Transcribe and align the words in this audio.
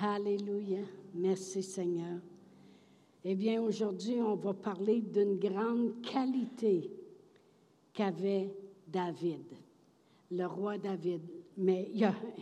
Alléluia. 0.00 0.80
Merci 1.14 1.62
Seigneur. 1.62 2.18
Eh 3.24 3.34
bien, 3.34 3.62
aujourd'hui, 3.62 4.20
on 4.20 4.34
va 4.34 4.52
parler 4.52 5.00
d'une 5.00 5.38
grande 5.38 6.02
qualité 6.02 6.90
qu'avait 7.94 8.50
David, 8.86 9.46
le 10.30 10.44
roi 10.44 10.76
David. 10.76 11.22
Mais 11.56 11.90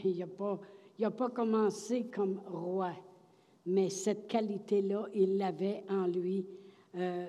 il 0.04 0.26
n'a 0.98 1.10
pas 1.12 1.30
commencé 1.30 2.06
comme 2.06 2.40
roi, 2.48 2.90
mais 3.64 3.88
cette 3.88 4.26
qualité-là, 4.26 5.06
il 5.14 5.36
l'avait 5.36 5.84
en 5.88 6.08
lui 6.08 6.44
euh, 6.96 7.28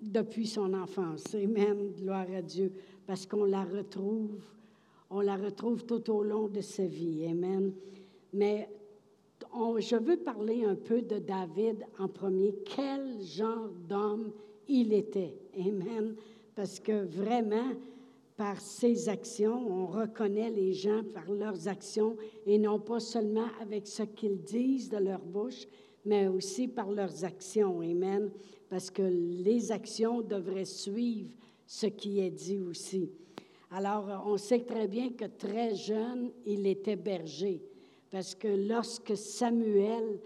depuis 0.00 0.46
son 0.46 0.72
enfance. 0.72 1.34
Amen, 1.34 1.92
gloire 1.98 2.26
à 2.34 2.40
Dieu, 2.40 2.72
parce 3.06 3.26
qu'on 3.26 3.44
la 3.44 3.64
retrouve, 3.64 4.42
on 5.10 5.20
la 5.20 5.36
retrouve 5.36 5.84
tout 5.84 6.10
au 6.10 6.22
long 6.22 6.48
de 6.48 6.62
sa 6.62 6.86
vie. 6.86 7.26
Amen. 7.26 7.74
Mais 8.32 8.70
je 9.78 9.96
veux 9.96 10.16
parler 10.16 10.64
un 10.64 10.74
peu 10.74 11.02
de 11.02 11.18
David 11.18 11.84
en 11.98 12.08
premier. 12.08 12.54
Quel 12.64 13.20
genre 13.22 13.70
d'homme 13.88 14.32
il 14.68 14.92
était. 14.92 15.34
Amen. 15.58 16.14
Parce 16.54 16.80
que 16.80 17.04
vraiment, 17.04 17.72
par 18.36 18.60
ses 18.60 19.08
actions, 19.08 19.66
on 19.68 19.86
reconnaît 19.86 20.50
les 20.50 20.72
gens 20.72 21.02
par 21.14 21.30
leurs 21.30 21.68
actions 21.68 22.16
et 22.46 22.58
non 22.58 22.78
pas 22.78 23.00
seulement 23.00 23.48
avec 23.60 23.86
ce 23.86 24.02
qu'ils 24.02 24.42
disent 24.42 24.88
de 24.88 24.98
leur 24.98 25.20
bouche, 25.20 25.66
mais 26.04 26.28
aussi 26.28 26.68
par 26.68 26.90
leurs 26.90 27.24
actions. 27.24 27.80
Amen. 27.80 28.30
Parce 28.68 28.90
que 28.90 29.02
les 29.02 29.72
actions 29.72 30.22
devraient 30.22 30.64
suivre 30.64 31.30
ce 31.66 31.86
qui 31.86 32.20
est 32.20 32.30
dit 32.30 32.60
aussi. 32.60 33.10
Alors, 33.70 34.24
on 34.26 34.36
sait 34.36 34.60
très 34.60 34.86
bien 34.86 35.10
que 35.10 35.24
très 35.24 35.74
jeune, 35.74 36.30
il 36.44 36.66
était 36.66 36.96
berger. 36.96 37.60
Parce 38.16 38.34
que 38.34 38.48
lorsque 38.48 39.14
Samuel 39.14 40.18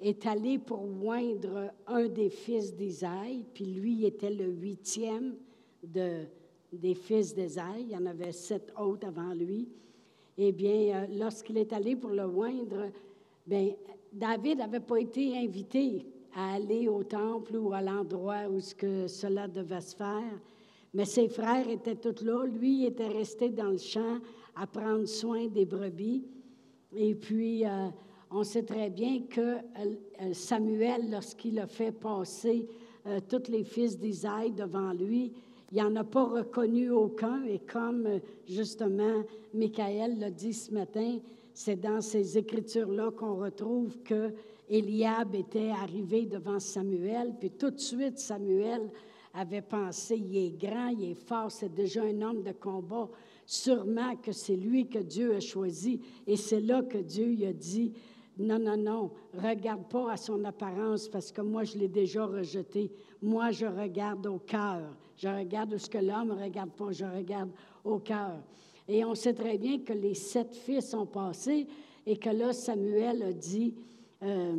est 0.00 0.24
allé 0.24 0.58
pour 0.58 0.82
oindre 1.04 1.74
un 1.86 2.08
des 2.08 2.30
fils 2.30 2.74
d'Isaïe, 2.74 3.44
puis 3.52 3.66
lui 3.66 4.06
était 4.06 4.30
le 4.30 4.46
huitième 4.46 5.34
de, 5.82 6.22
des 6.72 6.94
fils 6.94 7.34
d'Isaïe, 7.34 7.82
il 7.82 7.90
y 7.90 7.96
en 7.98 8.06
avait 8.06 8.32
sept 8.32 8.72
autres 8.80 9.08
avant 9.08 9.34
lui, 9.34 9.68
eh 10.38 10.52
bien, 10.52 11.02
euh, 11.02 11.06
lorsqu'il 11.18 11.58
est 11.58 11.74
allé 11.74 11.96
pour 11.96 12.12
le 12.12 12.24
oindre, 12.24 12.88
bien, 13.46 13.74
David 14.10 14.60
n'avait 14.60 14.80
pas 14.80 15.00
été 15.00 15.36
invité 15.36 16.06
à 16.34 16.54
aller 16.54 16.88
au 16.88 17.04
temple 17.04 17.56
ou 17.56 17.74
à 17.74 17.82
l'endroit 17.82 18.48
où 18.48 18.58
ce 18.58 18.74
que 18.74 19.06
cela 19.06 19.48
devait 19.48 19.82
se 19.82 19.94
faire. 19.94 20.40
Mais 20.94 21.04
ses 21.04 21.28
frères 21.28 21.68
étaient 21.68 21.96
tous 21.96 22.24
là. 22.24 22.46
Lui 22.46 22.86
était 22.86 23.08
resté 23.08 23.50
dans 23.50 23.68
le 23.68 23.76
champ 23.76 24.18
à 24.56 24.66
prendre 24.66 25.04
soin 25.04 25.46
des 25.48 25.66
brebis. 25.66 26.24
Et 26.96 27.14
puis, 27.14 27.66
euh, 27.66 27.88
on 28.30 28.44
sait 28.44 28.62
très 28.62 28.90
bien 28.90 29.22
que 29.28 29.40
euh, 29.40 30.32
Samuel, 30.32 31.10
lorsqu'il 31.10 31.58
a 31.58 31.66
fait 31.66 31.92
passer 31.92 32.66
euh, 33.06 33.20
tous 33.28 33.50
les 33.50 33.64
fils 33.64 33.98
d'Isaïe 33.98 34.52
devant 34.52 34.92
lui, 34.92 35.32
il 35.72 35.82
n'en 35.82 35.96
a 35.96 36.04
pas 36.04 36.24
reconnu 36.24 36.90
aucun. 36.90 37.42
Et 37.44 37.58
comme 37.58 38.20
justement 38.48 39.24
Michael 39.52 40.18
l'a 40.18 40.30
dit 40.30 40.52
ce 40.52 40.72
matin, 40.72 41.18
c'est 41.52 41.80
dans 41.80 42.00
ces 42.00 42.38
écritures-là 42.38 43.10
qu'on 43.10 43.36
retrouve 43.36 43.98
que 44.02 44.32
Eliab 44.68 45.34
était 45.34 45.70
arrivé 45.70 46.26
devant 46.26 46.58
Samuel, 46.58 47.34
puis 47.38 47.50
tout 47.50 47.70
de 47.70 47.78
suite 47.78 48.18
Samuel 48.18 48.90
avait 49.34 49.62
pensé, 49.62 50.16
il 50.16 50.36
est 50.36 50.50
grand, 50.50 50.88
il 50.88 51.10
est 51.10 51.14
fort, 51.14 51.50
c'est 51.50 51.74
déjà 51.74 52.02
un 52.02 52.22
homme 52.22 52.42
de 52.42 52.52
combat. 52.52 53.08
Sûrement 53.46 54.16
que 54.16 54.32
c'est 54.32 54.56
lui 54.56 54.88
que 54.88 54.98
Dieu 54.98 55.34
a 55.34 55.40
choisi. 55.40 56.00
Et 56.26 56.36
c'est 56.36 56.60
là 56.60 56.82
que 56.82 56.98
Dieu 56.98 57.26
lui 57.26 57.46
a 57.46 57.52
dit, 57.52 57.92
non, 58.38 58.58
non, 58.58 58.76
non, 58.76 59.10
regarde 59.34 59.88
pas 59.88 60.12
à 60.12 60.16
son 60.16 60.44
apparence 60.44 61.08
parce 61.08 61.30
que 61.30 61.40
moi, 61.40 61.64
je 61.64 61.78
l'ai 61.78 61.88
déjà 61.88 62.26
rejeté. 62.26 62.90
Moi, 63.22 63.50
je 63.50 63.66
regarde 63.66 64.26
au 64.26 64.38
cœur. 64.38 64.96
Je 65.16 65.28
regarde 65.28 65.76
ce 65.76 65.88
que 65.88 65.98
l'homme 65.98 66.28
ne 66.28 66.42
regarde 66.42 66.72
pas, 66.72 66.90
je 66.90 67.04
regarde 67.04 67.50
au 67.84 67.98
cœur. 67.98 68.42
Et 68.88 69.04
on 69.04 69.14
sait 69.14 69.34
très 69.34 69.56
bien 69.56 69.78
que 69.78 69.92
les 69.92 70.14
sept 70.14 70.54
fils 70.54 70.90
sont 70.90 71.06
passés 71.06 71.66
et 72.06 72.16
que 72.16 72.30
là, 72.30 72.52
Samuel 72.52 73.22
a 73.22 73.32
dit, 73.32 73.74
euh, 74.22 74.56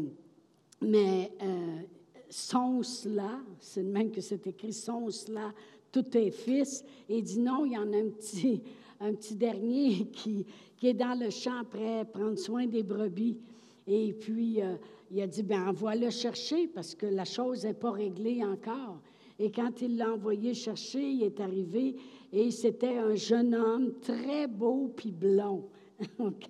mais 0.82 1.32
euh, 1.42 1.82
sont 2.30 2.82
cela, 2.82 3.40
c'est 3.60 3.84
même 3.84 4.12
que 4.12 4.22
c'est 4.22 4.48
écrit, 4.48 4.74
sont 4.74 5.10
cela 5.10 5.54
tous 5.96 6.10
tes 6.10 6.30
fils. 6.30 6.84
Et 7.08 7.20
il 7.20 7.24
dit 7.24 7.40
non, 7.40 7.66
il 7.66 7.72
y 7.72 7.78
en 7.78 7.94
a 7.94 7.98
un 7.98 8.10
petit, 8.10 8.62
un 9.00 9.14
petit 9.14 9.36
dernier 9.36 10.08
qui, 10.14 10.46
qui 10.76 10.88
est 10.88 10.94
dans 10.94 11.18
le 11.18 11.30
champ 11.30 11.64
prêt 11.64 12.00
à 12.00 12.06
prendre 12.06 12.38
soin 12.38 12.66
des 12.68 12.84
brebis. 12.84 13.40
Et 13.88 14.14
puis, 14.14 14.62
euh, 14.62 14.76
il 15.12 15.22
a 15.22 15.28
dit, 15.28 15.44
ben 15.44 15.70
envoie-le 15.70 16.10
chercher 16.10 16.68
parce 16.68 16.96
que 16.96 17.06
la 17.06 17.24
chose 17.24 17.64
n'est 17.64 17.74
pas 17.74 17.92
réglée 17.92 18.44
encore. 18.44 19.00
Et 19.40 19.52
quand 19.52 19.82
il 19.82 19.98
l'a 19.98 20.12
envoyé 20.12 20.54
chercher, 20.54 21.12
il 21.12 21.24
est 21.24 21.40
arrivé 21.40 21.96
et 22.34 22.52
c'était 22.52 22.98
un 22.98 23.16
jeune 23.16 23.54
homme 23.54 23.94
très 24.02 24.48
beau 24.48 24.92
puis 24.96 25.12
blond. 25.12 25.70
OK? 26.20 26.50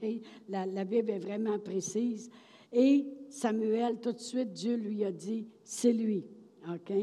La, 0.50 0.66
la, 0.66 0.85
Bible 0.85 1.12
est 1.12 1.19
vraiment 1.19 1.59
précise. 1.59 2.31
Et 2.72 3.06
Samuel, 3.29 4.00
tout 4.00 4.13
de 4.13 4.19
suite, 4.19 4.53
Dieu 4.53 4.75
lui 4.75 5.03
a 5.03 5.12
dit, 5.12 5.45
c'est 5.63 5.94
lui. 5.94 6.23
OK? 6.67 6.94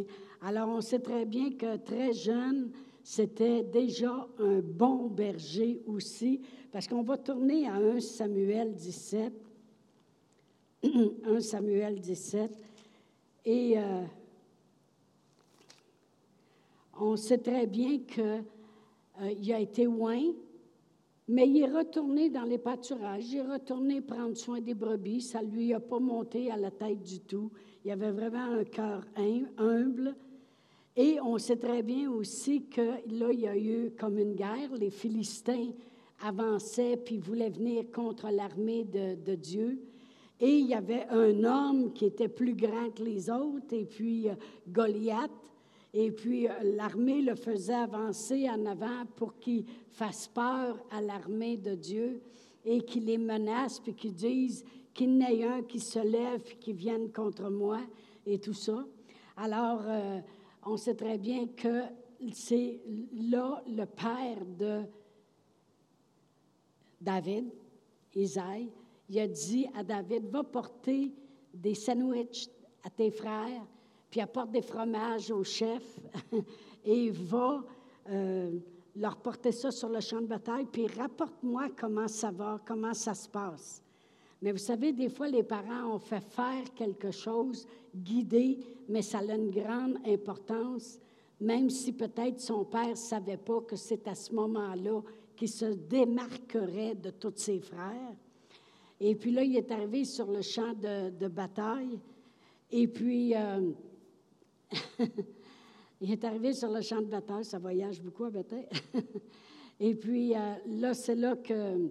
Alors, 0.44 0.70
on 0.70 0.80
sait 0.80 0.98
très 0.98 1.24
bien 1.24 1.52
que 1.52 1.76
très 1.76 2.12
jeune, 2.12 2.72
c'était 3.04 3.62
déjà 3.62 4.26
un 4.40 4.58
bon 4.58 5.06
berger 5.06 5.80
aussi, 5.86 6.40
parce 6.72 6.88
qu'on 6.88 7.02
va 7.02 7.16
tourner 7.16 7.68
à 7.68 7.74
1 7.74 8.00
Samuel 8.00 8.74
17. 8.74 9.32
1 10.82 11.40
Samuel 11.40 12.00
17. 12.00 12.58
Et 13.44 13.78
euh, 13.78 14.02
on 17.00 17.14
sait 17.14 17.38
très 17.38 17.68
bien 17.68 18.00
qu'il 18.00 18.22
euh, 19.20 19.54
a 19.54 19.60
été 19.60 19.84
loin, 19.84 20.20
mais 21.28 21.48
il 21.48 21.58
est 21.58 21.70
retourné 21.70 22.30
dans 22.30 22.42
les 22.42 22.58
pâturages, 22.58 23.30
il 23.30 23.38
est 23.38 23.42
retourné 23.46 24.00
prendre 24.00 24.36
soin 24.36 24.60
des 24.60 24.74
brebis, 24.74 25.20
ça 25.20 25.40
ne 25.40 25.50
lui 25.52 25.72
a 25.72 25.78
pas 25.78 26.00
monté 26.00 26.50
à 26.50 26.56
la 26.56 26.72
tête 26.72 27.00
du 27.04 27.20
tout. 27.20 27.52
Il 27.84 27.92
avait 27.92 28.10
vraiment 28.10 28.54
un 28.54 28.64
cœur 28.64 29.04
humble. 29.56 30.16
Et 30.96 31.18
on 31.22 31.38
sait 31.38 31.56
très 31.56 31.82
bien 31.82 32.10
aussi 32.10 32.64
que 32.64 32.80
là, 32.80 33.32
il 33.32 33.40
y 33.40 33.48
a 33.48 33.56
eu 33.56 33.92
comme 33.98 34.18
une 34.18 34.34
guerre. 34.34 34.74
Les 34.78 34.90
Philistins 34.90 35.70
avançaient 36.22 36.98
puis 36.98 37.18
voulaient 37.18 37.50
venir 37.50 37.84
contre 37.90 38.28
l'armée 38.30 38.84
de, 38.84 39.34
Dieu. 39.34 39.80
Et 40.38 40.58
il 40.58 40.66
y 40.66 40.74
avait 40.74 41.06
un 41.08 41.44
homme 41.44 41.92
qui 41.92 42.04
était 42.04 42.28
plus 42.28 42.54
grand 42.54 42.90
que 42.90 43.02
les 43.02 43.30
autres, 43.30 43.72
et 43.72 43.86
puis 43.86 44.28
euh, 44.28 44.34
Goliath. 44.68 45.30
Et 45.94 46.10
puis 46.10 46.48
euh, 46.48 46.52
l'armée 46.76 47.22
le 47.22 47.36
faisait 47.36 47.74
avancer 47.74 48.48
en 48.50 48.66
avant 48.66 49.06
pour 49.16 49.38
qu'il 49.38 49.64
fasse 49.92 50.28
peur 50.28 50.78
à 50.90 51.00
l'armée 51.00 51.56
de 51.56 51.74
Dieu 51.74 52.20
et 52.64 52.82
qu'il 52.82 53.06
les 53.06 53.18
menace, 53.18 53.80
puis 53.80 53.94
qu'il 53.94 54.14
dise 54.14 54.64
qu'il 54.92 55.16
n'y 55.16 55.40
ait 55.40 55.44
un 55.44 55.62
qui 55.62 55.80
se 55.80 55.98
lève, 56.00 56.42
qui 56.60 56.72
vienne 56.72 57.10
contre 57.12 57.48
moi, 57.48 57.78
et 58.26 58.38
tout 58.38 58.52
ça. 58.52 58.84
Alors, 59.36 59.82
euh, 59.86 60.20
on 60.64 60.76
sait 60.76 60.94
très 60.94 61.18
bien 61.18 61.46
que 61.48 61.82
c'est 62.32 62.80
là 63.12 63.62
le 63.66 63.84
père 63.84 64.44
de 64.44 64.82
David, 67.00 67.50
Isaïe. 68.14 68.70
Il 69.08 69.18
a 69.18 69.26
dit 69.26 69.66
à 69.74 69.82
David, 69.82 70.28
va 70.28 70.44
porter 70.44 71.12
des 71.52 71.74
sandwichs 71.74 72.48
à 72.84 72.90
tes 72.90 73.10
frères, 73.10 73.66
puis 74.10 74.20
apporte 74.20 74.50
des 74.50 74.62
fromages 74.62 75.30
au 75.30 75.42
chef, 75.42 75.98
et 76.84 77.10
va 77.10 77.64
euh, 78.08 78.58
leur 78.96 79.16
porter 79.16 79.52
ça 79.52 79.70
sur 79.70 79.88
le 79.88 80.00
champ 80.00 80.20
de 80.20 80.26
bataille, 80.26 80.66
puis 80.70 80.86
rapporte-moi 80.86 81.68
comment 81.76 82.08
ça 82.08 82.30
va, 82.30 82.60
comment 82.64 82.94
ça 82.94 83.14
se 83.14 83.28
passe. 83.28 83.82
Mais 84.40 84.52
vous 84.52 84.58
savez, 84.58 84.92
des 84.92 85.08
fois, 85.08 85.28
les 85.28 85.42
parents 85.42 85.94
ont 85.94 85.98
fait 85.98 86.20
faire 86.20 86.72
quelque 86.74 87.10
chose, 87.10 87.66
guidé, 87.94 88.58
mais 88.88 89.02
ça 89.02 89.18
a 89.18 89.34
une 89.34 89.50
grande 89.50 89.96
importance, 90.06 90.98
même 91.40 91.70
si 91.70 91.92
peut-être 91.92 92.40
son 92.40 92.64
père 92.64 92.90
ne 92.90 92.94
savait 92.94 93.36
pas 93.36 93.60
que 93.60 93.76
c'est 93.76 94.06
à 94.08 94.14
ce 94.14 94.34
moment-là 94.34 95.02
qu'il 95.36 95.48
se 95.48 95.66
démarquerait 95.66 96.94
de 96.94 97.10
tous 97.10 97.32
ses 97.36 97.60
frères. 97.60 98.16
Et 99.00 99.14
puis 99.14 99.32
là, 99.32 99.42
il 99.42 99.56
est 99.56 99.70
arrivé 99.70 100.04
sur 100.04 100.30
le 100.30 100.42
champ 100.42 100.74
de, 100.74 101.28
bataille. 101.28 101.98
Et 102.70 102.86
puis, 102.86 103.34
euh, 103.34 103.72
il 106.00 106.12
est 106.12 106.24
arrivé 106.24 106.52
sur 106.52 106.70
le 106.70 106.80
champ 106.80 107.00
de 107.00 107.06
bataille, 107.06 107.44
ça 107.44 107.58
voyage 107.58 108.00
beaucoup 108.00 108.24
à 108.24 108.30
bataille. 108.30 108.68
Et 109.80 109.96
puis, 109.96 110.36
euh, 110.36 110.54
là, 110.66 110.94
c'est 110.94 111.16
là 111.16 111.34
que 111.34 111.90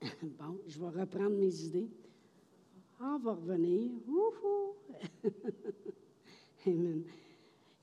bon, 0.22 0.58
je 0.66 0.80
vais 0.80 1.00
reprendre 1.00 1.36
mes 1.36 1.64
idées. 1.64 1.90
On 3.00 3.18
va 3.18 3.32
revenir. 3.32 3.90
Amen. 6.66 7.02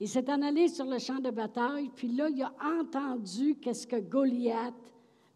Il 0.00 0.08
s'est 0.08 0.28
en 0.30 0.42
allé 0.42 0.66
sur 0.68 0.86
le 0.86 0.98
champ 0.98 1.20
de 1.20 1.30
bataille, 1.30 1.90
puis 1.94 2.08
là, 2.08 2.28
il 2.28 2.42
a 2.42 2.52
entendu 2.80 3.54
qu'est-ce 3.56 3.86
que 3.86 4.00
Goliath 4.00 4.74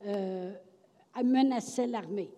euh, 0.04 0.52
menaçait 1.22 1.86
l'armée. 1.86 2.30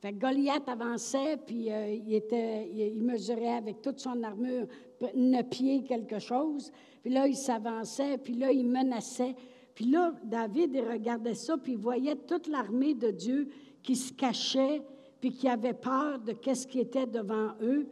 Fait 0.00 0.12
Goliath 0.12 0.68
avançait, 0.68 1.36
puis 1.36 1.70
euh, 1.72 1.94
il, 1.94 2.12
était, 2.14 2.68
il, 2.68 3.02
mesurait 3.02 3.54
avec 3.54 3.82
toute 3.82 4.00
son 4.00 4.22
armure 4.22 4.66
neuf 5.14 5.48
pieds 5.48 5.84
quelque 5.84 6.18
chose. 6.18 6.72
Puis 7.02 7.12
là, 7.12 7.26
il 7.26 7.36
s'avançait, 7.36 8.18
puis 8.18 8.34
là, 8.34 8.50
il 8.50 8.66
menaçait. 8.66 9.36
Puis 9.74 9.86
là, 9.86 10.12
David, 10.24 10.74
il 10.74 10.88
regardait 10.88 11.34
ça, 11.34 11.56
puis 11.56 11.72
il 11.72 11.78
voyait 11.78 12.16
toute 12.16 12.48
l'armée 12.48 12.94
de 12.94 13.10
Dieu 13.10 13.48
qui 13.82 13.94
se 13.94 14.12
cachait, 14.12 14.82
puis 15.20 15.32
qui 15.32 15.48
avait 15.48 15.74
peur 15.74 16.18
de 16.18 16.32
qu'est-ce 16.32 16.66
qui 16.66 16.80
était 16.80 17.06
devant 17.06 17.54
eux. 17.62 17.86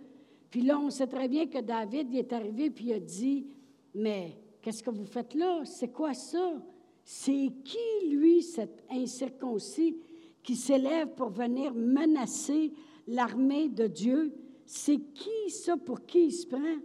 Puis 0.50 0.62
là, 0.62 0.78
on 0.78 0.90
sait 0.90 1.06
très 1.06 1.28
bien 1.28 1.46
que 1.46 1.60
David 1.60 2.08
il 2.12 2.18
est 2.18 2.32
arrivé, 2.32 2.70
puis 2.70 2.86
il 2.86 2.92
a 2.92 3.00
dit, 3.00 3.46
mais 3.94 4.38
qu'est-ce 4.62 4.82
que 4.82 4.90
vous 4.90 5.06
faites 5.06 5.34
là? 5.34 5.62
C'est 5.64 5.92
quoi 5.92 6.14
ça? 6.14 6.62
C'est 7.02 7.50
qui, 7.64 8.08
lui, 8.08 8.42
cet 8.42 8.84
incirconcis? 8.90 9.96
qui 10.44 10.54
s'élève 10.54 11.08
pour 11.16 11.30
venir 11.30 11.74
menacer 11.74 12.70
l'armée 13.08 13.68
de 13.68 13.88
Dieu? 13.88 14.32
C'est 14.66 15.00
qui 15.14 15.50
ça? 15.50 15.76
Pour 15.76 16.06
qui 16.06 16.26
il 16.26 16.32
se 16.32 16.46
prend? 16.46 16.76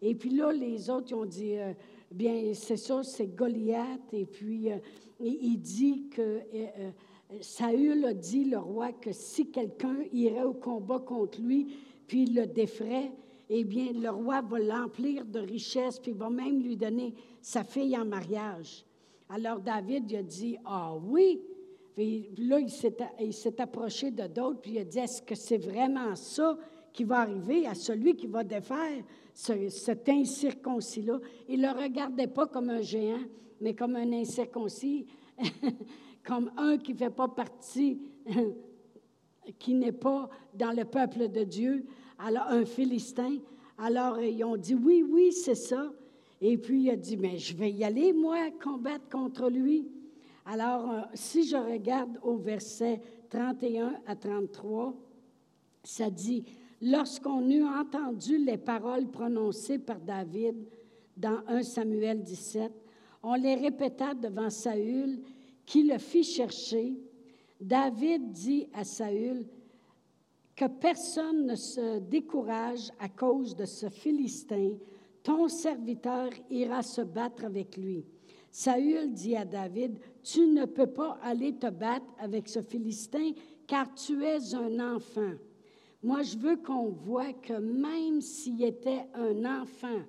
Et 0.00 0.14
puis 0.14 0.30
là, 0.30 0.52
les 0.52 0.88
autres, 0.88 1.08
ils 1.10 1.14
ont 1.14 1.26
dit, 1.26 1.58
euh, 1.58 1.74
bien, 2.10 2.52
c'est 2.54 2.76
ça, 2.76 3.02
c'est 3.02 3.26
Goliath. 3.26 4.12
Et 4.12 4.24
puis, 4.24 4.70
euh, 4.70 4.78
il, 5.20 5.58
dit 5.58 6.08
que 6.08 6.22
euh, 6.22 6.90
Saül 7.40 8.04
a 8.06 8.14
dit, 8.14 8.44
le 8.44 8.58
roi, 8.58 8.92
que 8.92 9.12
si 9.12 9.50
quelqu'un 9.50 9.96
irait 10.12 10.44
au 10.44 10.54
combat 10.54 10.98
contre 10.98 11.40
lui, 11.40 11.66
puis 12.06 12.26
le 12.26 12.46
défrait, 12.46 13.12
eh 13.50 13.64
bien, 13.64 13.92
le 13.92 14.10
roi 14.10 14.40
va 14.40 14.58
l'emplir 14.58 15.24
de 15.24 15.40
richesses, 15.40 15.98
puis 15.98 16.12
va 16.12 16.30
même 16.30 16.62
lui 16.62 16.76
donner 16.76 17.14
sa 17.40 17.64
fille 17.64 17.96
en 17.96 18.04
mariage. 18.04 18.84
Alors 19.28 19.60
David 19.60 20.10
il 20.10 20.16
a 20.16 20.22
dit, 20.22 20.56
ah 20.64 20.94
oui, 20.96 21.40
puis 21.94 22.30
là, 22.38 22.60
il 22.60 23.32
s'est 23.32 23.60
approché 23.60 24.10
de 24.10 24.26
d'autres, 24.26 24.60
puis 24.60 24.72
il 24.72 24.78
a 24.78 24.84
dit, 24.84 24.98
est-ce 24.98 25.20
que 25.20 25.34
c'est 25.34 25.58
vraiment 25.58 26.14
ça 26.14 26.56
qui 26.92 27.04
va 27.04 27.20
arriver 27.20 27.66
à 27.66 27.74
celui 27.74 28.16
qui 28.16 28.26
va 28.26 28.44
défaire 28.44 29.02
cet 29.34 30.08
incirconcis-là? 30.08 31.18
Il 31.48 31.60
ne 31.60 31.66
le 31.66 31.78
regardait 31.78 32.28
pas 32.28 32.46
comme 32.46 32.70
un 32.70 32.82
géant, 32.82 33.24
mais 33.60 33.74
comme 33.74 33.96
un 33.96 34.12
incirconcis, 34.12 35.06
comme 36.28 36.52
un 36.58 36.76
qui 36.76 36.92
ne 36.92 36.98
fait 36.98 37.08
pas 37.08 37.28
partie, 37.28 38.02
qui 39.58 39.72
n'est 39.72 39.92
pas 39.92 40.28
dans 40.52 40.72
le 40.72 40.84
peuple 40.84 41.30
de 41.30 41.42
Dieu, 41.42 41.86
alors 42.18 42.48
un 42.48 42.66
Philistin. 42.66 43.38
Alors, 43.78 44.20
ils 44.20 44.44
ont 44.44 44.58
dit, 44.58 44.74
oui, 44.74 45.02
oui, 45.08 45.32
c'est 45.32 45.54
ça. 45.54 45.90
Et 46.42 46.58
puis, 46.58 46.82
il 46.82 46.90
a 46.90 46.96
dit, 46.96 47.16
mais 47.16 47.38
je 47.38 47.56
vais 47.56 47.70
y 47.70 47.82
aller, 47.82 48.12
moi, 48.12 48.50
combattre 48.62 49.08
contre 49.08 49.48
lui. 49.48 49.88
Alors, 50.44 50.90
euh, 50.90 51.00
si 51.14 51.48
je 51.48 51.56
regarde 51.56 52.18
au 52.22 52.36
verset 52.36 53.00
31 53.30 53.94
à 54.06 54.14
33, 54.14 54.94
ça 55.82 56.10
dit, 56.10 56.44
Lorsqu'on 56.80 57.48
eut 57.50 57.64
entendu 57.64 58.38
les 58.38 58.58
paroles 58.58 59.08
prononcées 59.08 59.78
par 59.78 59.98
David 59.98 60.56
dans 61.16 61.40
1 61.48 61.62
Samuel 61.64 62.22
17, 62.22 62.70
on 63.24 63.34
les 63.34 63.56
répéta 63.56 64.14
devant 64.14 64.48
Saül, 64.48 65.18
qui 65.68 65.82
le 65.82 65.98
fit 65.98 66.24
chercher. 66.24 66.96
David 67.60 68.32
dit 68.32 68.70
à 68.72 68.84
Saül, 68.84 69.44
que 70.56 70.64
personne 70.64 71.44
ne 71.44 71.54
se 71.56 71.98
décourage 71.98 72.90
à 72.98 73.10
cause 73.10 73.54
de 73.54 73.66
ce 73.66 73.90
Philistin, 73.90 74.70
ton 75.22 75.46
serviteur 75.46 76.30
ira 76.48 76.82
se 76.82 77.02
battre 77.02 77.44
avec 77.44 77.76
lui. 77.76 78.06
Saül 78.50 79.12
dit 79.12 79.36
à 79.36 79.44
David, 79.44 79.98
Tu 80.22 80.46
ne 80.46 80.64
peux 80.64 80.86
pas 80.86 81.18
aller 81.22 81.52
te 81.52 81.68
battre 81.68 82.06
avec 82.18 82.48
ce 82.48 82.62
Philistin 82.62 83.32
car 83.66 83.92
tu 83.92 84.24
es 84.24 84.54
un 84.54 84.94
enfant. 84.96 85.34
Moi, 86.02 86.22
je 86.22 86.38
veux 86.38 86.56
qu'on 86.56 86.88
voit 86.88 87.34
que 87.34 87.52
même 87.52 88.22
s'il 88.22 88.64
était 88.64 89.06
un 89.12 89.44
enfant, 89.44 90.00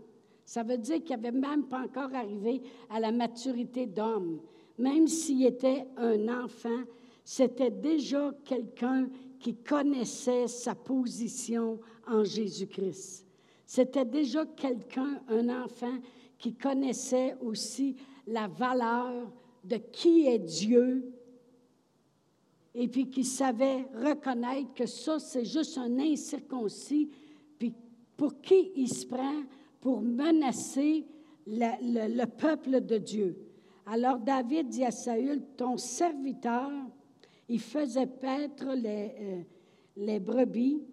ça 0.45 0.63
veut 0.63 0.77
dire 0.77 1.03
qu'il 1.03 1.17
n'avait 1.17 1.37
même 1.37 1.65
pas 1.65 1.81
encore 1.81 2.15
arrivé 2.15 2.61
à 2.89 3.01
la 3.01 3.11
maturité 3.11 3.85
d'homme. 3.85 4.39
Même 4.79 5.07
s'il 5.07 5.45
était 5.45 5.85
un 5.97 6.43
enfant, 6.43 6.83
c'était 7.23 7.69
déjà 7.69 8.33
quelqu'un 8.45 9.09
qui 9.39 9.55
connaissait 9.55 10.47
sa 10.47 10.73
position 10.73 11.79
en 12.07 12.23
Jésus-Christ. 12.23 13.25
C'était 13.65 14.05
déjà 14.05 14.45
quelqu'un, 14.45 15.21
un 15.27 15.63
enfant, 15.63 15.99
qui 16.37 16.55
connaissait 16.55 17.35
aussi 17.41 17.95
la 18.25 18.47
valeur 18.47 19.31
de 19.63 19.75
qui 19.75 20.25
est 20.25 20.39
Dieu 20.39 21.13
et 22.73 22.87
puis 22.87 23.09
qui 23.09 23.23
savait 23.23 23.85
reconnaître 23.93 24.73
que 24.73 24.85
ça, 24.85 25.19
c'est 25.19 25.43
juste 25.43 25.77
un 25.77 25.99
incirconcis, 25.99 27.09
puis 27.57 27.73
pour 28.15 28.39
qui 28.41 28.71
il 28.75 28.87
se 28.87 29.05
prend 29.05 29.43
pour 29.81 30.01
menacer 30.01 31.05
le, 31.45 32.25
peuple 32.25 32.81
de 32.81 32.97
Dieu. 32.97 33.48
Alors 33.91 34.19
David 34.19 34.69
dit 34.69 34.85
à 34.85 34.91
Saül, 34.91 35.41
ton 35.57 35.75
serviteur, 35.75 36.69
il 37.47 37.59
faisait 37.59 38.05
paître 38.05 38.67
les, 38.75 39.11
euh, 39.19 39.41
les 39.97 40.19
brebis 40.19 40.83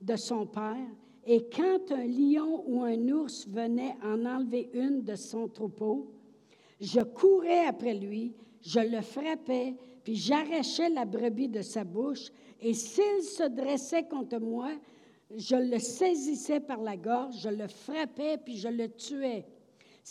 de 0.00 0.14
son 0.14 0.46
père, 0.46 0.86
et 1.26 1.48
quand 1.50 1.90
un 1.90 2.06
lion 2.06 2.62
ou 2.68 2.84
un 2.84 3.08
ours 3.08 3.48
venait 3.48 3.96
en 4.04 4.24
enlever 4.24 4.70
une 4.72 5.02
de 5.02 5.16
son 5.16 5.48
troupeau, 5.48 6.12
je 6.80 7.00
courais 7.00 7.66
après 7.66 7.94
lui, 7.94 8.36
je 8.62 8.78
le 8.78 9.00
frappais, 9.00 9.74
puis 10.04 10.14
j'arrachais 10.14 10.90
la 10.90 11.06
brebis 11.06 11.48
de 11.48 11.62
sa 11.62 11.82
bouche, 11.82 12.30
et 12.60 12.72
s'il 12.72 13.22
se 13.22 13.48
dressait 13.48 14.04
contre 14.04 14.38
moi, 14.38 14.70
je 15.34 15.56
le 15.56 15.80
saisissais 15.80 16.60
par 16.60 16.82
la 16.82 16.96
gorge, 16.96 17.40
je 17.42 17.48
le 17.48 17.66
frappais, 17.66 18.38
puis 18.38 18.58
je 18.58 18.68
le 18.68 18.88
tuais. 18.90 19.44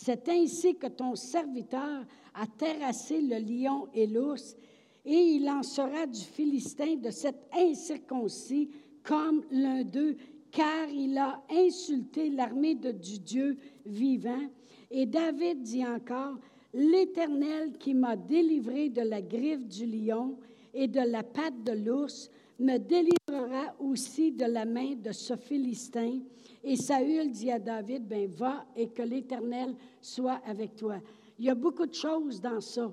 C'est 0.00 0.28
ainsi 0.28 0.76
que 0.76 0.86
ton 0.86 1.16
serviteur 1.16 2.04
a 2.32 2.46
terrassé 2.46 3.20
le 3.20 3.38
lion 3.40 3.88
et 3.92 4.06
l'ours, 4.06 4.56
et 5.04 5.34
il 5.34 5.48
en 5.50 5.64
sera 5.64 6.06
du 6.06 6.20
Philistin 6.20 6.94
de 6.94 7.10
cet 7.10 7.48
incirconcis 7.52 8.70
comme 9.02 9.42
l'un 9.50 9.82
d'eux, 9.82 10.16
car 10.52 10.88
il 10.88 11.18
a 11.18 11.42
insulté 11.50 12.30
l'armée 12.30 12.76
du 12.76 13.18
Dieu 13.18 13.56
vivant. 13.84 14.46
Et 14.92 15.04
David 15.04 15.62
dit 15.62 15.84
encore, 15.84 16.38
L'Éternel 16.72 17.72
qui 17.76 17.92
m'a 17.92 18.14
délivré 18.14 18.90
de 18.90 19.02
la 19.02 19.20
griffe 19.20 19.66
du 19.66 19.84
lion 19.84 20.38
et 20.74 20.86
de 20.86 21.00
la 21.00 21.24
patte 21.24 21.64
de 21.64 21.72
l'ours 21.72 22.30
me 22.58 22.78
délivrera 22.78 23.74
aussi 23.78 24.32
de 24.32 24.44
la 24.44 24.64
main 24.64 24.94
de 24.94 25.12
ce 25.12 25.36
Philistin. 25.36 26.20
Et 26.64 26.76
Saül 26.76 27.30
dit 27.30 27.50
à 27.50 27.58
David, 27.58 28.06
ben 28.06 28.28
va 28.28 28.66
et 28.76 28.88
que 28.88 29.02
l'Éternel 29.02 29.74
soit 30.00 30.40
avec 30.44 30.74
toi. 30.74 31.00
Il 31.38 31.44
y 31.44 31.50
a 31.50 31.54
beaucoup 31.54 31.86
de 31.86 31.94
choses 31.94 32.40
dans 32.40 32.60
ça, 32.60 32.92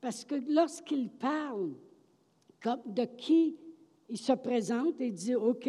parce 0.00 0.24
que 0.24 0.34
lorsqu'il 0.48 1.08
parle 1.08 1.72
de 2.86 3.04
qui 3.04 3.56
il 4.08 4.18
se 4.18 4.32
présente 4.32 5.00
et 5.00 5.10
dit, 5.10 5.34
OK, 5.34 5.68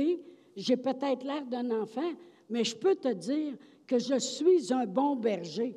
j'ai 0.56 0.78
peut-être 0.78 1.24
l'air 1.24 1.46
d'un 1.46 1.72
enfant, 1.82 2.12
mais 2.50 2.64
je 2.64 2.76
peux 2.76 2.96
te 2.96 3.14
dire 3.14 3.56
que 3.86 3.98
je 3.98 4.20
suis 4.20 4.72
un 4.74 4.86
bon 4.86 5.16
berger 5.16 5.76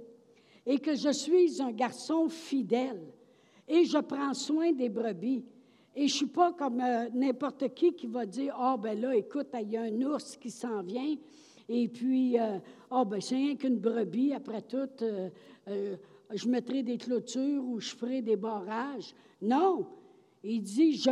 et 0.66 0.78
que 0.78 0.94
je 0.94 1.10
suis 1.10 1.62
un 1.62 1.72
garçon 1.72 2.28
fidèle 2.28 3.00
et 3.66 3.84
je 3.84 3.98
prends 3.98 4.34
soin 4.34 4.72
des 4.72 4.88
brebis. 4.88 5.44
Et 5.96 6.06
je 6.06 6.14
ne 6.14 6.18
suis 6.18 6.26
pas 6.26 6.52
comme 6.52 6.80
euh, 6.80 7.08
n'importe 7.12 7.74
qui 7.74 7.92
qui 7.94 8.06
va 8.06 8.24
dire 8.24 8.54
Ah, 8.56 8.74
oh, 8.74 8.80
ben 8.80 9.00
là, 9.00 9.14
écoute, 9.14 9.48
il 9.60 9.70
y 9.70 9.76
a 9.76 9.82
un 9.82 10.02
ours 10.02 10.36
qui 10.36 10.50
s'en 10.50 10.82
vient. 10.82 11.16
Et 11.68 11.88
puis, 11.88 12.38
ah, 12.38 12.60
oh, 12.90 13.04
ben 13.04 13.20
c'est 13.20 13.36
rien 13.36 13.56
qu'une 13.56 13.78
brebis. 13.78 14.32
Après 14.32 14.62
tout, 14.62 14.88
euh, 15.02 15.96
je 16.32 16.48
mettrai 16.48 16.82
des 16.82 16.96
clôtures 16.96 17.64
ou 17.64 17.80
je 17.80 17.94
ferai 17.94 18.22
des 18.22 18.36
barrages. 18.36 19.14
Non. 19.42 19.86
Il 20.42 20.62
dit 20.62 21.02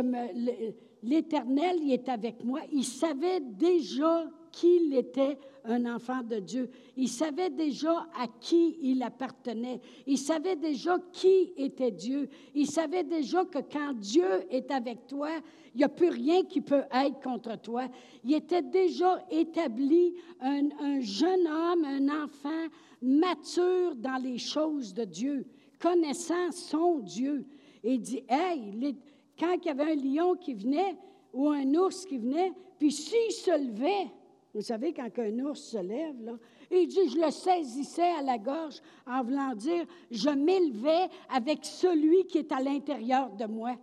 L'Éternel, 1.03 1.77
il 1.81 1.91
est 1.91 2.09
avec 2.09 2.43
moi. 2.43 2.61
Il 2.71 2.83
savait 2.83 3.39
déjà 3.39 4.25
qu'il 4.51 4.93
était 4.93 5.37
un 5.65 5.85
enfant 5.85 6.21
de 6.23 6.37
Dieu. 6.37 6.69
Il 6.95 7.07
savait 7.07 7.49
déjà 7.49 8.07
à 8.15 8.27
qui 8.39 8.77
il 8.81 9.03
appartenait. 9.03 9.79
Il 10.07 10.17
savait 10.17 10.55
déjà 10.55 10.97
qui 11.11 11.53
était 11.57 11.91
Dieu. 11.91 12.29
Il 12.55 12.67
savait 12.67 13.03
déjà 13.03 13.45
que 13.45 13.59
quand 13.59 13.93
Dieu 13.93 14.25
est 14.49 14.71
avec 14.71 15.07
toi, 15.07 15.29
il 15.73 15.79
n'y 15.79 15.83
a 15.83 15.89
plus 15.89 16.09
rien 16.09 16.43
qui 16.43 16.61
peut 16.61 16.83
être 16.91 17.19
contre 17.21 17.59
toi. 17.61 17.87
Il 18.23 18.33
était 18.33 18.61
déjà 18.61 19.23
établi 19.29 20.15
un, 20.41 20.69
un 20.79 20.99
jeune 21.01 21.47
homme, 21.47 21.85
un 21.85 22.23
enfant 22.23 22.67
mature 23.01 23.95
dans 23.95 24.21
les 24.21 24.37
choses 24.37 24.93
de 24.93 25.05
Dieu, 25.05 25.45
connaissant 25.79 26.51
son 26.51 26.99
Dieu. 26.99 27.45
Et 27.83 27.93
il 27.93 28.01
dit, 28.01 28.23
hey, 28.27 28.95
quand 29.39 29.55
il 29.61 29.67
y 29.67 29.69
avait 29.69 29.91
un 29.91 29.95
lion 29.95 30.35
qui 30.35 30.53
venait 30.53 30.97
ou 31.33 31.49
un 31.49 31.73
ours 31.75 32.05
qui 32.05 32.17
venait, 32.17 32.51
puis 32.77 32.91
s'il 32.91 33.31
se 33.31 33.51
levait, 33.51 34.11
vous 34.53 34.61
savez, 34.61 34.93
quand 34.93 35.09
un 35.19 35.39
ours 35.39 35.61
se 35.61 35.77
lève, 35.77 36.37
il 36.71 36.87
dit, 36.87 37.09
je 37.09 37.19
le 37.19 37.31
saisissais 37.31 38.11
à 38.17 38.21
la 38.21 38.37
gorge 38.37 38.81
en 39.05 39.23
voulant 39.23 39.53
dire, 39.53 39.85
je 40.09 40.29
m'élevais 40.29 41.07
avec 41.29 41.63
celui 41.63 42.25
qui 42.25 42.39
est 42.39 42.51
à 42.51 42.59
l'intérieur 42.59 43.29
de 43.31 43.45
moi. 43.45 43.75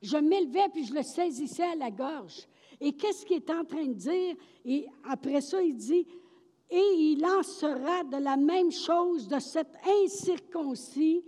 Je 0.00 0.16
m'élevais 0.16 0.68
puis 0.72 0.84
je 0.84 0.94
le 0.94 1.02
saisissais 1.02 1.64
à 1.64 1.76
la 1.76 1.90
gorge. 1.90 2.46
Et 2.80 2.92
qu'est-ce 2.92 3.24
qu'il 3.24 3.36
est 3.36 3.50
en 3.50 3.64
train 3.64 3.86
de 3.86 3.92
dire? 3.94 4.36
Et 4.64 4.86
après 5.08 5.40
ça, 5.40 5.62
il 5.62 5.76
dit, 5.76 6.06
et 6.70 6.94
il 6.96 7.24
en 7.24 7.42
sera 7.42 8.04
de 8.04 8.16
la 8.16 8.36
même 8.36 8.72
chose 8.72 9.28
de 9.28 9.38
cet 9.38 9.68
incirconcis. 10.02 11.24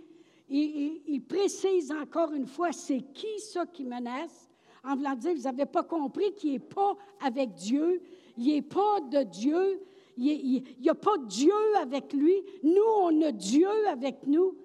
Et, 0.49 1.01
il 1.07 1.21
précise 1.21 1.91
encore 1.91 2.33
une 2.33 2.47
fois, 2.47 2.71
c'est 2.71 3.01
qui 3.13 3.39
ça 3.39 3.65
qui 3.65 3.85
menace? 3.85 4.49
En 4.83 4.95
voulant 4.95 5.15
dire, 5.15 5.33
vous 5.35 5.41
n'avez 5.41 5.65
pas 5.65 5.83
compris 5.83 6.33
qu'il 6.33 6.53
n'est 6.53 6.59
pas 6.59 6.95
avec 7.21 7.53
Dieu, 7.53 8.01
il 8.37 8.53
n'est 8.53 8.61
pas 8.61 8.99
de 9.01 9.23
Dieu, 9.23 9.81
il 10.17 10.63
n'y 10.79 10.89
a 10.89 10.95
pas 10.95 11.17
Dieu 11.17 11.53
avec 11.81 12.13
lui. 12.13 12.35
Nous, 12.63 12.81
on 13.01 13.21
a 13.21 13.31
Dieu 13.31 13.69
avec 13.87 14.25
nous. 14.25 14.55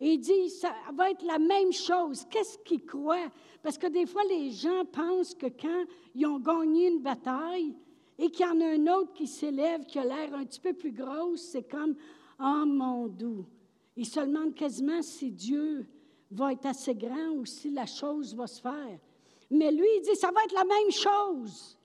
Et 0.00 0.14
il 0.14 0.18
dit, 0.18 0.50
ça 0.50 0.72
va 0.94 1.10
être 1.10 1.24
la 1.24 1.38
même 1.38 1.72
chose. 1.72 2.24
Qu'est-ce 2.28 2.58
qu'il 2.58 2.84
croit? 2.84 3.30
Parce 3.62 3.78
que 3.78 3.86
des 3.86 4.06
fois, 4.06 4.22
les 4.24 4.50
gens 4.50 4.84
pensent 4.90 5.34
que 5.34 5.46
quand 5.46 5.84
ils 6.14 6.26
ont 6.26 6.40
gagné 6.40 6.88
une 6.88 7.00
bataille 7.00 7.76
et 8.18 8.28
qu'il 8.30 8.44
y 8.44 8.48
en 8.48 8.60
a 8.60 8.66
un 8.66 8.86
autre 8.98 9.12
qui 9.12 9.28
s'élève, 9.28 9.84
qui 9.84 9.98
a 9.98 10.04
l'air 10.04 10.34
un 10.34 10.44
petit 10.44 10.58
peu 10.58 10.72
plus 10.72 10.92
grosse, 10.92 11.42
c'est 11.42 11.70
comme, 11.70 11.94
oh 12.40 12.64
mon 12.66 13.06
doux. 13.06 13.46
Il 13.96 14.06
se 14.06 14.20
demande 14.20 14.54
quasiment 14.54 15.02
si 15.02 15.30
Dieu 15.30 15.86
va 16.30 16.52
être 16.52 16.66
assez 16.66 16.94
grand 16.94 17.30
ou 17.36 17.46
si 17.46 17.70
la 17.70 17.86
chose 17.86 18.34
va 18.34 18.46
se 18.46 18.60
faire. 18.60 18.98
Mais 19.50 19.70
lui, 19.70 19.86
il 19.98 20.02
dit, 20.02 20.16
ça 20.16 20.30
va 20.32 20.42
être 20.44 20.54
la 20.54 20.64
même 20.64 20.90
chose. 20.90 21.78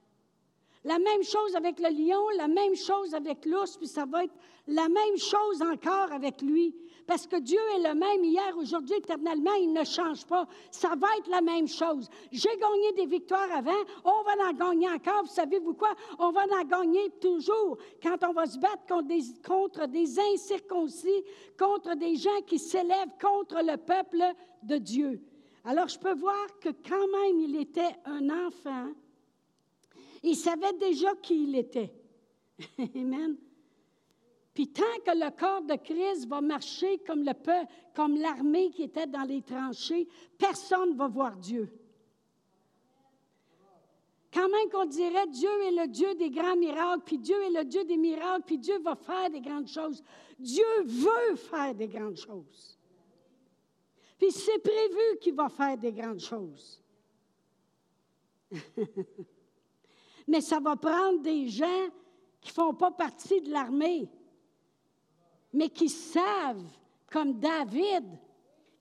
La 0.88 1.00
même 1.00 1.22
chose 1.22 1.54
avec 1.54 1.82
le 1.82 1.90
lion, 1.90 2.30
la 2.38 2.48
même 2.48 2.74
chose 2.74 3.14
avec 3.14 3.46
l'ours, 3.46 3.76
puis 3.76 3.88
ça 3.88 4.06
va 4.06 4.24
être 4.24 4.34
la 4.68 4.88
même 4.88 5.18
chose 5.18 5.62
encore 5.62 6.14
avec 6.14 6.42
lui. 6.42 6.74
Parce 7.06 7.28
que 7.28 7.36
Dieu 7.36 7.60
est 7.76 7.90
le 7.90 7.94
même 7.94 8.24
hier, 8.24 8.56
aujourd'hui, 8.58 8.96
éternellement, 8.96 9.54
il 9.56 9.74
ne 9.74 9.84
change 9.84 10.26
pas. 10.26 10.48
Ça 10.72 10.96
va 10.96 11.08
être 11.18 11.28
la 11.28 11.42
même 11.42 11.68
chose. 11.68 12.08
J'ai 12.32 12.56
gagné 12.56 12.94
des 12.96 13.06
victoires 13.06 13.52
avant, 13.54 13.84
on 14.06 14.24
va 14.24 14.50
en 14.50 14.54
gagner 14.54 14.90
encore. 14.90 15.24
Vous 15.24 15.34
savez-vous 15.34 15.74
quoi? 15.74 15.94
On 16.20 16.32
va 16.32 16.44
en 16.44 16.64
gagner 16.64 17.10
toujours 17.20 17.78
quand 18.02 18.24
on 18.26 18.32
va 18.32 18.46
se 18.46 18.58
battre 18.58 18.86
contre 18.88 19.08
des, 19.08 19.24
contre 19.46 19.88
des 19.88 20.18
incirconcis, 20.18 21.22
contre 21.60 21.96
des 21.96 22.16
gens 22.16 22.42
qui 22.46 22.60
s'élèvent 22.60 23.18
contre 23.22 23.58
le 23.62 23.76
peuple 23.76 24.24
de 24.64 24.78
Dieu. 24.78 25.22
Alors, 25.66 25.90
je 25.90 26.00
peux 26.00 26.16
voir 26.16 26.48
que 26.62 26.70
quand 26.70 27.08
même, 27.10 27.42
il 27.42 27.58
était 27.60 27.94
un 28.06 28.30
enfant. 28.48 28.94
Il 30.24 30.36
savait 30.36 30.74
déjà 30.74 31.16
qui 31.16 31.44
il 31.44 31.56
était. 31.56 31.94
Amen. 32.96 33.38
Puis 34.54 34.68
tant 34.70 34.84
que 35.06 35.12
le 35.12 35.30
corps 35.38 35.62
de 35.62 35.76
Christ 35.76 36.28
va 36.28 36.42
marcher 36.42 36.98
comme 37.06 37.24
comme 37.94 38.18
l'armée 38.18 38.72
qui 38.72 38.84
était 38.84 39.06
dans 39.06 39.22
les 39.22 39.44
tranchées, 39.44 40.08
personne 40.38 40.94
ne 40.94 40.96
va 40.96 41.08
voir 41.08 41.36
Dieu. 41.36 41.72
Quand 44.34 44.50
même 44.50 44.70
qu'on 44.72 44.86
dirait 44.86 45.28
Dieu 45.28 45.50
est 45.64 45.72
le 45.72 45.88
Dieu 45.88 46.16
des 46.16 46.30
grands 46.30 46.56
miracles, 46.56 47.04
puis 47.06 47.18
Dieu 47.20 47.36
est 47.44 47.52
le 47.52 47.66
Dieu 47.66 47.84
des 47.86 47.98
miracles, 47.98 48.44
puis 48.46 48.58
Dieu 48.58 48.80
va 48.80 48.96
faire 48.96 49.30
des 49.30 49.42
grandes 49.42 49.68
choses. 49.68 50.04
Dieu 50.40 50.66
veut 50.84 51.36
faire 51.36 51.76
des 51.76 51.88
grandes 51.88 52.18
choses. 52.18 52.78
Puis 54.18 54.32
c'est 54.32 54.60
prévu 54.60 55.18
qu'il 55.22 55.36
va 55.36 55.50
faire 55.50 55.78
des 55.78 55.92
grandes 55.92 56.20
choses. 56.20 56.82
Mais 60.28 60.42
ça 60.42 60.60
va 60.60 60.76
prendre 60.76 61.22
des 61.22 61.48
gens 61.48 61.88
qui 62.42 62.50
ne 62.50 62.54
font 62.54 62.74
pas 62.74 62.92
partie 62.92 63.42
de 63.42 63.52
l'armée 63.52 64.10
mais 65.54 65.70
qui 65.70 65.90
savent, 65.90 66.70
comme 67.12 67.40
David, 67.40 68.06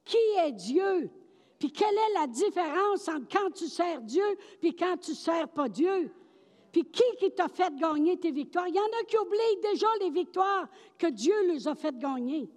qui 0.05 0.19
est 0.38 0.53
Dieu, 0.53 1.11
puis 1.59 1.73
quelle 1.73 1.95
est 1.95 2.15
la 2.15 2.26
différence 2.26 3.09
entre 3.09 3.29
quand 3.31 3.50
tu 3.55 3.67
sers 3.67 4.03
Dieu 4.03 4.25
puis 4.61 4.76
quand 4.76 4.97
tu 4.99 5.12
ne 5.12 5.17
sers 5.17 5.49
pas 5.49 5.69
Dieu? 5.69 6.12
Puis 6.71 6.85
qui 6.85 7.03
qui 7.19 7.31
t'a 7.31 7.49
fait 7.49 7.75
gagner 7.75 8.19
tes 8.19 8.31
victoires? 8.31 8.69
Il 8.69 8.75
y 8.75 8.79
en 8.79 8.83
a 8.83 9.05
qui 9.09 9.17
oublient 9.17 9.61
déjà 9.62 9.87
les 10.00 10.11
victoires 10.11 10.69
que 10.99 11.07
Dieu 11.07 11.35
les 11.47 11.67
a 11.67 11.75
fait 11.75 11.97
gagner. 11.97 12.50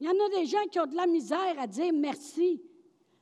Il 0.00 0.06
y 0.06 0.10
en 0.10 0.26
a 0.26 0.28
des 0.28 0.44
gens 0.44 0.66
qui 0.70 0.78
ont 0.78 0.86
de 0.86 0.94
la 0.94 1.06
misère 1.06 1.54
à 1.58 1.66
dire 1.66 1.92
merci. 1.94 2.62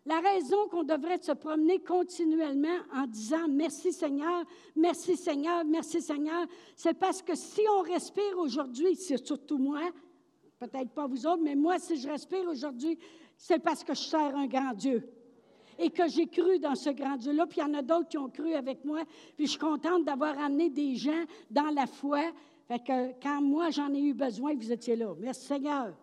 La 0.06 0.20
raison 0.20 0.68
qu'on 0.70 0.84
devrait 0.84 1.20
se 1.20 1.32
promener 1.32 1.80
continuellement 1.80 2.78
en 2.94 3.06
disant 3.08 3.48
merci 3.48 3.92
Seigneur, 3.92 4.44
merci 4.76 5.16
Seigneur, 5.16 5.64
merci 5.64 6.00
Seigneur, 6.00 6.46
c'est 6.76 6.94
parce 6.94 7.20
que 7.22 7.34
si 7.34 7.62
on 7.76 7.82
respire 7.82 8.38
aujourd'hui, 8.38 8.94
c'est 8.94 9.26
surtout 9.26 9.58
moi, 9.58 9.80
peut-être 10.60 10.90
pas 10.90 11.08
vous 11.08 11.26
autres, 11.26 11.42
mais 11.42 11.56
moi, 11.56 11.80
si 11.80 11.96
je 11.96 12.08
respire 12.08 12.48
aujourd'hui, 12.48 12.96
c'est 13.36 13.58
parce 13.58 13.82
que 13.82 13.94
je 13.94 14.02
sers 14.02 14.36
un 14.36 14.46
grand 14.46 14.74
Dieu 14.74 15.08
et 15.76 15.90
que 15.90 16.08
j'ai 16.08 16.28
cru 16.28 16.60
dans 16.60 16.76
ce 16.76 16.90
grand 16.90 17.16
Dieu-là. 17.16 17.46
Puis 17.46 17.58
il 17.60 17.66
y 17.66 17.70
en 17.70 17.74
a 17.74 17.82
d'autres 17.82 18.08
qui 18.08 18.18
ont 18.18 18.30
cru 18.30 18.54
avec 18.54 18.84
moi. 18.84 19.00
Puis 19.36 19.46
je 19.46 19.50
suis 19.50 19.58
contente 19.58 20.04
d'avoir 20.04 20.38
amené 20.38 20.70
des 20.70 20.94
gens 20.94 21.24
dans 21.50 21.74
la 21.74 21.86
foi. 21.86 22.20
Fait 22.68 22.78
que 22.78 23.20
quand 23.20 23.42
moi 23.42 23.70
j'en 23.70 23.92
ai 23.92 24.00
eu 24.00 24.14
besoin, 24.14 24.54
vous 24.54 24.72
étiez 24.72 24.94
là. 24.94 25.14
Merci 25.18 25.46
Seigneur. 25.46 25.94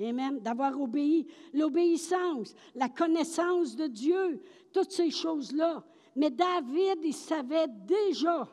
Amen. 0.00 0.40
D'avoir 0.40 0.80
obéi. 0.80 1.26
L'obéissance, 1.52 2.54
la 2.74 2.88
connaissance 2.88 3.76
de 3.76 3.86
Dieu, 3.86 4.42
toutes 4.72 4.90
ces 4.90 5.10
choses-là. 5.10 5.84
Mais 6.16 6.30
David, 6.30 6.98
il 7.02 7.14
savait 7.14 7.68
déjà, 7.68 8.48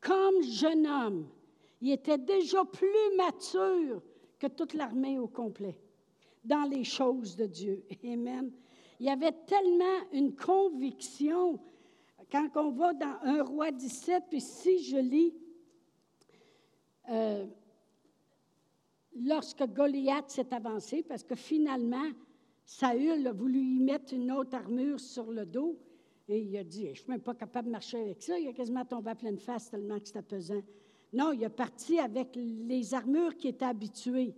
comme 0.00 0.42
jeune 0.42 0.86
homme, 0.86 1.28
il 1.80 1.92
était 1.92 2.18
déjà 2.18 2.64
plus 2.64 3.16
mature 3.16 4.02
que 4.38 4.46
toute 4.46 4.74
l'armée 4.74 5.18
au 5.18 5.28
complet 5.28 5.78
dans 6.44 6.68
les 6.68 6.84
choses 6.84 7.36
de 7.36 7.46
Dieu. 7.46 7.84
Amen. 8.04 8.50
Il 9.00 9.06
y 9.06 9.10
avait 9.10 9.32
tellement 9.46 9.98
une 10.12 10.34
conviction. 10.34 11.58
Quand 12.30 12.48
on 12.56 12.70
va 12.70 12.92
dans 12.92 13.18
un 13.22 13.42
roi 13.42 13.70
17, 13.70 14.24
puis 14.30 14.40
si 14.40 14.82
je 14.82 14.96
lis, 14.96 15.34
euh, 17.10 17.46
lorsque 19.20 19.66
Goliath 19.66 20.30
s'est 20.30 20.52
avancé, 20.52 21.02
parce 21.02 21.22
que 21.22 21.34
finalement, 21.34 22.10
Saül 22.64 23.26
a 23.26 23.32
voulu 23.32 23.60
y 23.60 23.80
mettre 23.80 24.14
une 24.14 24.30
autre 24.32 24.56
armure 24.56 25.00
sur 25.00 25.30
le 25.30 25.44
dos, 25.44 25.78
et 26.28 26.40
il 26.40 26.56
a 26.56 26.64
dit, 26.64 26.84
je 26.84 26.90
ne 26.90 26.94
suis 26.94 27.10
même 27.10 27.20
pas 27.20 27.34
capable 27.34 27.66
de 27.66 27.72
marcher 27.72 28.00
avec 28.00 28.22
ça, 28.22 28.38
il 28.38 28.48
a 28.48 28.52
quasiment 28.52 28.84
tombé 28.84 29.10
à 29.10 29.14
pleine 29.14 29.38
face 29.38 29.70
tellement 29.70 29.98
que 29.98 30.06
c'était 30.06 30.22
pesant. 30.22 30.62
Non, 31.12 31.32
il 31.32 31.42
est 31.42 31.48
parti 31.50 31.98
avec 31.98 32.36
les 32.36 32.94
armures 32.94 33.36
qui 33.36 33.48
étaient 33.48 33.66
habituées. 33.66 34.34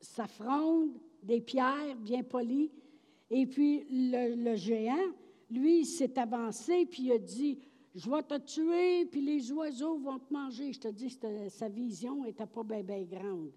Sa 0.00 0.26
fronde, 0.26 0.92
des 1.22 1.40
pierres 1.40 1.96
bien 1.98 2.22
polies. 2.22 2.70
Et 3.30 3.46
puis 3.46 3.84
le, 3.90 4.54
géant, 4.54 5.12
lui, 5.50 5.80
il 5.80 5.84
s'est 5.84 6.18
avancé, 6.18 6.86
puis 6.86 7.04
il 7.04 7.12
a 7.12 7.18
dit, 7.18 7.58
je 7.94 8.08
vais 8.08 8.22
te 8.22 8.38
tuer, 8.38 9.06
puis 9.06 9.20
les 9.20 9.50
oiseaux 9.52 9.98
vont 9.98 10.18
te 10.18 10.32
manger. 10.32 10.72
Je 10.72 10.80
te 10.80 10.88
dis, 10.88 11.18
sa 11.48 11.68
vision 11.68 12.22
n'était 12.22 12.46
pas 12.46 12.62
bien 12.62 13.02
grande. 13.02 13.50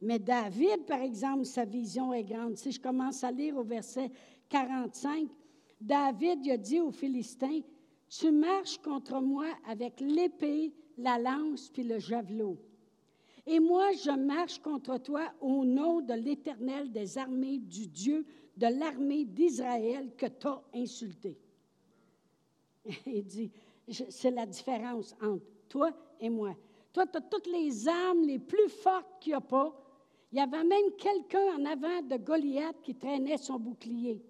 Mais 0.00 0.18
David, 0.18 0.84
par 0.86 1.00
exemple, 1.00 1.44
sa 1.44 1.64
vision 1.64 2.12
est 2.12 2.24
grande. 2.24 2.56
Si 2.56 2.72
je 2.72 2.80
commence 2.80 3.24
à 3.24 3.32
lire 3.32 3.56
au 3.56 3.64
verset 3.64 4.10
45, 4.48 5.28
David 5.80 6.48
a 6.48 6.56
dit 6.56 6.80
aux 6.80 6.92
Philistins, 6.92 7.60
Tu 8.08 8.30
marches 8.30 8.78
contre 8.78 9.20
moi 9.20 9.46
avec 9.68 10.00
l'épée, 10.00 10.72
la 10.96 11.18
lance 11.18 11.68
puis 11.70 11.82
le 11.82 11.98
javelot. 11.98 12.58
Et 13.46 13.60
moi, 13.60 13.92
je 13.92 14.10
marche 14.10 14.58
contre 14.58 14.98
toi 14.98 15.32
au 15.40 15.64
nom 15.64 16.00
de 16.00 16.12
l'Éternel 16.12 16.92
des 16.92 17.16
armées, 17.16 17.58
du 17.58 17.86
Dieu 17.86 18.26
de 18.56 18.66
l'armée 18.66 19.24
d'Israël 19.24 20.10
que 20.16 20.26
tu 20.26 20.46
as 20.46 20.62
insulté. 20.74 21.38
Il 23.06 23.24
dit, 23.24 23.50
c'est 23.88 24.30
la 24.30 24.44
différence 24.44 25.14
entre 25.22 25.44
toi 25.68 25.90
et 26.20 26.28
moi. 26.28 26.54
Toi, 26.92 27.06
tu 27.06 27.16
as 27.16 27.20
toutes 27.20 27.46
les 27.46 27.88
armes 27.88 28.22
les 28.22 28.38
plus 28.38 28.68
fortes 28.68 29.20
qu'il 29.20 29.30
n'y 29.30 29.36
a 29.36 29.40
pas, 29.40 29.72
il 30.30 30.38
y 30.38 30.40
avait 30.40 30.64
même 30.64 30.92
quelqu'un 30.98 31.56
en 31.56 31.64
avant 31.64 32.02
de 32.02 32.16
Goliath 32.16 32.82
qui 32.82 32.94
traînait 32.94 33.38
son 33.38 33.58
bouclier. 33.58 34.22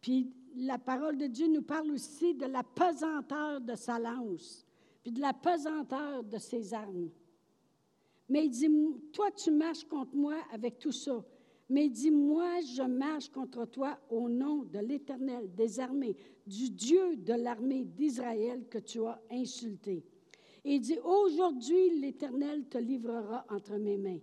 Puis 0.00 0.30
la 0.56 0.78
parole 0.78 1.16
de 1.16 1.26
Dieu 1.26 1.48
nous 1.48 1.62
parle 1.62 1.90
aussi 1.90 2.34
de 2.34 2.46
la 2.46 2.62
pesanteur 2.62 3.60
de 3.60 3.74
sa 3.74 3.98
lance, 3.98 4.66
puis 5.02 5.12
de 5.12 5.20
la 5.20 5.32
pesanteur 5.32 6.22
de 6.22 6.38
ses 6.38 6.74
armes. 6.74 7.10
Mais 8.28 8.44
il 8.46 8.50
dit, 8.50 8.68
toi, 9.12 9.30
tu 9.30 9.50
marches 9.50 9.84
contre 9.84 10.14
moi 10.14 10.36
avec 10.52 10.78
tout 10.78 10.92
ça. 10.92 11.24
Mais 11.68 11.86
il 11.86 11.90
dit, 11.90 12.10
moi, 12.10 12.60
je 12.60 12.82
marche 12.82 13.28
contre 13.28 13.64
toi 13.66 13.98
au 14.10 14.28
nom 14.28 14.64
de 14.64 14.78
l'Éternel 14.78 15.52
des 15.54 15.80
armées, 15.80 16.16
du 16.46 16.70
Dieu 16.70 17.16
de 17.16 17.32
l'armée 17.32 17.84
d'Israël 17.84 18.66
que 18.68 18.78
tu 18.78 19.04
as 19.04 19.20
insulté. 19.30 20.04
Il 20.68 20.80
dit, 20.80 20.98
aujourd'hui, 21.04 22.00
l'Éternel 22.00 22.64
te 22.68 22.76
livrera 22.76 23.46
entre 23.48 23.76
mes 23.76 23.96
mains. 23.96 24.18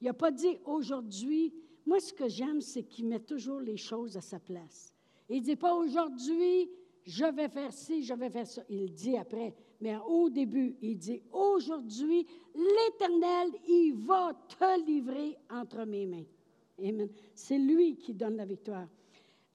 Il 0.00 0.04
n'a 0.04 0.14
pas 0.14 0.30
dit 0.30 0.56
aujourd'hui. 0.64 1.52
Moi, 1.84 1.98
ce 1.98 2.12
que 2.12 2.28
j'aime, 2.28 2.60
c'est 2.60 2.84
qu'il 2.84 3.08
met 3.08 3.18
toujours 3.18 3.58
les 3.58 3.76
choses 3.76 4.16
à 4.16 4.20
sa 4.20 4.38
place. 4.38 4.92
Il 5.28 5.40
ne 5.40 5.44
dit 5.44 5.56
pas 5.56 5.74
aujourd'hui, 5.74 6.70
je 7.04 7.24
vais 7.24 7.48
faire 7.48 7.72
ci, 7.72 8.04
je 8.04 8.14
vais 8.14 8.30
faire 8.30 8.46
ça. 8.46 8.62
Il 8.68 8.92
dit 8.92 9.16
après. 9.16 9.52
Mais 9.80 9.96
au 10.06 10.30
début, 10.30 10.76
il 10.80 10.96
dit, 10.96 11.22
aujourd'hui, 11.32 12.24
l'Éternel, 12.54 13.50
il 13.66 13.94
va 13.94 14.32
te 14.48 14.86
livrer 14.86 15.36
entre 15.50 15.84
mes 15.86 16.06
mains. 16.06 16.26
Amen. 16.78 17.08
C'est 17.34 17.58
lui 17.58 17.96
qui 17.96 18.14
donne 18.14 18.36
la 18.36 18.44
victoire. 18.44 18.86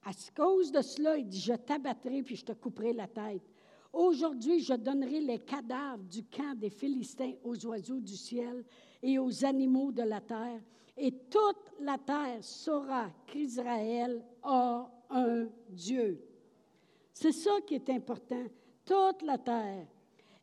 À 0.04 0.12
cause 0.36 0.70
de 0.70 0.82
cela, 0.82 1.18
il 1.18 1.27
dit, 1.27 1.39
je 1.39 1.54
t'abattrai 1.54 2.24
puis 2.24 2.36
je 2.36 2.44
te 2.44 2.51
couperai 2.51 2.92
la 2.92 3.08
tête. 3.08 3.42
Aujourd'hui, 3.96 4.60
je 4.60 4.74
donnerai 4.74 5.22
les 5.22 5.40
cadavres 5.40 6.04
du 6.04 6.25
camp 6.25 6.54
des 6.54 6.70
Philistins 6.70 7.32
aux 7.46 7.66
oiseaux 7.66 8.02
du 8.02 8.18
ciel 8.18 8.66
et 9.02 9.18
aux 9.18 9.46
animaux 9.46 9.94
de 9.94 10.04
la 10.04 10.20
terre. 10.20 10.60
Et 10.98 11.12
toute 11.12 11.72
la 11.80 11.98
terre 11.98 12.44
saura 12.44 13.10
qu'Israël 13.25 14.22
a 14.44 14.92
un 15.10 15.48
Dieu. 15.70 16.22
C'est 17.14 17.32
ça 17.32 17.62
qui 17.66 17.75
est 17.75 17.90
important. 17.90 18.44
Toute 18.84 19.22
la 19.22 19.38
terre. 19.38 19.88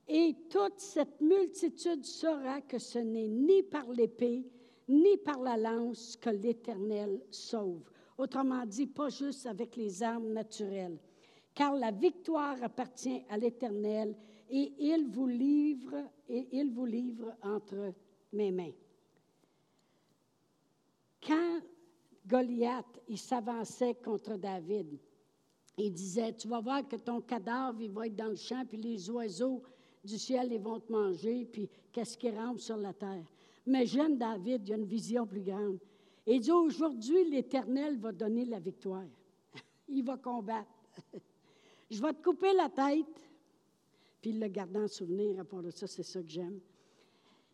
Et 0.08 0.34
toute 0.48 0.78
cette 0.78 1.20
multitude 1.20 2.06
saura 2.06 2.62
que 2.62 2.78
ce 2.78 3.00
n'est 3.00 3.28
ni 3.28 3.62
par 3.64 3.86
l'épée, 3.90 4.46
ni 4.88 5.18
par 5.18 5.40
la 5.42 5.58
lance 5.58 6.16
que 6.16 6.30
l'Éternel 6.30 7.20
sauve. 7.30 7.82
Autrement 8.16 8.64
dit, 8.64 8.86
pas 8.86 9.10
juste 9.10 9.44
avec 9.44 9.76
les 9.76 10.02
armes 10.02 10.32
naturelles. 10.32 10.98
Car 11.54 11.74
la 11.74 11.90
victoire 11.90 12.62
appartient 12.62 13.22
à 13.28 13.36
l'Éternel 13.36 14.16
et 14.48 14.72
il 14.78 15.08
vous 15.08 15.26
livre 15.26 15.96
et 16.28 16.48
il 16.52 16.70
vous 16.70 16.86
livre 16.86 17.34
entre 17.42 17.92
mes 18.32 18.50
mains. 18.50 18.72
Quand 21.26 21.60
Goliath 22.26 23.00
il 23.08 23.18
s'avançait 23.18 23.94
contre 23.94 24.36
David, 24.36 24.98
il 25.78 25.92
disait, 25.92 26.34
tu 26.34 26.48
vas 26.48 26.60
voir 26.60 26.86
que 26.86 26.96
ton 26.96 27.20
cadavre, 27.20 27.80
il 27.80 27.90
va 27.90 28.06
être 28.06 28.16
dans 28.16 28.28
le 28.28 28.36
champ, 28.36 28.64
puis 28.66 28.78
les 28.78 29.08
oiseaux 29.10 29.62
du 30.04 30.18
ciel, 30.18 30.52
ils 30.52 30.60
vont 30.60 30.80
te 30.80 30.92
manger, 30.92 31.46
puis 31.46 31.68
qu'est-ce 31.92 32.18
qui 32.18 32.30
rampe 32.30 32.60
sur 32.60 32.76
la 32.76 32.92
terre. 32.92 33.24
Mais 33.66 33.86
j'aime 33.86 34.18
David, 34.18 34.68
il 34.68 34.72
a 34.72 34.76
une 34.76 34.84
vision 34.84 35.26
plus 35.26 35.40
grande. 35.40 35.78
Il 36.26 36.40
dit, 36.40 36.52
aujourd'hui, 36.52 37.30
l'Éternel 37.30 37.98
va 37.98 38.12
donner 38.12 38.44
la 38.44 38.58
victoire. 38.58 39.06
il 39.88 40.04
va 40.04 40.16
combattre. 40.16 40.68
Je 41.92 42.00
vais 42.00 42.14
te 42.14 42.22
couper 42.22 42.54
la 42.54 42.70
tête, 42.70 43.04
puis 44.22 44.30
il 44.30 44.40
le 44.40 44.48
garde 44.48 44.74
en 44.78 44.88
souvenir, 44.88 45.34
à 45.34 45.38
rapport 45.40 45.62
à 45.66 45.70
ça, 45.70 45.86
c'est 45.86 46.02
ça 46.02 46.22
que 46.22 46.28
j'aime. 46.28 46.58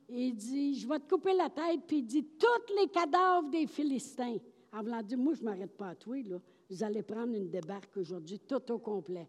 Il 0.08 0.32
dit, 0.36 0.78
je 0.78 0.86
vais 0.86 1.00
te 1.00 1.12
couper 1.12 1.34
la 1.34 1.50
tête, 1.50 1.80
puis 1.88 1.98
il 1.98 2.06
dit, 2.06 2.24
tous 2.38 2.74
les 2.80 2.86
cadavres 2.86 3.50
des 3.50 3.66
Philistins. 3.66 4.36
En 4.72 4.82
voulant 4.84 5.02
dire, 5.02 5.18
moi, 5.18 5.34
je 5.34 5.40
ne 5.40 5.46
m'arrête 5.46 5.76
pas 5.76 5.88
à 5.88 5.94
toi, 5.96 6.22
là. 6.22 6.38
Vous 6.70 6.84
allez 6.84 7.02
prendre 7.02 7.34
une 7.34 7.50
débarque 7.50 7.96
aujourd'hui, 7.96 8.38
tout 8.38 8.70
au 8.70 8.78
complet. 8.78 9.28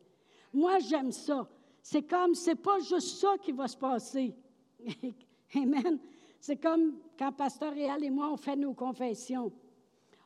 Moi, 0.53 0.77
j'aime 0.77 1.11
ça. 1.11 1.49
C'est 1.81 2.03
comme, 2.03 2.35
c'est 2.35 2.61
pas 2.61 2.77
juste 2.77 3.17
ça 3.17 3.35
qui 3.41 3.51
va 3.51 3.67
se 3.67 3.77
passer. 3.77 4.35
Amen. 5.55 5.97
C'est 6.39 6.57
comme 6.57 6.99
quand 7.17 7.31
Pasteur 7.31 7.73
Réal 7.73 8.03
et 8.03 8.11
moi, 8.11 8.31
on 8.31 8.37
fait 8.37 8.55
nos 8.55 8.73
confessions. 8.73 9.51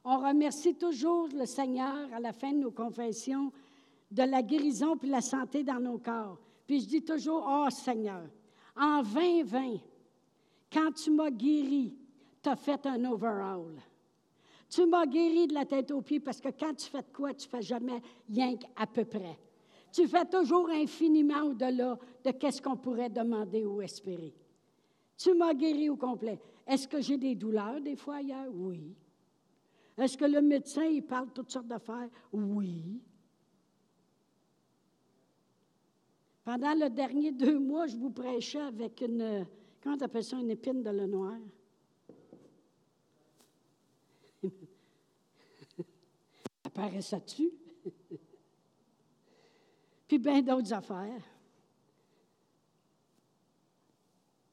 On 0.03 0.17
remercie 0.17 0.75
toujours 0.75 1.29
le 1.33 1.45
Seigneur 1.45 2.11
à 2.13 2.19
la 2.19 2.33
fin 2.33 2.51
de 2.51 2.57
nos 2.57 2.71
confessions 2.71 3.53
de 4.13 4.23
la 4.23 4.43
guérison 4.43 4.95
puis 4.95 5.09
la 5.09 5.21
santé 5.21 5.63
dans 5.63 5.79
nos 5.79 5.97
corps. 5.97 6.37
Puis 6.67 6.81
je 6.81 6.87
dis 6.87 7.01
toujours, 7.03 7.43
oh 7.47 7.67
Seigneur, 7.71 8.21
en 8.75 9.01
2020, 9.01 9.77
quand 10.71 10.91
tu 10.93 11.09
m'as 11.11 11.31
guéri, 11.31 11.95
tu 12.41 12.49
as 12.49 12.55
fait 12.55 12.85
un 12.85 13.03
overhaul. 13.05 13.75
Tu 14.69 14.85
m'as 14.85 15.05
guéri 15.07 15.47
de 15.47 15.53
la 15.53 15.65
tête 15.65 15.91
aux 15.91 16.01
pieds 16.01 16.19
parce 16.19 16.39
que 16.39 16.49
quand 16.49 16.73
tu 16.75 16.89
fais 16.89 17.03
quoi, 17.11 17.33
tu 17.33 17.47
ne 17.47 17.49
fais 17.49 17.61
jamais 17.61 18.01
rien 18.29 18.55
à 18.75 18.85
peu 18.85 19.05
près. 19.05 19.37
Tu 19.91 20.07
fais 20.07 20.25
toujours 20.25 20.69
infiniment 20.69 21.43
au-delà 21.43 21.97
de 22.23 22.51
ce 22.51 22.61
qu'on 22.61 22.77
pourrait 22.77 23.09
demander 23.09 23.65
ou 23.65 23.81
espérer. 23.81 24.33
Tu 25.17 25.33
m'as 25.33 25.53
guéri 25.53 25.89
au 25.89 25.95
complet. 25.95 26.39
Est-ce 26.67 26.87
que 26.87 27.01
j'ai 27.01 27.17
des 27.17 27.35
douleurs 27.35 27.81
des 27.81 27.95
fois 27.95 28.15
ailleurs? 28.15 28.51
Oui. 28.53 28.95
Est-ce 29.97 30.17
que 30.17 30.25
le 30.25 30.41
médecin, 30.41 30.85
il 30.85 31.03
parle 31.03 31.29
toutes 31.31 31.51
sortes 31.51 31.67
d'affaires? 31.67 32.09
Oui. 32.31 32.99
Pendant 36.43 36.73
le 36.73 36.89
dernier 36.89 37.31
deux 37.31 37.57
mois, 37.57 37.87
je 37.87 37.95
vous 37.95 38.09
prêchais 38.09 38.59
avec 38.59 38.99
une, 39.01 39.47
comment 39.81 39.97
tu 39.97 40.03
appelles 40.03 40.25
ça, 40.25 40.37
une 40.37 40.51
épine 40.51 40.83
de 40.83 40.89
le 40.89 41.07
noir? 41.07 41.37
Apparaît 46.65 47.01
ça 47.01 47.19
dessus? 47.19 47.51
Puis 50.07 50.19
bien 50.19 50.41
d'autres 50.41 50.73
affaires. 50.73 51.23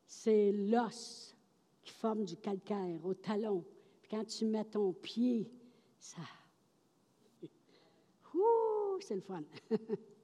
C'est 0.06 0.52
l'os 0.52 1.34
qui 1.82 1.92
forme 1.92 2.24
du 2.24 2.36
calcaire 2.36 3.04
au 3.04 3.14
talon. 3.14 3.64
Puis 4.00 4.10
quand 4.10 4.24
tu 4.24 4.44
mets 4.44 4.64
ton 4.64 4.92
pied, 4.92 5.50
ça. 5.98 6.22
Ouh, 8.34 9.00
c'est 9.00 9.16
le 9.16 9.22
fun. 9.22 9.42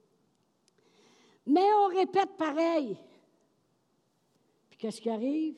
Mais 1.47 1.67
on 1.85 1.87
répète 1.89 2.37
pareil. 2.37 2.97
Puis 4.69 4.79
qu'est-ce 4.79 5.01
qui 5.01 5.11
arrive? 5.11 5.57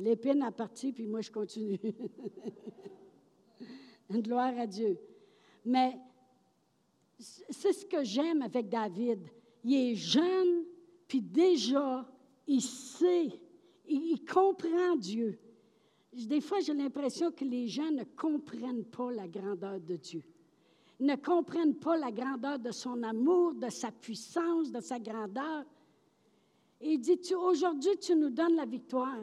L'épine 0.00 0.42
a 0.42 0.50
parti, 0.50 0.92
puis 0.92 1.06
moi 1.06 1.20
je 1.20 1.30
continue. 1.30 1.78
Gloire 4.10 4.58
à 4.58 4.66
Dieu. 4.66 4.98
Mais 5.64 5.98
c'est 7.18 7.72
ce 7.72 7.86
que 7.86 8.02
j'aime 8.02 8.42
avec 8.42 8.68
David. 8.68 9.28
Il 9.62 9.74
est 9.74 9.94
jeune, 9.94 10.64
puis 11.08 11.22
déjà, 11.22 12.06
il 12.46 12.60
sait, 12.60 13.30
il, 13.88 14.24
comprend 14.24 14.96
Dieu. 14.96 15.38
Des 16.12 16.40
fois, 16.40 16.60
j'ai 16.60 16.74
l'impression 16.74 17.30
que 17.32 17.44
les 17.44 17.66
gens 17.66 17.90
ne 17.90 18.04
comprennent 18.04 18.84
pas 18.84 19.10
la 19.10 19.26
grandeur 19.26 19.80
de 19.80 19.96
Dieu. 19.96 20.22
Ne 21.00 21.16
comprennent 21.16 21.76
pas 21.76 21.96
la 21.96 22.10
grandeur 22.10 22.58
de 22.58 22.70
son 22.70 23.02
amour, 23.02 23.54
de 23.54 23.68
sa 23.68 23.90
puissance, 23.90 24.70
de 24.70 24.80
sa 24.80 24.98
grandeur. 24.98 25.64
Et 26.80 26.92
il 26.92 27.00
dit, 27.00 27.18
aujourd'hui, 27.34 27.96
tu 28.00 28.14
nous 28.14 28.30
donnes 28.30 28.56
la 28.56 28.66
victoire, 28.66 29.18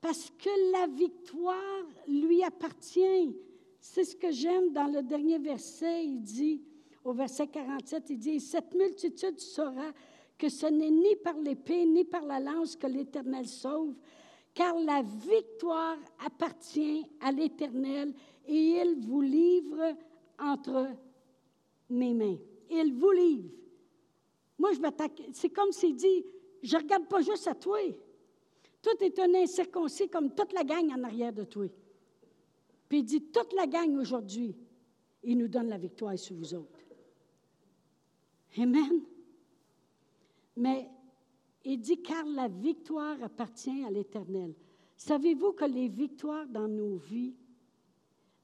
parce 0.00 0.30
que 0.38 0.72
la 0.72 0.86
victoire 0.86 1.84
lui 2.06 2.42
appartient. 2.42 3.34
C'est 3.80 4.04
ce 4.04 4.16
que 4.16 4.30
j'aime 4.30 4.72
dans 4.72 4.86
le 4.86 5.02
dernier 5.02 5.38
verset. 5.38 6.04
Il 6.04 6.20
dit, 6.20 6.62
au 7.04 7.12
verset 7.12 7.46
47, 7.46 8.10
il 8.10 8.18
dit, 8.18 8.40
Cette 8.40 8.74
multitude 8.74 9.38
saura 9.38 9.92
que 10.36 10.48
ce 10.48 10.66
n'est 10.66 10.90
ni 10.90 11.16
par 11.16 11.36
l'épée 11.38 11.86
ni 11.86 12.04
par 12.04 12.24
la 12.24 12.40
lance 12.40 12.76
que 12.76 12.86
l'Éternel 12.86 13.46
sauve, 13.46 13.94
car 14.52 14.74
la 14.78 15.02
victoire 15.02 15.96
appartient 16.24 17.06
à 17.20 17.32
l'Éternel 17.32 18.12
et 18.46 18.80
il 18.80 18.96
vous 19.06 19.20
livre 19.20 19.96
entre 20.38 20.88
mes 21.88 22.14
mains. 22.14 22.38
Il 22.70 22.94
vous 22.94 23.12
livre. 23.12 23.50
Moi, 24.58 24.72
je 24.72 24.80
m'attaque. 24.80 25.22
C'est 25.32 25.50
comme 25.50 25.72
s'il 25.72 25.94
dit, 25.94 26.24
je 26.62 26.76
ne 26.76 26.82
regarde 26.82 27.06
pas 27.06 27.20
juste 27.20 27.46
à 27.46 27.54
toi. 27.54 27.78
Tout 28.82 29.04
est 29.04 29.18
un 29.18 29.34
incirconcis 29.34 30.08
comme 30.08 30.34
toute 30.34 30.52
la 30.52 30.64
gang 30.64 30.90
en 30.90 31.04
arrière 31.04 31.32
de 31.32 31.44
toi. 31.44 31.66
Puis 32.88 32.98
il 32.98 33.04
dit, 33.04 33.22
toute 33.22 33.52
la 33.52 33.66
gang 33.66 33.96
aujourd'hui, 33.96 34.54
il 35.22 35.38
nous 35.38 35.48
donne 35.48 35.68
la 35.68 35.78
victoire 35.78 36.18
sur 36.18 36.36
vous 36.36 36.54
autres. 36.54 36.78
Amen. 38.58 39.02
Mais 40.56 40.88
il 41.64 41.80
dit, 41.80 42.00
car 42.00 42.24
la 42.24 42.48
victoire 42.48 43.22
appartient 43.22 43.84
à 43.84 43.90
l'Éternel. 43.90 44.54
Savez-vous 44.96 45.52
que 45.52 45.64
les 45.64 45.88
victoires 45.88 46.46
dans 46.46 46.68
nos 46.68 46.96
vies, 46.96 47.34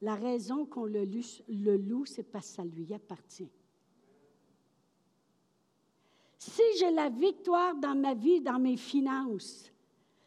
la 0.03 0.17
raison 0.17 0.67
qu'on 0.67 0.85
le, 0.85 1.09
le 1.49 1.77
loue, 1.77 2.05
c'est 2.05 2.25
parce 2.25 2.49
que 2.49 2.57
ça 2.57 2.65
lui 2.65 2.93
appartient. 2.93 3.51
Si 6.37 6.63
j'ai 6.79 6.91
la 6.91 7.09
victoire 7.09 7.77
dans 7.77 7.95
ma 7.95 8.15
vie, 8.15 8.41
dans 8.41 8.59
mes 8.59 8.77
finances, 8.77 9.73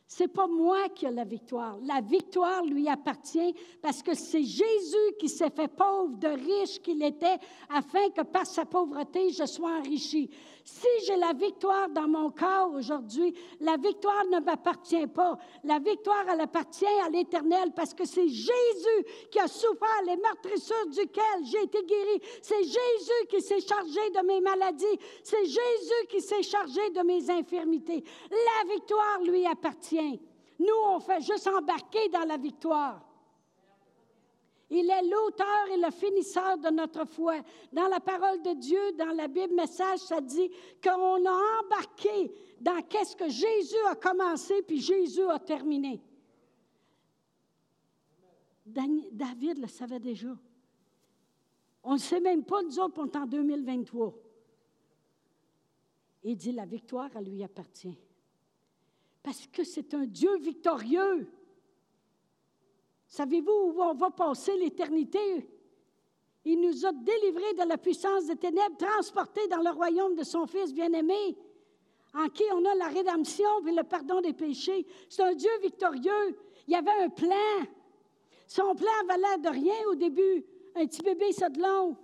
c'est 0.08 0.30
pas 0.30 0.48
moi 0.48 0.88
qui 0.90 1.06
ai 1.06 1.12
la 1.12 1.26
victoire. 1.26 1.78
La 1.84 2.00
victoire 2.00 2.64
lui 2.64 2.88
appartient 2.88 3.54
parce 3.82 4.02
que 4.02 4.14
c'est 4.14 4.44
Jésus 4.44 5.16
qui 5.20 5.28
s'est 5.28 5.50
fait 5.50 5.68
pauvre 5.68 6.16
de 6.16 6.28
riche 6.28 6.80
qu'il 6.82 7.04
était 7.04 7.38
afin 7.68 8.10
que 8.12 8.22
par 8.22 8.46
sa 8.46 8.66
pauvreté, 8.66 9.32
je 9.32 9.46
sois 9.46 9.80
enrichi. 9.80 10.30
Si 10.65 10.88
j'ai 11.06 11.15
la 11.17 11.32
victoire 11.34 11.89
dans 11.89 12.08
mon 12.08 12.32
corps 12.32 12.73
aujourd'hui, 12.73 13.36
la 13.60 13.78
victoire 13.78 14.25
ne 14.32 14.39
m'appartient 14.39 15.06
pas. 15.06 15.38
La 15.63 15.78
victoire, 15.78 16.25
elle 16.28 16.41
appartient 16.41 16.88
à 17.06 17.10
l'Éternel 17.10 17.71
parce 17.75 17.93
que 17.93 18.04
c'est 18.04 18.28
Jésus 18.28 19.06
qui 19.30 19.39
a 19.39 19.47
souffert 19.47 20.01
les 20.08 20.17
meurtrissures 20.17 20.88
duquel 20.88 21.23
j'ai 21.43 21.62
été 21.62 21.84
guéri. 21.84 22.19
C'est 22.41 22.63
Jésus 22.63 23.28
qui 23.30 23.41
s'est 23.41 23.62
chargé 23.62 24.10
de 24.10 24.25
mes 24.25 24.41
maladies. 24.41 24.99
C'est 25.23 25.45
Jésus 25.45 26.08
qui 26.10 26.19
s'est 26.19 26.41
chargé 26.41 26.89
de 26.89 27.04
mes 27.04 27.30
infirmités. 27.30 28.04
La 28.32 28.73
victoire 28.73 29.21
lui 29.21 29.45
appartient. 29.45 30.19
Nous, 30.58 30.82
on 30.88 30.99
fait 30.99 31.21
juste 31.21 31.47
embarquer 31.47 32.10
dans 32.10 32.28
la 32.28 32.38
victoire. 32.38 33.05
Il 34.78 34.90
est 34.90 35.04
l'auteur 35.04 35.70
et 35.74 35.78
le 35.78 35.90
finisseur 35.90 36.58
de 36.58 36.70
notre 36.70 37.06
foi. 37.06 37.36
Dans 37.72 37.88
la 37.88 38.02
parole 38.02 38.42
de 38.42 38.54
Dieu, 38.56 38.92
dans 38.98 39.16
la 39.16 39.30
Bible 39.30 39.56
message, 39.56 40.00
ça 40.00 40.20
dit 40.20 40.52
qu'on 40.84 41.26
a 41.26 41.62
embarqué 41.62 42.34
dans 42.60 42.82
qu'est-ce 42.82 43.16
que 43.16 43.30
Jésus 43.30 43.86
a 43.90 43.96
commencé, 43.96 44.62
puis 44.64 44.82
Jésus 44.82 45.24
a 45.30 45.40
terminé. 45.40 46.02
David 48.66 49.60
le 49.60 49.68
savait 49.68 50.02
déjà. 50.02 50.36
On 51.82 51.94
ne 51.94 52.00
sait 52.00 52.20
même 52.20 52.44
pas, 52.44 52.62
nous 52.62 52.78
autres, 52.78 53.00
on 53.00 53.06
est 53.06 53.16
en 53.16 53.26
2023. 53.26 54.14
Il 56.24 56.36
dit, 56.36 56.52
la 56.52 56.66
victoire, 56.66 57.12
elle 57.16 57.32
lui 57.32 57.44
appartient. 57.44 57.98
Parce 59.24 59.48
que 59.48 59.64
c'est 59.64 59.94
un 59.94 60.06
Dieu 60.06 60.38
victorieux. 60.40 61.32
Savez-vous 63.15 63.71
où 63.73 63.82
on 63.82 63.93
va 63.93 64.12
passer 64.12 64.58
l'éternité? 64.58 65.49
Il 66.43 66.60
nous 66.60 66.86
a 66.86 66.91
délivrés 66.91 67.54
de 67.54 67.63
la 67.65 67.78
puissance 67.78 68.25
des 68.25 68.36
ténèbres, 68.36 68.75
transportés 68.75 69.47
dans 69.47 69.62
le 69.62 69.69
royaume 69.69 70.15
de 70.15 70.23
son 70.25 70.45
Fils 70.45 70.73
bien-aimé, 70.73 71.38
en 72.13 72.28
qui 72.28 72.43
on 72.51 72.65
a 72.65 72.75
la 72.75 72.89
rédemption 72.89 73.65
et 73.65 73.71
le 73.71 73.84
pardon 73.84 74.19
des 74.19 74.34
péchés. 74.34 74.86
C'est 75.08 75.23
un 75.23 75.34
Dieu 75.34 75.49
victorieux. 75.62 76.38
Il 76.67 76.73
y 76.73 76.75
avait 76.75 77.06
un 77.06 77.08
plan. 77.08 77.63
Son 78.47 78.75
plan 78.75 78.91
valait 79.08 79.38
de 79.41 79.47
rien 79.47 79.88
au 79.89 79.95
début. 79.95 80.45
Un 80.75 80.86
petit 80.86 81.01
bébé, 81.01 81.32
ça 81.32 81.47
de 81.47 81.62
long. 81.62 81.95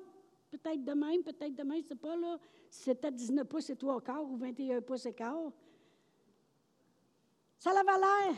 Peut-être 0.49 0.81
de 0.81 0.93
même, 0.93 1.23
peut-être 1.23 1.55
de 1.55 1.63
même, 1.63 1.83
c'est 1.85 1.99
pas 1.99 2.15
là. 2.15 2.39
C'était 2.69 3.11
19 3.11 3.45
pouces 3.49 3.69
et 3.69 3.75
3 3.75 3.99
quarts 3.99 4.23
ou 4.23 4.37
21 4.37 4.79
pouces 4.79 5.07
et 5.07 5.13
quart. 5.13 5.51
Ça 7.59 7.73
la 7.73 7.83
l'air 7.83 8.33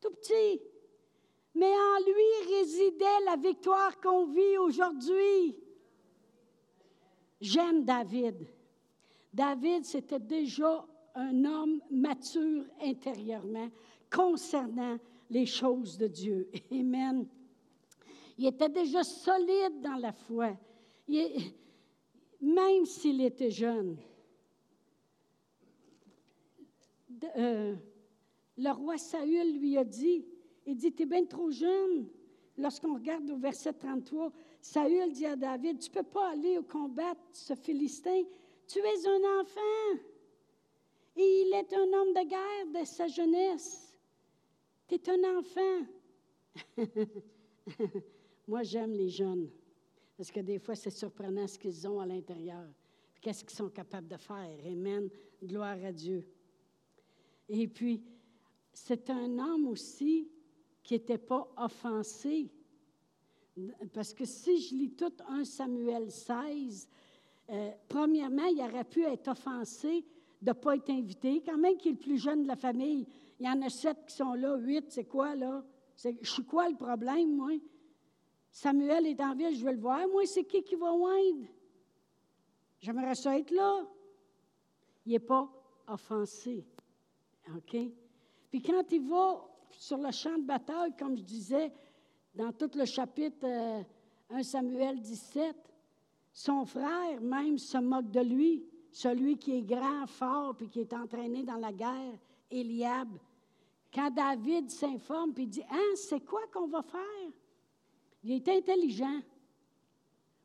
tout 0.00 0.10
petit. 0.10 0.60
Mais 1.60 1.66
en 1.74 1.98
lui 2.06 2.56
résidait 2.56 3.20
la 3.26 3.36
victoire 3.36 4.00
qu'on 4.00 4.24
vit 4.24 4.56
aujourd'hui. 4.56 5.54
J'aime 7.38 7.84
David. 7.84 8.46
David, 9.30 9.84
c'était 9.84 10.18
déjà 10.18 10.86
un 11.14 11.44
homme 11.44 11.82
mature 11.90 12.64
intérieurement 12.80 13.68
concernant 14.10 14.96
les 15.28 15.44
choses 15.44 15.98
de 15.98 16.06
Dieu. 16.06 16.50
Amen. 16.72 17.28
Il 18.38 18.46
était 18.46 18.70
déjà 18.70 19.04
solide 19.04 19.82
dans 19.82 19.96
la 19.96 20.12
foi, 20.12 20.56
même 22.40 22.86
s'il 22.86 23.20
était 23.20 23.50
jeune. 23.50 23.98
Euh, 27.36 27.76
le 28.56 28.70
roi 28.70 28.96
Saül 28.96 29.58
lui 29.58 29.76
a 29.76 29.84
dit, 29.84 30.24
il 30.66 30.76
dit, 30.76 30.92
tu 30.92 31.02
es 31.02 31.06
bien 31.06 31.24
trop 31.24 31.50
jeune. 31.50 32.08
Lorsqu'on 32.56 32.94
regarde 32.94 33.30
au 33.30 33.36
verset 33.36 33.72
33, 33.72 34.32
Saül 34.60 35.12
dit 35.12 35.26
à 35.26 35.36
David, 35.36 35.78
tu 35.78 35.88
ne 35.90 35.94
peux 35.94 36.08
pas 36.08 36.30
aller 36.30 36.58
au 36.58 36.62
combat, 36.62 37.14
ce 37.32 37.54
Philistin, 37.54 38.22
tu 38.66 38.78
es 38.78 39.06
un 39.06 39.40
enfant. 39.40 40.00
Et 41.16 41.42
il 41.42 41.52
est 41.54 41.72
un 41.72 41.92
homme 41.92 42.12
de 42.14 42.28
guerre 42.28 42.80
de 42.80 42.86
sa 42.86 43.06
jeunesse. 43.06 43.96
Tu 44.86 44.94
es 44.96 45.10
un 45.10 45.38
enfant. 45.38 45.86
Moi, 48.48 48.62
j'aime 48.62 48.92
les 48.92 49.08
jeunes, 49.08 49.50
parce 50.16 50.30
que 50.30 50.40
des 50.40 50.58
fois, 50.58 50.74
c'est 50.74 50.90
surprenant 50.90 51.46
ce 51.46 51.58
qu'ils 51.58 51.86
ont 51.86 52.00
à 52.00 52.06
l'intérieur. 52.06 52.66
Qu'est-ce 53.20 53.44
qu'ils 53.44 53.56
sont 53.56 53.68
capables 53.68 54.08
de 54.08 54.16
faire? 54.16 54.58
Amen. 54.66 55.08
Gloire 55.42 55.82
à 55.84 55.92
Dieu. 55.92 56.26
Et 57.48 57.68
puis, 57.68 58.02
c'est 58.72 59.10
un 59.10 59.38
homme 59.38 59.66
aussi 59.68 60.28
qui 60.82 60.94
n'était 60.94 61.18
pas 61.18 61.48
offensé. 61.56 62.50
Parce 63.92 64.14
que 64.14 64.24
si 64.24 64.60
je 64.60 64.74
lis 64.74 64.90
tout 64.92 65.12
1 65.28 65.44
Samuel 65.44 66.10
16, 66.10 66.88
euh, 67.50 67.70
premièrement, 67.88 68.46
il 68.46 68.60
aurait 68.60 68.84
pu 68.84 69.04
être 69.04 69.28
offensé 69.28 70.04
de 70.40 70.50
ne 70.50 70.52
pas 70.54 70.76
être 70.76 70.90
invité, 70.90 71.42
quand 71.44 71.58
même 71.58 71.76
qu'il 71.76 71.92
est 71.92 71.94
le 71.94 72.00
plus 72.00 72.18
jeune 72.18 72.42
de 72.44 72.48
la 72.48 72.56
famille. 72.56 73.06
Il 73.38 73.46
y 73.46 73.48
en 73.48 73.60
a 73.62 73.68
sept 73.68 74.06
qui 74.06 74.14
sont 74.14 74.34
là, 74.34 74.56
huit, 74.56 74.86
c'est 74.88 75.04
quoi 75.04 75.34
là? 75.34 75.64
Je 75.96 76.30
suis 76.30 76.44
quoi 76.44 76.68
le 76.68 76.76
problème, 76.76 77.36
moi? 77.36 77.52
Samuel 78.50 79.06
est 79.06 79.20
en 79.20 79.34
ville, 79.34 79.54
je 79.56 79.64
veux 79.64 79.72
le 79.72 79.80
voir. 79.80 80.06
Moi, 80.08 80.26
c'est 80.26 80.44
qui 80.44 80.62
qui 80.62 80.74
va 80.74 80.92
oindre? 80.92 81.46
J'aimerais 82.80 83.14
ça 83.14 83.38
être 83.38 83.50
là. 83.50 83.86
Il 85.04 85.12
n'est 85.12 85.18
pas 85.18 85.48
offensé. 85.86 86.64
OK? 87.54 87.76
Puis 88.50 88.62
quand 88.62 88.90
il 88.90 89.08
va 89.08 89.46
sur 89.72 89.98
le 89.98 90.10
champ 90.10 90.36
de 90.36 90.44
bataille, 90.44 90.94
comme 90.98 91.16
je 91.16 91.22
disais, 91.22 91.72
dans 92.34 92.52
tout 92.52 92.70
le 92.74 92.84
chapitre 92.84 93.46
1 93.46 94.38
euh, 94.38 94.42
Samuel 94.42 95.00
17, 95.00 95.56
son 96.32 96.64
frère 96.64 97.20
même 97.20 97.58
se 97.58 97.78
moque 97.78 98.10
de 98.10 98.20
lui, 98.20 98.64
celui 98.92 99.36
qui 99.36 99.58
est 99.58 99.62
grand, 99.62 100.06
fort, 100.06 100.56
puis 100.56 100.68
qui 100.68 100.80
est 100.80 100.92
entraîné 100.92 101.42
dans 101.42 101.56
la 101.56 101.72
guerre, 101.72 102.18
Eliab. 102.50 103.08
Quand 103.92 104.10
David 104.10 104.70
s'informe, 104.70 105.32
puis 105.32 105.46
dit, 105.46 105.64
Hein, 105.70 105.94
c'est 105.96 106.24
quoi 106.24 106.42
qu'on 106.52 106.68
va 106.68 106.82
faire? 106.82 107.32
Il 108.22 108.32
est 108.32 108.48
intelligent. 108.48 109.20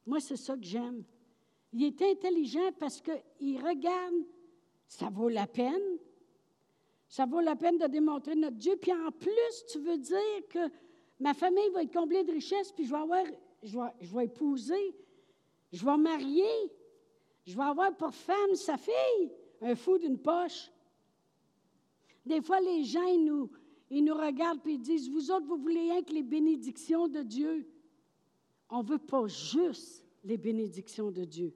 Moi, 0.06 0.20
c'est 0.20 0.38
ça 0.38 0.56
que 0.56 0.64
j'aime. 0.64 1.04
Il 1.74 1.84
est 1.84 2.02
intelligent 2.02 2.72
parce 2.80 3.02
qu'il 3.02 3.64
regarde, 3.64 4.16
ça 4.88 5.10
vaut 5.10 5.30
la 5.30 5.48
peine. 5.48 5.98
Ça 7.16 7.26
vaut 7.26 7.40
la 7.40 7.56
peine 7.56 7.78
de 7.78 7.88
démontrer 7.88 8.36
notre 8.36 8.58
Dieu. 8.58 8.76
Puis 8.76 8.92
en 8.92 9.10
plus, 9.10 9.66
tu 9.72 9.80
veux 9.80 9.98
dire 9.98 10.48
que 10.50 10.70
ma 11.18 11.34
famille 11.34 11.70
va 11.74 11.84
être 11.84 11.94
comblée 11.94 12.26
de 12.26 12.34
richesses, 12.34 12.74
puis 12.74 12.84
je 12.84 12.90
vais 12.90 12.98
avoir, 12.98 13.24
je 13.64 14.14
vais, 14.14 14.26
épouser, 14.26 14.94
je 15.72 15.86
vais 15.86 15.96
marier, 15.96 16.44
je 17.46 17.56
vais 17.56 17.64
avoir 17.64 17.96
pour 17.96 18.14
femme 18.14 18.56
sa 18.56 18.76
fille, 18.76 19.32
un 19.62 19.76
fou 19.76 19.98
d'une 19.98 20.18
poche. 20.18 20.70
Des 22.26 22.42
fois, 22.42 22.60
les 22.60 22.84
gens, 22.84 23.18
nous, 23.18 23.50
ils 23.90 24.04
nous 24.04 24.16
regardent 24.16 24.68
et 24.68 24.72
ils 24.72 24.82
disent, 24.82 25.10
vous 25.10 25.32
autres, 25.32 25.48
vous 25.48 25.56
voulez 25.56 25.80
rien 25.80 26.04
que 26.04 26.12
les 26.12 26.22
bénédictions 26.22 27.08
de 27.08 27.22
Dieu. 27.22 27.66
On 28.70 28.84
ne 28.84 28.88
veut 28.88 28.98
pas 28.98 29.26
juste 29.28 30.06
les 30.22 30.36
bénédictions 30.36 31.12
de 31.12 31.24
Dieu. 31.24 31.56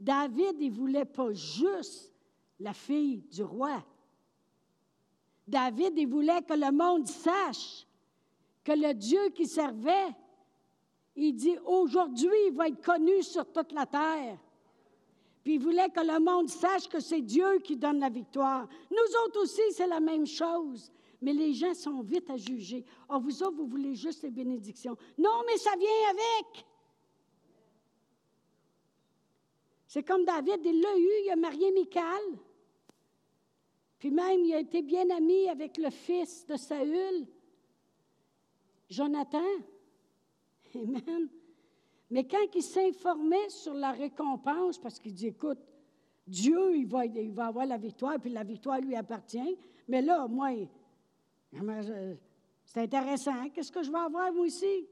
David, 0.00 0.56
il 0.60 0.70
ne 0.70 0.74
voulait 0.74 1.04
pas 1.04 1.30
juste 1.34 2.10
la 2.58 2.72
fille 2.72 3.18
du 3.30 3.42
roi. 3.42 3.84
David, 5.46 5.92
il 5.96 6.08
voulait 6.08 6.42
que 6.42 6.54
le 6.54 6.72
monde 6.72 7.06
sache 7.06 7.86
que 8.62 8.72
le 8.72 8.94
Dieu 8.94 9.28
qui 9.30 9.46
servait, 9.46 10.14
il 11.16 11.34
dit, 11.34 11.56
aujourd'hui, 11.64 12.34
il 12.48 12.54
va 12.54 12.68
être 12.68 12.82
connu 12.82 13.22
sur 13.22 13.44
toute 13.52 13.72
la 13.72 13.86
terre. 13.86 14.38
Puis 15.44 15.54
il 15.54 15.60
voulait 15.60 15.90
que 15.90 16.00
le 16.00 16.18
monde 16.18 16.48
sache 16.48 16.88
que 16.88 17.00
c'est 17.00 17.20
Dieu 17.20 17.58
qui 17.58 17.76
donne 17.76 18.00
la 18.00 18.08
victoire. 18.08 18.66
Nous 18.90 19.16
autres 19.24 19.42
aussi, 19.42 19.60
c'est 19.72 19.86
la 19.86 20.00
même 20.00 20.26
chose. 20.26 20.90
Mais 21.20 21.34
les 21.34 21.52
gens 21.52 21.74
sont 21.74 22.00
vite 22.00 22.30
à 22.30 22.36
juger. 22.36 22.84
Oh, 23.08 23.18
vous 23.20 23.42
autres, 23.42 23.56
vous 23.56 23.66
voulez 23.66 23.94
juste 23.94 24.22
les 24.22 24.30
bénédictions. 24.30 24.96
Non, 25.18 25.42
mais 25.46 25.58
ça 25.58 25.70
vient 25.78 26.10
avec. 26.10 26.66
C'est 29.86 30.02
comme 30.02 30.24
David, 30.24 30.60
il 30.64 30.80
l'a 30.80 30.96
eu, 30.96 31.10
il 31.26 31.30
a 31.30 31.36
marié 31.36 31.70
Michal. 31.72 32.22
Puis 34.04 34.10
même, 34.10 34.44
il 34.44 34.52
a 34.52 34.60
été 34.60 34.82
bien 34.82 35.08
ami 35.08 35.48
avec 35.48 35.78
le 35.78 35.88
fils 35.88 36.44
de 36.46 36.56
Saül, 36.56 37.26
Jonathan. 38.86 39.38
Amen. 40.74 41.30
Mais 42.10 42.28
quand 42.28 42.54
il 42.54 42.62
s'informait 42.62 43.48
sur 43.48 43.72
la 43.72 43.92
récompense, 43.92 44.76
parce 44.76 44.98
qu'il 44.98 45.14
dit, 45.14 45.28
écoute, 45.28 45.56
Dieu, 46.26 46.76
il 46.76 46.86
va, 46.86 47.46
avoir 47.46 47.64
la 47.64 47.78
victoire, 47.78 48.20
puis 48.20 48.28
la 48.28 48.44
victoire 48.44 48.78
lui 48.78 48.94
appartient. 48.94 49.56
Mais 49.88 50.02
là, 50.02 50.28
moi, 50.28 50.50
c'est 52.66 52.82
intéressant. 52.82 53.48
Qu'est-ce 53.54 53.72
que 53.72 53.82
je 53.82 53.90
vais 53.90 53.96
avoir, 53.96 54.30
moi 54.34 54.44
aussi? 54.44 54.86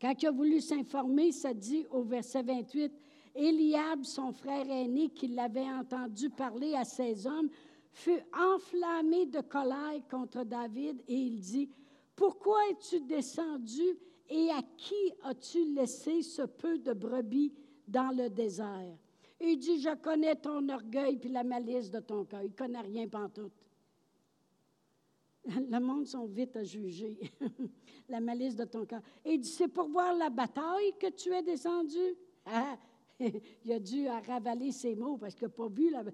Quand 0.00 0.14
il 0.22 0.26
a 0.28 0.30
voulu 0.30 0.62
s'informer, 0.62 1.30
ça 1.32 1.52
dit 1.52 1.86
au 1.90 2.04
verset 2.04 2.42
28, 2.42 2.90
Eliab, 3.38 4.04
son 4.04 4.32
frère 4.32 4.68
aîné, 4.68 5.10
qui 5.10 5.28
l'avait 5.28 5.70
entendu 5.70 6.28
parler 6.28 6.74
à 6.74 6.84
ses 6.84 7.26
hommes, 7.26 7.48
fut 7.92 8.20
enflammé 8.36 9.26
de 9.26 9.40
colère 9.40 10.02
contre 10.10 10.44
David 10.44 11.00
et 11.06 11.14
il 11.14 11.40
dit, 11.40 11.70
Pourquoi 12.16 12.58
es-tu 12.70 13.00
descendu 13.00 13.96
et 14.28 14.50
à 14.50 14.60
qui 14.76 15.12
as-tu 15.22 15.72
laissé 15.72 16.22
ce 16.22 16.42
peu 16.42 16.78
de 16.78 16.92
brebis 16.92 17.52
dans 17.86 18.14
le 18.14 18.28
désert? 18.28 18.96
il 19.40 19.56
dit, 19.56 19.80
Je 19.80 19.94
connais 19.94 20.34
ton 20.34 20.68
orgueil 20.68 21.16
puis 21.16 21.30
la 21.30 21.44
malice 21.44 21.90
de 21.90 22.00
ton 22.00 22.24
cœur. 22.24 22.42
Il 22.42 22.50
ne 22.50 22.56
connaît 22.56 22.80
rien 22.80 23.06
pantoute. 23.06 23.52
Le 25.44 25.78
monde 25.78 26.06
sont 26.06 26.26
vite 26.26 26.56
à 26.56 26.64
juger 26.64 27.18
la 28.08 28.20
malice 28.20 28.56
de 28.56 28.64
ton 28.64 28.84
cœur. 28.84 29.00
Et 29.24 29.34
il 29.34 29.40
dit, 29.40 29.48
c'est 29.48 29.68
pour 29.68 29.88
voir 29.88 30.14
la 30.14 30.28
bataille 30.28 30.92
que 30.98 31.08
tu 31.10 31.32
es 31.32 31.42
descendu? 31.42 32.16
Ah, 32.44 32.76
il 33.64 33.72
a 33.72 33.78
dû 33.78 34.08
ravaler 34.08 34.70
ses 34.72 34.94
mots 34.94 35.16
parce 35.16 35.34
qu'il 35.34 35.46
n'a 35.46 35.52
pas 35.52 35.68
vu 35.68 35.90
la 35.90 36.04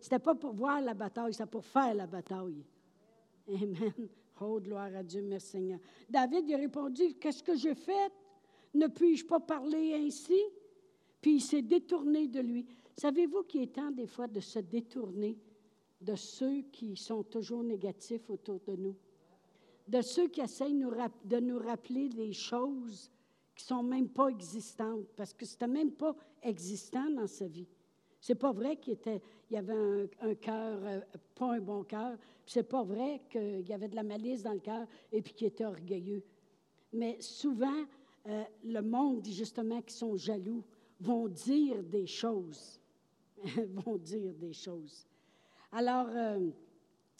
C'était 0.00 0.18
pas 0.18 0.34
pour 0.34 0.52
voir 0.52 0.80
la 0.80 0.94
bataille, 0.94 1.32
c'était 1.32 1.50
pour 1.50 1.64
faire 1.64 1.94
la 1.94 2.06
bataille. 2.06 2.64
Amen. 3.48 4.08
Oh, 4.40 4.58
gloire 4.60 4.94
à 4.96 5.02
Dieu, 5.02 5.22
merci 5.22 5.50
Seigneur. 5.50 5.78
David 6.08 6.48
il 6.48 6.54
a 6.54 6.58
répondu 6.58 7.14
Qu'est-ce 7.20 7.42
que 7.42 7.56
j'ai 7.56 7.74
fait? 7.74 8.12
Ne 8.74 8.86
puis-je 8.86 9.24
pas 9.24 9.40
parler 9.40 9.94
ainsi? 9.94 10.40
Puis 11.20 11.34
il 11.36 11.40
s'est 11.40 11.62
détourné 11.62 12.26
de 12.26 12.40
lui. 12.40 12.66
Savez-vous 12.96 13.42
qu'il 13.44 13.62
est 13.62 13.74
temps 13.74 13.90
des 13.90 14.06
fois 14.06 14.26
de 14.26 14.40
se 14.40 14.58
détourner 14.58 15.38
de 16.00 16.14
ceux 16.16 16.62
qui 16.72 16.96
sont 16.96 17.22
toujours 17.22 17.62
négatifs 17.62 18.28
autour 18.28 18.58
de 18.66 18.74
nous, 18.74 18.96
de 19.86 20.00
ceux 20.02 20.28
qui 20.28 20.40
essayent 20.40 20.74
de 20.74 21.38
nous 21.38 21.58
rappeler 21.58 22.08
des 22.08 22.32
choses 22.32 23.10
qui 23.62 23.68
sont 23.68 23.82
même 23.84 24.08
pas 24.08 24.26
existantes, 24.26 25.06
parce 25.16 25.32
que 25.32 25.46
c'était 25.46 25.68
même 25.68 25.92
pas 25.92 26.16
existant 26.42 27.08
dans 27.10 27.28
sa 27.28 27.46
vie. 27.46 27.68
C'est 28.20 28.34
pas 28.34 28.50
vrai 28.50 28.76
qu'il 28.76 28.94
était, 28.94 29.22
il 29.50 29.56
avait 29.56 30.08
un, 30.20 30.34
cœur, 30.34 30.80
euh, 30.82 31.00
pas 31.36 31.54
un 31.54 31.60
bon 31.60 31.84
cœur. 31.84 32.18
C'est 32.44 32.68
pas 32.68 32.82
vrai 32.82 33.22
qu'il 33.30 33.68
y 33.68 33.72
avait 33.72 33.88
de 33.88 33.94
la 33.94 34.02
malice 34.02 34.42
dans 34.42 34.52
le 34.52 34.58
cœur 34.58 34.86
et 35.12 35.22
puis 35.22 35.32
qu'il 35.32 35.46
était 35.46 35.64
orgueilleux. 35.64 36.24
Mais 36.92 37.20
souvent, 37.20 37.84
euh, 38.26 38.42
le 38.64 38.80
monde, 38.80 39.24
justement, 39.26 39.80
qui 39.80 39.94
sont 39.94 40.16
jaloux, 40.16 40.64
vont 41.00 41.28
dire 41.28 41.84
des 41.84 42.06
choses. 42.06 42.80
vont 43.84 43.96
dire 43.96 44.34
des 44.34 44.52
choses. 44.52 45.06
Alors, 45.70 46.08
euh, 46.10 46.50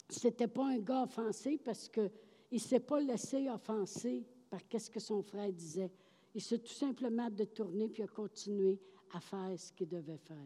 c'était 0.09 0.47
pas 0.47 0.67
un 0.67 0.79
gars 0.79 1.03
offensé 1.03 1.57
parce 1.57 1.87
qu'il 1.87 2.11
ne 2.51 2.57
s'est 2.57 2.81
pas 2.81 2.99
laissé 2.99 3.49
offenser 3.49 4.25
par 4.49 4.59
ce 4.77 4.89
que 4.89 4.99
son 4.99 5.21
frère 5.23 5.51
disait. 5.51 5.89
Il 6.35 6.41
s'est 6.41 6.59
tout 6.59 6.73
simplement 6.73 7.29
détourné 7.29 7.89
puis 7.89 8.03
a 8.03 8.07
continué 8.07 8.79
à 9.13 9.19
faire 9.19 9.53
ce 9.57 9.71
qu'il 9.71 9.87
devait 9.87 10.17
faire. 10.17 10.37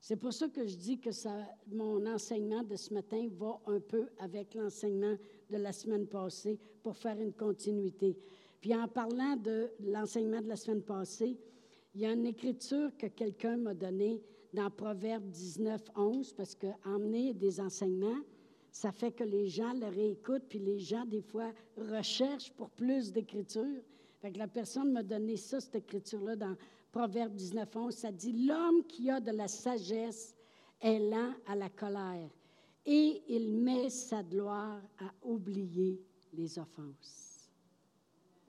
C'est 0.00 0.16
pour 0.16 0.32
ça 0.32 0.48
que 0.48 0.66
je 0.66 0.76
dis 0.76 0.98
que 0.98 1.10
mon 1.72 2.04
enseignement 2.06 2.64
de 2.64 2.74
ce 2.74 2.92
matin 2.92 3.28
va 3.38 3.60
un 3.66 3.78
peu 3.78 4.08
avec 4.18 4.54
l'enseignement 4.54 5.16
de 5.48 5.56
la 5.56 5.72
semaine 5.72 6.08
passée 6.08 6.58
pour 6.82 6.96
faire 6.96 7.20
une 7.20 7.32
continuité. 7.32 8.18
Puis 8.60 8.74
en 8.74 8.88
parlant 8.88 9.36
de 9.36 9.70
l'enseignement 9.80 10.40
de 10.40 10.48
la 10.48 10.56
semaine 10.56 10.82
passée, 10.82 11.38
il 11.94 12.00
y 12.00 12.06
a 12.06 12.12
une 12.12 12.26
écriture 12.26 12.90
que 12.96 13.06
quelqu'un 13.06 13.56
m'a 13.56 13.74
donnée 13.74 14.20
dans 14.52 14.70
Proverbe 14.70 15.28
19, 15.28 15.80
11, 15.96 16.32
parce 16.34 16.54
qu'emmener 16.54 17.32
des 17.32 17.60
enseignements, 17.60 18.20
ça 18.70 18.90
fait 18.90 19.12
que 19.12 19.24
les 19.24 19.48
gens 19.48 19.72
le 19.72 19.86
réécoutent, 19.86 20.48
puis 20.48 20.58
les 20.58 20.78
gens, 20.78 21.04
des 21.04 21.20
fois, 21.20 21.52
recherchent 21.76 22.52
pour 22.52 22.70
plus 22.70 23.12
d'écriture. 23.12 23.82
La 24.22 24.46
personne 24.46 24.92
m'a 24.92 25.02
donné 25.02 25.36
ça, 25.36 25.60
cette 25.60 25.76
écriture-là, 25.76 26.36
dans 26.36 26.56
Proverbe 26.92 27.34
19, 27.34 27.74
11, 27.74 27.94
ça 27.94 28.12
dit 28.12 28.46
L'homme 28.46 28.84
qui 28.86 29.10
a 29.10 29.20
de 29.20 29.32
la 29.32 29.48
sagesse 29.48 30.34
est 30.80 30.98
lent 30.98 31.32
à 31.46 31.56
la 31.56 31.68
colère 31.70 32.30
et 32.84 33.22
il 33.28 33.50
met 33.50 33.90
sa 33.90 34.22
gloire 34.22 34.80
à 34.98 35.12
oublier 35.22 36.00
les 36.32 36.58
offenses. 36.58 37.48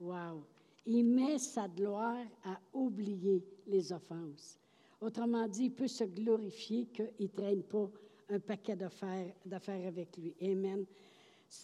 Wow! 0.00 0.44
Il 0.86 1.04
met 1.04 1.38
sa 1.38 1.68
gloire 1.68 2.26
à 2.44 2.58
oublier 2.72 3.42
les 3.66 3.92
offenses. 3.92 4.58
Autrement 5.00 5.48
dit, 5.48 5.64
il 5.64 5.72
peut 5.72 5.88
se 5.88 6.04
glorifier 6.04 6.86
qu'il 6.86 7.10
ne 7.20 7.26
traîne 7.26 7.62
pas 7.62 7.90
un 8.28 8.40
paquet 8.40 8.76
d'affaires 8.76 9.86
avec 9.86 10.16
lui. 10.16 10.34
Amen. 10.42 10.84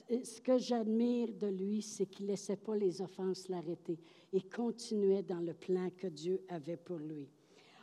Ce 0.09 0.41
que 0.41 0.59
j'admire 0.59 1.33
de 1.35 1.49
lui, 1.49 1.83
c'est 1.83 2.07
qu'il 2.07 2.27
ne 2.27 2.31
laissait 2.31 2.57
pas 2.57 2.77
les 2.77 3.01
offenses 3.03 3.49
l'arrêter 3.49 3.99
et 4.33 4.41
continuait 4.41 5.23
dans 5.23 5.41
le 5.41 5.55
plan 5.55 5.89
que 5.97 6.07
Dieu 6.07 6.43
avait 6.49 6.77
pour 6.77 6.99
lui. 6.99 7.29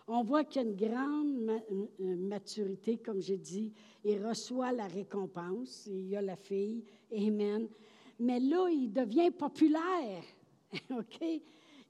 On 0.08 0.24
voit 0.24 0.46
qu'il 0.46 0.62
a 0.62 0.64
une 0.64 0.76
grande 0.76 1.62
euh, 2.00 2.16
maturité, 2.16 2.98
comme 2.98 3.22
j'ai 3.22 3.38
dit. 3.38 3.74
Il 4.06 4.26
reçoit 4.26 4.72
la 4.72 4.88
récompense. 4.88 5.86
Il 5.88 6.08
y 6.08 6.16
a 6.16 6.22
la 6.22 6.38
fille. 6.38 6.86
Amen. 7.12 7.68
Mais 8.18 8.40
là, 8.40 8.70
il 8.70 8.92
devient 8.94 9.32
populaire. 9.32 10.24
OK? 10.92 11.22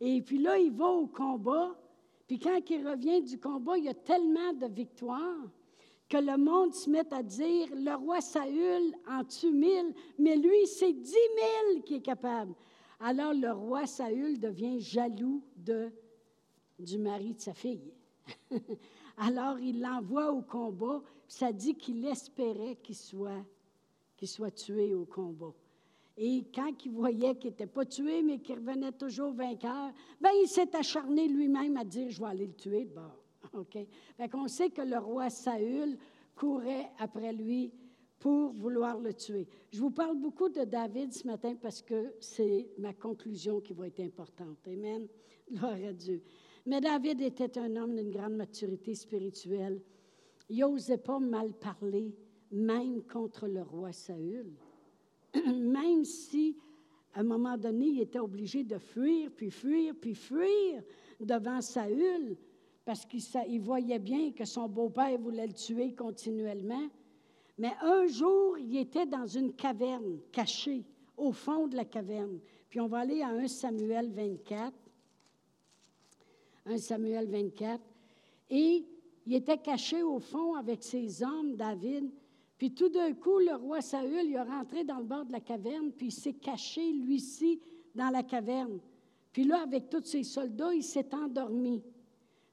Et 0.02 0.22
puis 0.24 0.40
là, 0.40 0.58
il 0.58 0.72
va 0.72 0.88
au 0.88 1.06
combat. 1.06 1.76
Puis 2.26 2.40
quand 2.40 2.60
il 2.70 2.88
revient 2.88 3.22
du 3.22 3.40
combat, 3.40 3.78
il 3.78 3.86
y 3.86 3.90
a 3.90 3.94
tellement 3.94 4.52
de 4.54 4.66
victoires 4.66 5.52
que 6.10 6.18
le 6.18 6.38
monde 6.38 6.74
se 6.74 6.90
met 6.90 7.14
à 7.14 7.22
dire, 7.22 7.68
le 7.74 7.96
roi 7.96 8.22
Saül 8.22 8.96
en 9.10 9.24
tue 9.26 9.52
mille, 9.52 9.94
mais 10.18 10.38
lui, 10.38 10.66
c'est 10.68 10.94
dix 10.94 11.16
mille 11.36 11.84
qui 11.84 11.96
est 11.96 12.02
capable. 12.02 12.54
Alors 13.00 13.34
le 13.34 13.52
roi 13.52 13.86
Saül 13.86 14.40
devient 14.40 14.80
jaloux 14.80 15.44
de, 15.56 15.92
du 16.80 16.98
mari 16.98 17.34
de 17.34 17.42
sa 17.42 17.54
fille. 17.54 17.94
Alors 19.18 19.60
il 19.60 19.82
l'envoie 19.82 20.32
au 20.32 20.42
combat, 20.42 21.02
ça 21.28 21.52
dit 21.52 21.76
qu'il 21.76 22.06
espérait 22.06 22.78
qu'il 22.82 22.96
soit, 22.96 23.44
soit 24.24 24.52
tué 24.52 24.94
au 24.94 25.06
combat. 25.06 25.54
Et 26.18 26.44
quand 26.54 26.74
il 26.86 26.92
voyait 26.92 27.36
qu'il 27.36 27.52
n'était 27.52 27.68
pas 27.68 27.86
tué, 27.86 28.24
mais 28.24 28.40
qu'il 28.40 28.56
revenait 28.56 28.92
toujours 28.92 29.34
vainqueur, 29.34 29.92
ben 30.20 30.32
il 30.42 30.48
s'est 30.48 30.76
acharné 30.76 31.28
lui-même 31.28 31.78
à 31.78 31.84
dire, 31.84 32.10
je 32.10 32.20
vais 32.20 32.28
aller 32.28 32.48
le 32.48 32.56
tuer. 32.56 32.88
OK? 33.58 33.78
Fait 34.16 34.30
qu'on 34.30 34.48
sait 34.48 34.70
que 34.70 34.82
le 34.82 34.98
roi 34.98 35.30
Saül 35.30 35.98
courait 36.36 36.90
après 37.00 37.34
lui 37.34 37.72
pour 38.20 38.52
vouloir 38.52 39.00
le 39.00 39.14
tuer. 39.14 39.48
Je 39.72 39.80
vous 39.80 39.92
parle 39.92 40.18
beaucoup 40.18 40.50
de 40.50 40.64
David 40.64 41.14
ce 41.14 41.28
matin 41.28 41.56
parce 41.62 41.82
que 41.82 42.14
c'est 42.20 42.70
ma 42.78 42.94
conclusion 42.94 43.62
qui 43.62 43.74
va 43.74 43.88
être 43.88 44.00
importante. 44.00 44.58
Amen. 44.68 45.08
Gloire 45.52 45.78
à 45.88 45.94
Dieu. 45.94 46.22
Mais 46.66 46.82
David 46.82 47.22
était 47.22 47.58
un 47.58 47.76
homme 47.76 47.96
d'une 47.96 48.12
grande 48.12 48.36
maturité 48.36 48.94
spirituelle. 48.96 49.82
Il 50.50 50.60
n'osait 50.60 50.98
pas 50.98 51.20
mal 51.20 51.54
parler, 51.54 52.14
même 52.52 53.04
contre 53.04 53.48
le 53.48 53.62
roi 53.62 53.92
Saül. 53.92 54.54
même 55.46 56.04
si, 56.04 56.58
à 57.14 57.20
un 57.20 57.24
moment 57.24 57.58
donné, 57.58 57.86
il 57.88 58.02
était 58.02 58.20
obligé 58.20 58.64
de 58.64 58.78
fuir, 58.78 59.32
puis 59.36 59.52
fuir, 59.52 59.94
puis 60.00 60.16
fuir 60.16 60.84
devant 61.20 61.62
Saül 61.62 62.36
parce 62.88 63.06
qu'il 63.06 63.60
voyait 63.60 64.00
bien 64.00 64.32
que 64.32 64.46
son 64.46 64.70
beau-père 64.70 65.20
voulait 65.20 65.46
le 65.46 65.52
tuer 65.52 65.94
continuellement. 65.94 66.88
Mais 67.58 67.74
un 67.82 68.08
jour, 68.08 68.58
il 68.58 68.78
était 68.78 69.06
dans 69.06 69.28
une 69.28 69.52
caverne 69.52 70.20
cachée, 70.32 70.86
au 71.18 71.34
fond 71.34 71.68
de 71.68 71.76
la 71.76 71.84
caverne. 71.84 72.40
Puis 72.70 72.80
on 72.80 72.88
va 72.88 73.00
aller 73.00 73.22
à 73.22 73.28
1 73.28 73.50
Samuel 73.50 74.10
24. 74.14 74.74
1 76.66 76.78
Samuel 76.78 77.28
24. 77.28 77.84
Et 78.52 78.86
il 79.26 79.36
était 79.36 79.58
caché 79.58 80.02
au 80.02 80.20
fond 80.20 80.56
avec 80.56 80.82
ses 80.82 81.22
hommes, 81.22 81.58
David. 81.58 82.10
Puis 82.58 82.74
tout 82.74 82.88
d'un 82.88 83.12
coup, 83.16 83.40
le 83.40 83.54
roi 83.56 83.82
Saül, 83.82 84.28
il 84.28 84.36
est 84.36 84.42
rentré 84.42 84.86
dans 84.86 85.00
le 85.00 85.04
bord 85.04 85.26
de 85.26 85.34
la 85.34 85.42
caverne, 85.42 85.92
puis 85.92 86.08
il 86.08 86.14
s'est 86.14 86.36
caché, 86.36 86.94
lui-ci, 86.94 87.60
dans 87.94 88.12
la 88.12 88.24
caverne. 88.24 88.80
Puis 89.34 89.44
là, 89.44 89.64
avec 89.64 89.90
tous 89.90 90.06
ses 90.06 90.24
soldats, 90.24 90.74
il 90.74 90.84
s'est 90.84 91.14
endormi. 91.14 91.84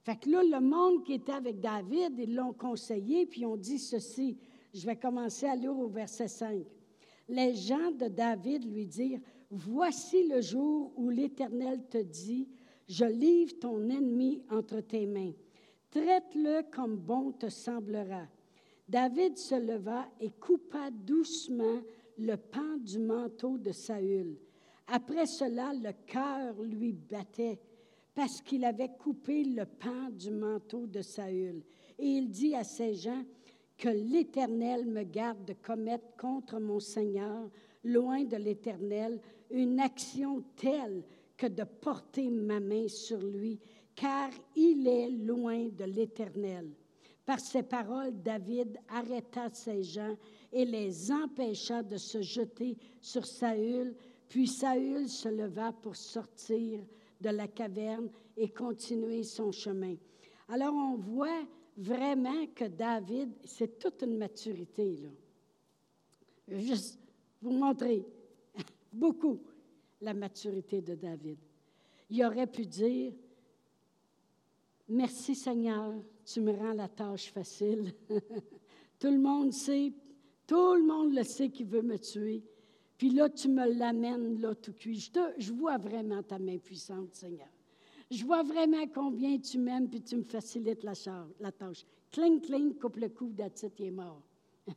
Fait 0.05 0.17
que 0.17 0.29
là, 0.29 0.43
le 0.43 0.61
monde 0.61 1.03
qui 1.03 1.15
était 1.15 1.33
avec 1.33 1.61
David, 1.61 2.19
ils 2.19 2.35
l'ont 2.35 2.53
conseillé, 2.53 3.25
puis 3.25 3.41
ils 3.41 3.47
ont 3.47 3.57
dit 3.57 3.79
ceci. 3.79 4.37
Je 4.75 4.85
vais 4.85 4.97
commencer 4.97 5.47
à 5.47 5.57
lire 5.57 5.79
au 5.79 5.89
verset 5.89 6.29
5. 6.29 6.63
Les 7.27 7.55
gens 7.55 7.91
de 7.91 8.09
David 8.09 8.71
lui 8.71 8.87
dirent, 8.87 9.21
Voici 9.51 10.29
le 10.29 10.43
jour 10.43 10.93
où 10.97 11.09
l'Éternel 11.09 11.87
te 11.89 11.97
dit, 11.97 12.47
Je 12.87 13.07
livre 13.07 13.59
ton 13.59 13.89
ennemi 13.89 14.43
entre 14.51 14.81
tes 14.81 15.07
mains. 15.07 15.33
Traite-le 15.91 16.71
comme 16.71 16.97
bon 16.97 17.33
te 17.33 17.49
semblera. 17.49 18.27
David 18.87 19.39
se 19.39 19.55
leva 19.55 20.07
et 20.21 20.33
coupa 20.33 20.91
doucement 20.91 21.81
le 22.19 22.37
pan 22.37 22.77
du 22.79 22.99
manteau 22.99 23.57
de 23.57 23.73
Saül. 23.73 24.37
Après 24.87 25.25
cela, 25.25 25.73
le 25.73 25.93
cœur 26.07 26.61
lui 26.63 26.93
battait 26.93 27.59
parce 28.15 28.41
qu'il 28.41 28.65
avait 28.65 28.93
coupé 28.99 29.45
le 29.45 29.65
pan 29.65 30.11
du 30.11 30.31
manteau 30.31 30.87
de 30.87 31.03
Saül. 31.03 31.63
Et 31.99 32.07
il 32.07 32.31
dit 32.31 32.55
à 32.55 32.65
ses 32.65 32.95
gens, 32.95 33.25
que 33.77 33.89
l'Éternel 33.89 34.87
me 34.87 35.03
garde 35.03 35.45
de 35.45 35.53
commettre 35.53 36.17
contre 36.17 36.59
mon 36.59 36.81
Seigneur, 36.81 37.51
loin 37.83 38.25
de 38.25 38.37
l'Éternel, 38.37 39.21
une 39.51 39.81
action 39.81 40.45
telle 40.57 41.03
que 41.37 41.47
de 41.47 41.65
porter 41.65 42.31
ma 42.31 42.61
main 42.61 42.89
sur 42.89 43.19
lui, 43.19 43.59
car 43.95 44.31
il 44.55 44.87
est 44.87 45.11
loin 45.11 45.69
de 45.69 45.85
l'Éternel. 45.85 46.71
Par 47.27 47.41
ces 47.41 47.63
paroles, 47.63 48.23
David 48.23 48.79
arrêta 48.89 49.49
ses 49.53 49.83
gens 49.83 50.17
et 50.53 50.65
les 50.65 51.11
empêcha 51.11 51.83
de 51.83 51.97
se 51.97 52.21
jeter 52.21 52.77
sur 53.01 53.27
Saül, 53.27 53.95
puis 54.29 54.47
Saül 54.47 55.09
se 55.09 55.29
leva 55.29 55.73
pour 55.73 55.97
sortir 55.97 56.81
de 57.25 57.31
la 57.31 57.49
caverne 57.49 58.11
et 58.37 58.51
continuer 58.51 59.23
son 59.23 59.51
chemin. 59.51 59.97
Alors 60.49 60.75
on 60.75 60.97
voit 60.97 61.43
vraiment 61.77 62.47
que 62.55 62.67
David, 62.67 63.33
c'est 63.45 63.79
toute 63.79 64.03
une 64.03 64.19
maturité. 64.19 64.99
Là. 64.99 65.09
Juste 66.59 67.01
vous 67.41 67.53
montrer 67.53 68.05
beaucoup 68.93 69.41
la 70.03 70.13
maturité 70.13 70.83
de 70.83 70.95
David. 70.95 71.39
Il 72.11 72.23
aurait 72.25 72.47
pu 72.47 72.67
dire, 72.67 73.13
Merci 74.87 75.35
Seigneur, 75.35 75.95
tu 76.27 76.43
me 76.43 76.53
rends 76.53 76.75
la 76.75 76.89
tâche 76.89 77.33
facile. 77.33 77.95
tout 78.99 79.11
le 79.11 79.19
monde 79.19 79.51
sait, 79.51 79.95
tout 80.47 80.75
le 80.75 80.85
monde 80.85 81.15
le 81.15 81.23
sait 81.23 81.49
qui 81.49 81.65
veut 81.65 81.81
me 81.81 81.99
tuer. 81.99 82.43
Puis 82.97 83.11
là, 83.11 83.29
tu 83.29 83.49
me 83.49 83.69
l'amènes 83.73 84.41
là 84.41 84.55
tout 84.55 84.73
cuit. 84.73 84.99
Je, 84.99 85.11
je 85.39 85.53
vois 85.53 85.79
vraiment 85.79 86.23
ta 86.23 86.39
main 86.39 86.59
puissante, 86.59 87.15
Seigneur. 87.15 87.49
Je 88.11 88.25
vois 88.25 88.43
vraiment 88.43 88.87
combien 88.95 89.39
tu 89.39 89.59
m'aimes, 89.59 89.89
puis 89.89 90.03
tu 90.03 90.17
me 90.17 90.23
facilites 90.23 90.85
la, 90.85 90.93
la 91.41 91.51
tâche. 91.51 91.85
Cling, 92.13 92.41
cling, 92.41 92.75
coupe 92.79 92.97
le 92.97 93.09
cou, 93.09 93.31
d'attitude, 93.33 93.73
il 93.79 93.87
est 93.87 93.91
mort. 93.91 94.23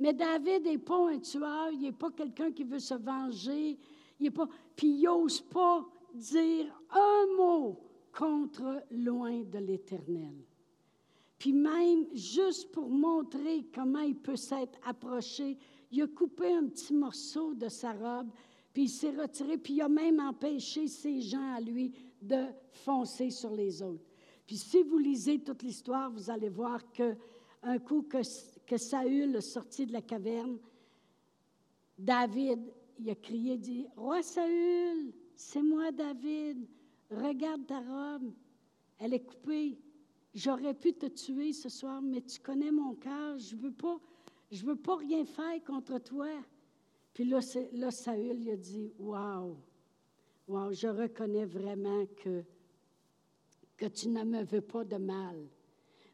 Mais 0.00 0.12
David 0.12 0.64
n'est 0.64 0.78
pas 0.78 1.10
un 1.10 1.18
tueur, 1.18 1.70
il 1.72 1.80
n'est 1.80 1.92
pas 1.92 2.10
quelqu'un 2.10 2.52
qui 2.52 2.64
veut 2.64 2.78
se 2.78 2.94
venger, 2.94 3.76
il 4.20 4.26
est 4.26 4.30
pas, 4.30 4.48
puis 4.76 4.88
il 4.88 5.02
n'ose 5.02 5.40
pas 5.40 5.84
dire 6.14 6.66
un 6.90 7.36
mot 7.36 7.80
contre 8.12 8.84
loin 8.90 9.42
de 9.42 9.58
l'Éternel. 9.58 10.34
Puis 11.38 11.52
même, 11.52 12.06
juste 12.14 12.72
pour 12.72 12.88
montrer 12.88 13.66
comment 13.74 14.00
il 14.00 14.16
peut 14.16 14.36
s'être 14.36 14.78
approché, 14.84 15.56
il 15.90 16.02
a 16.02 16.06
coupé 16.06 16.52
un 16.52 16.66
petit 16.66 16.94
morceau 16.94 17.54
de 17.54 17.68
sa 17.68 17.92
robe, 17.92 18.28
puis 18.72 18.84
il 18.84 18.88
s'est 18.88 19.16
retiré, 19.16 19.58
puis 19.58 19.74
il 19.74 19.82
a 19.82 19.88
même 19.88 20.20
empêché 20.20 20.86
ces 20.88 21.20
gens 21.20 21.54
à 21.54 21.60
lui 21.60 21.92
de 22.20 22.46
foncer 22.70 23.30
sur 23.30 23.50
les 23.50 23.82
autres. 23.82 24.04
Puis 24.46 24.56
si 24.56 24.82
vous 24.82 24.98
lisez 24.98 25.40
toute 25.40 25.62
l'histoire, 25.62 26.10
vous 26.10 26.30
allez 26.30 26.48
voir 26.48 26.90
que 26.92 27.16
un 27.62 27.78
coup 27.78 28.02
que, 28.02 28.18
que 28.66 28.76
Saül 28.76 29.36
est 29.36 29.40
sorti 29.40 29.86
de 29.86 29.92
la 29.92 30.02
caverne, 30.02 30.58
David, 31.98 32.60
il 32.98 33.10
a 33.10 33.14
crié, 33.14 33.56
dit, 33.56 33.86
Roi 33.96 34.22
Saül, 34.22 35.12
c'est 35.34 35.62
moi 35.62 35.90
David, 35.90 36.66
regarde 37.10 37.66
ta 37.66 37.80
robe, 37.80 38.32
elle 38.98 39.14
est 39.14 39.24
coupée. 39.24 39.78
J'aurais 40.34 40.74
pu 40.74 40.92
te 40.92 41.06
tuer 41.06 41.52
ce 41.52 41.68
soir, 41.68 42.00
mais 42.00 42.20
tu 42.20 42.38
connais 42.40 42.70
mon 42.70 42.94
cœur, 42.94 43.38
je 43.38 43.56
ne 43.56 43.60
veux, 43.62 43.72
pas, 43.72 43.98
je 44.50 44.64
veux 44.64 44.76
pas 44.76 44.96
rien 44.96 45.24
faire 45.24 45.62
contre 45.64 45.98
toi. 45.98 46.28
Puis 47.12 47.24
là, 47.24 47.40
là 47.72 47.90
Saül 47.90 48.40
il 48.40 48.50
a 48.50 48.56
dit, 48.56 48.92
Waouh, 48.98 49.56
wow, 50.46 50.72
je 50.72 50.88
reconnais 50.88 51.44
vraiment 51.44 52.06
que, 52.22 52.42
que 53.76 53.86
tu 53.86 54.08
ne 54.08 54.24
me 54.24 54.42
veux 54.44 54.60
pas 54.60 54.84
de 54.84 54.96
mal. 54.96 55.46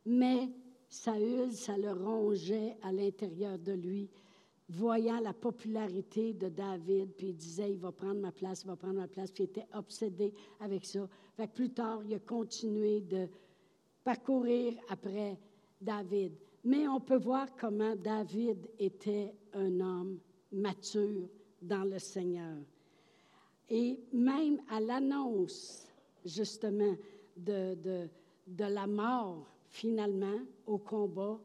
Mais 0.07 0.51
Saül, 0.89 1.53
ça 1.53 1.77
le 1.77 1.93
rongeait 1.93 2.77
à 2.83 2.93
l'intérieur 2.93 3.59
de 3.59 3.73
lui, 3.73 4.09
voyant 4.69 5.21
la 5.21 5.33
popularité 5.33 6.33
de 6.33 6.49
David, 6.49 7.13
puis 7.17 7.29
il 7.29 7.37
disait, 7.37 7.73
il 7.73 7.79
va 7.79 7.93
prendre 7.93 8.21
ma 8.21 8.33
place, 8.33 8.63
il 8.63 8.69
va 8.69 8.77
prendre 8.77 9.01
ma 9.01 9.09
place, 9.09 9.31
puis 9.31 9.45
il 9.45 9.47
était 9.47 9.67
obsédé 9.75 10.33
avec 10.61 10.85
ça. 10.85 11.09
Fait 11.37 11.49
que 11.49 11.53
plus 11.53 11.71
tard, 11.71 12.03
il 12.05 12.15
a 12.15 12.19
continué 12.19 13.01
de 13.01 13.29
parcourir 14.03 14.75
après 14.89 15.39
David. 15.81 16.33
Mais 16.65 16.89
on 16.89 17.01
peut 17.01 17.19
voir 17.19 17.55
comment 17.57 17.95
David 17.95 18.71
était 18.79 19.35
un 19.53 19.81
homme 19.81 20.19
mature 20.51 21.29
dans 21.61 21.85
le 21.85 21.99
Seigneur. 21.99 22.57
Et 23.69 23.99
même 24.13 24.61
à 24.69 24.81
l'annonce, 24.81 25.87
justement, 26.25 26.97
de, 27.37 27.75
de, 28.47 28.65
la 28.65 28.87
mort, 28.87 29.47
finalement, 29.69 30.41
au 30.67 30.79
combat, 30.79 31.39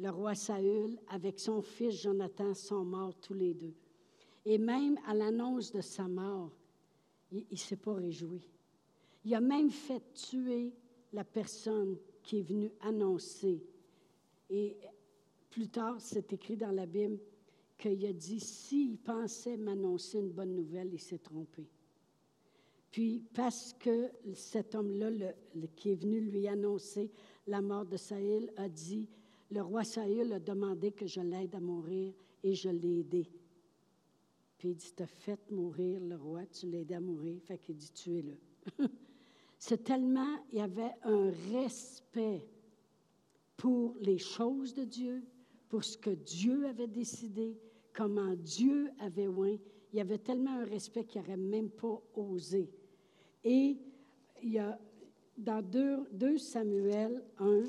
le 0.00 0.10
roi 0.10 0.34
Saül, 0.34 0.98
avec 1.08 1.38
son 1.38 1.62
fils 1.62 2.02
Jonathan, 2.02 2.54
sont 2.54 2.84
morts 2.84 3.14
tous 3.20 3.34
les 3.34 3.54
deux. 3.54 3.74
Et 4.44 4.58
même 4.58 4.98
à 5.06 5.14
l'annonce 5.14 5.72
de 5.72 5.80
sa 5.80 6.08
mort, 6.08 6.50
il 7.30 7.44
ne 7.50 7.56
s'est 7.56 7.76
pas 7.76 7.94
réjoui. 7.94 8.40
Il 9.24 9.34
a 9.34 9.40
même 9.40 9.70
fait 9.70 10.02
tuer 10.14 10.72
la 11.12 11.24
personne 11.24 11.96
qui 12.22 12.38
est 12.38 12.42
venue 12.42 12.70
annoncer. 12.80 13.62
Et 14.50 14.76
plus 15.50 15.68
tard, 15.68 16.00
c'est 16.00 16.32
écrit 16.32 16.56
dans 16.56 16.70
la 16.70 16.86
Bible 16.86 17.18
qu'il 17.76 18.04
a 18.06 18.12
dit, 18.12 18.40
s'il 18.40 18.98
pensait 18.98 19.56
m'annoncer 19.56 20.18
une 20.18 20.30
bonne 20.30 20.54
nouvelle, 20.54 20.92
il 20.92 21.00
s'est 21.00 21.18
trompé. 21.18 21.68
Puis, 22.90 23.22
parce 23.34 23.74
que 23.74 24.10
cet 24.34 24.74
homme-là, 24.74 25.32
qui 25.76 25.92
est 25.92 25.94
venu 25.94 26.20
lui 26.20 26.48
annoncer 26.48 27.10
la 27.46 27.60
mort 27.60 27.86
de 27.86 27.96
Saül, 27.96 28.50
a 28.56 28.68
dit, 28.68 29.08
le 29.50 29.62
roi 29.62 29.84
Saül 29.84 30.32
a 30.32 30.40
demandé 30.40 30.92
que 30.92 31.06
je 31.06 31.20
l'aide 31.20 31.54
à 31.54 31.60
mourir 31.60 32.12
et 32.42 32.54
je 32.54 32.68
l'ai 32.68 33.00
aidé. 33.00 33.28
Puis 34.56 34.70
il 34.70 34.74
dit, 34.74 34.92
tu 34.96 35.02
as 35.02 35.06
fait 35.06 35.38
mourir 35.50 36.00
le 36.00 36.16
roi, 36.16 36.46
tu 36.46 36.68
l'as 36.68 36.78
aidé 36.78 36.94
à 36.94 37.00
mourir. 37.00 37.40
Fait 37.42 37.58
qu'il 37.58 37.76
dit, 37.76 37.92
tuez-le. 37.92 38.36
C'est 39.58 39.84
tellement, 39.84 40.36
il 40.52 40.58
y 40.58 40.60
avait 40.60 40.94
un 41.02 41.30
respect 41.52 42.44
pour 43.58 43.96
les 44.00 44.18
choses 44.18 44.72
de 44.72 44.84
Dieu, 44.84 45.22
pour 45.68 45.84
ce 45.84 45.98
que 45.98 46.10
Dieu 46.10 46.66
avait 46.66 46.86
décidé, 46.86 47.58
comment 47.92 48.34
Dieu 48.36 48.90
avait 49.00 49.26
oint. 49.26 49.58
Il 49.92 49.98
y 49.98 50.00
avait 50.00 50.18
tellement 50.18 50.60
un 50.60 50.64
respect 50.64 51.04
qu'il 51.04 51.20
n'aurait 51.20 51.36
même 51.36 51.68
pas 51.68 52.00
osé. 52.14 52.70
Et 53.44 53.76
il 54.42 54.50
y 54.50 54.58
a 54.58 54.78
dans 55.36 55.62
2, 55.62 56.38
Samuel 56.38 57.24
1, 57.38 57.62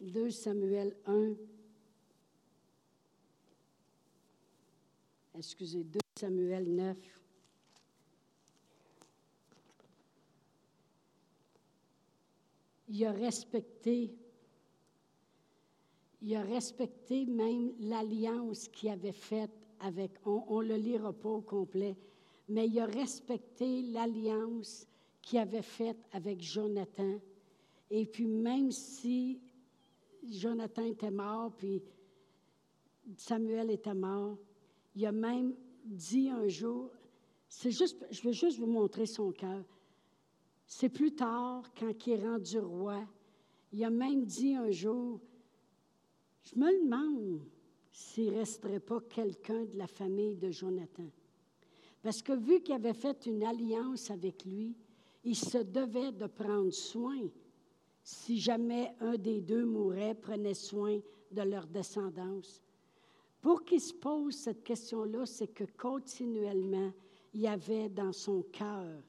2 0.00 0.30
Samuel 0.30 0.96
1, 1.06 1.34
excusez, 5.36 5.84
2 5.84 5.98
Samuel 6.18 6.74
9, 6.74 7.19
il 12.90 13.04
a 13.06 13.12
respecté, 13.12 14.12
il 16.20 16.34
a 16.34 16.42
respecté 16.42 17.24
même 17.24 17.72
l'alliance 17.78 18.66
qu'il 18.68 18.88
avait 18.88 19.12
faite 19.12 19.52
avec, 19.78 20.10
on 20.26 20.60
ne 20.60 20.68
le 20.68 20.76
lira 20.76 21.12
pas 21.12 21.28
au 21.28 21.40
complet, 21.40 21.96
mais 22.48 22.66
il 22.66 22.80
a 22.80 22.86
respecté 22.86 23.82
l'alliance 23.82 24.86
qu'il 25.22 25.38
avait 25.38 25.62
faite 25.62 25.98
avec 26.12 26.42
Jonathan. 26.42 27.20
Et 27.90 28.06
puis 28.06 28.26
même 28.26 28.72
si 28.72 29.40
Jonathan 30.28 30.84
était 30.84 31.12
mort, 31.12 31.52
puis 31.56 31.80
Samuel 33.16 33.70
était 33.70 33.94
mort, 33.94 34.36
il 34.96 35.06
a 35.06 35.12
même 35.12 35.54
dit 35.84 36.28
un 36.28 36.48
jour, 36.48 36.90
c'est 37.48 37.70
juste, 37.70 38.04
je 38.10 38.22
veux 38.22 38.32
juste 38.32 38.58
vous 38.58 38.66
montrer 38.66 39.06
son 39.06 39.30
cœur. 39.30 39.64
C'est 40.72 40.88
plus 40.88 41.12
tard, 41.12 41.64
quand 41.78 42.06
il 42.06 42.12
est 42.12 42.24
rendu 42.24 42.60
roi, 42.60 43.04
il 43.72 43.84
a 43.84 43.90
même 43.90 44.24
dit 44.24 44.54
un 44.54 44.70
jour, 44.70 45.18
je 46.44 46.56
me 46.56 46.84
demande 46.84 47.40
s'il 47.90 48.32
ne 48.32 48.38
resterait 48.38 48.78
pas 48.78 49.00
quelqu'un 49.00 49.64
de 49.64 49.76
la 49.76 49.88
famille 49.88 50.36
de 50.36 50.52
Jonathan. 50.52 51.10
Parce 52.00 52.22
que 52.22 52.34
vu 52.34 52.60
qu'il 52.60 52.76
avait 52.76 52.94
fait 52.94 53.26
une 53.26 53.42
alliance 53.42 54.12
avec 54.12 54.44
lui, 54.44 54.76
il 55.24 55.34
se 55.34 55.58
devait 55.58 56.12
de 56.12 56.28
prendre 56.28 56.70
soin. 56.70 57.18
Si 58.04 58.38
jamais 58.38 58.94
un 59.00 59.16
des 59.16 59.40
deux 59.40 59.64
mourait, 59.64 60.14
prenait 60.14 60.54
soin 60.54 61.00
de 61.32 61.42
leur 61.42 61.66
descendance. 61.66 62.62
Pour 63.40 63.64
qu'il 63.64 63.80
se 63.80 63.92
pose 63.92 64.36
cette 64.36 64.62
question-là, 64.62 65.26
c'est 65.26 65.52
que 65.52 65.64
continuellement, 65.76 66.92
il 67.34 67.40
y 67.40 67.48
avait 67.48 67.88
dans 67.88 68.12
son 68.12 68.42
cœur 68.52 69.02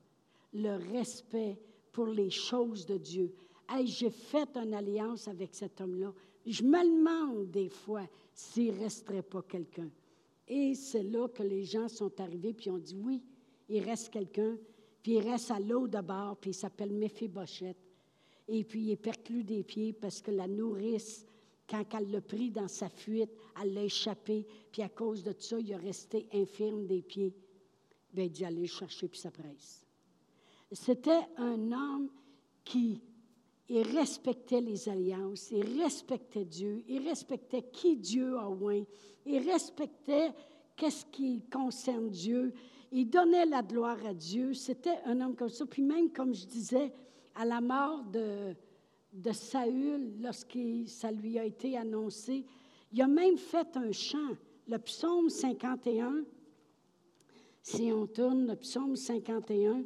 le 0.54 0.76
respect 0.92 1.60
pour 1.92 2.08
les 2.08 2.30
choses 2.30 2.86
de 2.86 2.98
Dieu. 2.98 3.34
Hey, 3.70 3.88
j'ai 3.88 4.10
fait 4.10 4.50
une 4.56 4.74
alliance 4.74 5.28
avec 5.28 5.54
cet 5.54 5.80
homme-là. 5.80 6.14
Je 6.46 6.64
me 6.64 6.98
demande 6.98 7.52
des 7.52 7.70
fois 7.70 8.08
s'il 8.34 8.74
ne 8.74 8.80
resterait 8.80 9.22
pas 9.22 9.42
quelqu'un. 9.44 9.90
Et 10.48 10.76
c'est 10.76 11.04
là 11.04 11.28
que 11.30 11.44
les 11.44 11.64
gens 11.64 11.88
sont 11.88 12.20
arrivés 12.20 12.54
puis 12.54 12.70
ont 12.70 12.78
dit 12.78 12.96
oui, 12.96 13.24
il 13.70 13.84
reste 13.84 14.10
quelqu'un. 14.10 14.58
Puis 15.02 15.14
il 15.14 15.20
reste 15.20 15.52
à 15.52 15.60
l'eau 15.60 15.88
de 15.88 16.00
bord, 16.00 16.38
puis 16.38 16.52
il 16.52 16.54
s'appelle 16.54 16.92
Méphibosheth. 16.92 17.78
Et 18.48 18.64
puis 18.64 18.82
il 18.82 18.92
est 18.92 18.98
perclus 18.98 19.44
des 19.44 19.64
pieds 19.64 19.94
parce 19.94 20.22
que 20.22 20.32
la 20.32 20.48
nourrice, 20.48 21.26
quand 21.68 21.84
elle 21.98 22.12
l'a 22.12 22.22
pris 22.22 22.52
dans 22.52 22.68
sa 22.68 22.90
fuite, 22.90 23.32
elle 23.62 23.74
l'a 23.74 23.84
échappé. 23.86 24.46
Puis 24.72 24.82
à 24.82 24.90
cause 24.90 25.24
de 25.24 25.34
ça, 25.38 25.60
il 25.60 25.72
est 25.72 25.78
resté 25.78 26.28
infirme 26.34 26.86
des 26.86 27.02
pieds. 27.02 27.34
Bien, 28.14 28.26
il 28.26 28.32
dit 28.32 28.44
aller 28.44 28.68
chercher, 28.68 29.08
puis 29.08 29.20
ça 29.20 29.32
presse. 29.32 29.86
C'était 30.72 31.28
un 31.38 31.72
homme 31.72 32.10
qui 32.64 33.02
respectait 33.70 34.62
les 34.62 34.90
alliances, 34.90 35.52
il 35.52 35.82
respectait 35.82 36.46
Dieu, 36.46 36.84
il 36.88 37.08
respectait 37.08 37.64
qui 37.72 37.98
Dieu 37.98 38.38
a 38.38 38.50
oint, 38.50 38.84
il 39.26 39.50
respectait 39.50 40.32
qu'est-ce 40.76 41.06
qui 41.06 41.42
concerne 41.52 42.10
Dieu, 42.10 42.54
il 42.92 43.10
donnait 43.10 43.46
la 43.46 43.62
gloire 43.62 44.06
à 44.06 44.14
Dieu. 44.14 44.54
C'était 44.54 45.00
un 45.06 45.22
homme 45.22 45.36
comme 45.36 45.50
ça. 45.50 45.66
Puis 45.66 45.82
même, 45.82 46.12
comme 46.12 46.34
je 46.34 46.46
disais, 46.46 46.92
à 47.36 47.46
la 47.46 47.62
mort 47.62 48.04
de, 48.04 48.54
de 49.14 49.32
Saül, 49.32 50.22
lorsque 50.22 50.58
ça 50.88 51.12
lui 51.12 51.40
a 51.40 51.46
été 51.46 51.78
annoncé, 51.78 52.46
il 52.92 53.02
a 53.02 53.08
même 53.08 53.38
fait 53.38 53.78
un 53.78 53.92
chant, 53.94 54.36
le 54.68 54.78
psaume 54.80 55.30
51. 55.30 56.24
Si 57.62 57.92
on 57.94 58.08
tourne 58.08 58.48
le 58.48 58.56
psaume 58.56 58.96
51, 58.96 59.84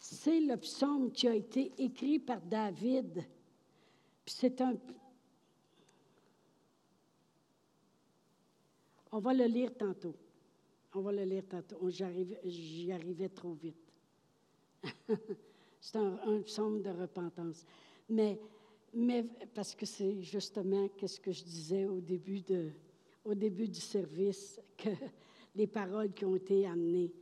c'est 0.00 0.40
le 0.40 0.56
psaume 0.56 1.12
qui 1.12 1.28
a 1.28 1.34
été 1.34 1.72
écrit 1.76 2.18
par 2.18 2.40
David. 2.40 3.22
Puis 4.24 4.34
c'est 4.34 4.60
un. 4.62 4.74
On 9.12 9.18
va 9.18 9.34
le 9.34 9.44
lire 9.44 9.76
tantôt. 9.76 10.16
On 10.94 11.00
va 11.02 11.12
le 11.12 11.24
lire 11.24 11.44
tantôt. 11.46 11.76
J'y 11.90 12.90
arrivais 12.90 13.28
trop 13.28 13.52
vite. 13.52 13.76
c'est 15.80 15.98
un, 15.98 16.40
psaume 16.46 16.80
de 16.80 16.90
repentance. 16.90 17.66
Mais 18.08 18.40
mais 18.94 19.24
parce 19.54 19.74
que 19.74 19.84
c'est 19.84 20.22
justement 20.22 20.88
ce 21.04 21.20
que 21.20 21.30
je 21.30 21.44
disais 21.44 21.84
au 21.84 22.00
début, 22.00 22.40
de, 22.40 22.70
au 23.24 23.34
début 23.34 23.68
du 23.68 23.80
service, 23.80 24.58
que 24.76 24.88
les 25.54 25.66
paroles 25.66 26.12
qui 26.12 26.24
ont 26.24 26.36
été 26.36 26.66
amenées 26.66 27.12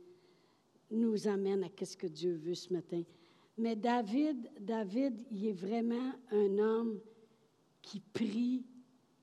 nous 0.91 1.27
amènent 1.27 1.63
à 1.63 1.85
ce 1.85 1.95
que 1.95 2.07
Dieu 2.07 2.35
veut 2.35 2.55
ce 2.55 2.73
matin. 2.73 3.03
Mais 3.57 3.75
David, 3.75 4.49
David, 4.59 5.21
il 5.31 5.47
est 5.47 5.53
vraiment 5.53 6.13
un 6.31 6.57
homme 6.57 6.99
qui 7.81 7.99
prie, 7.99 8.65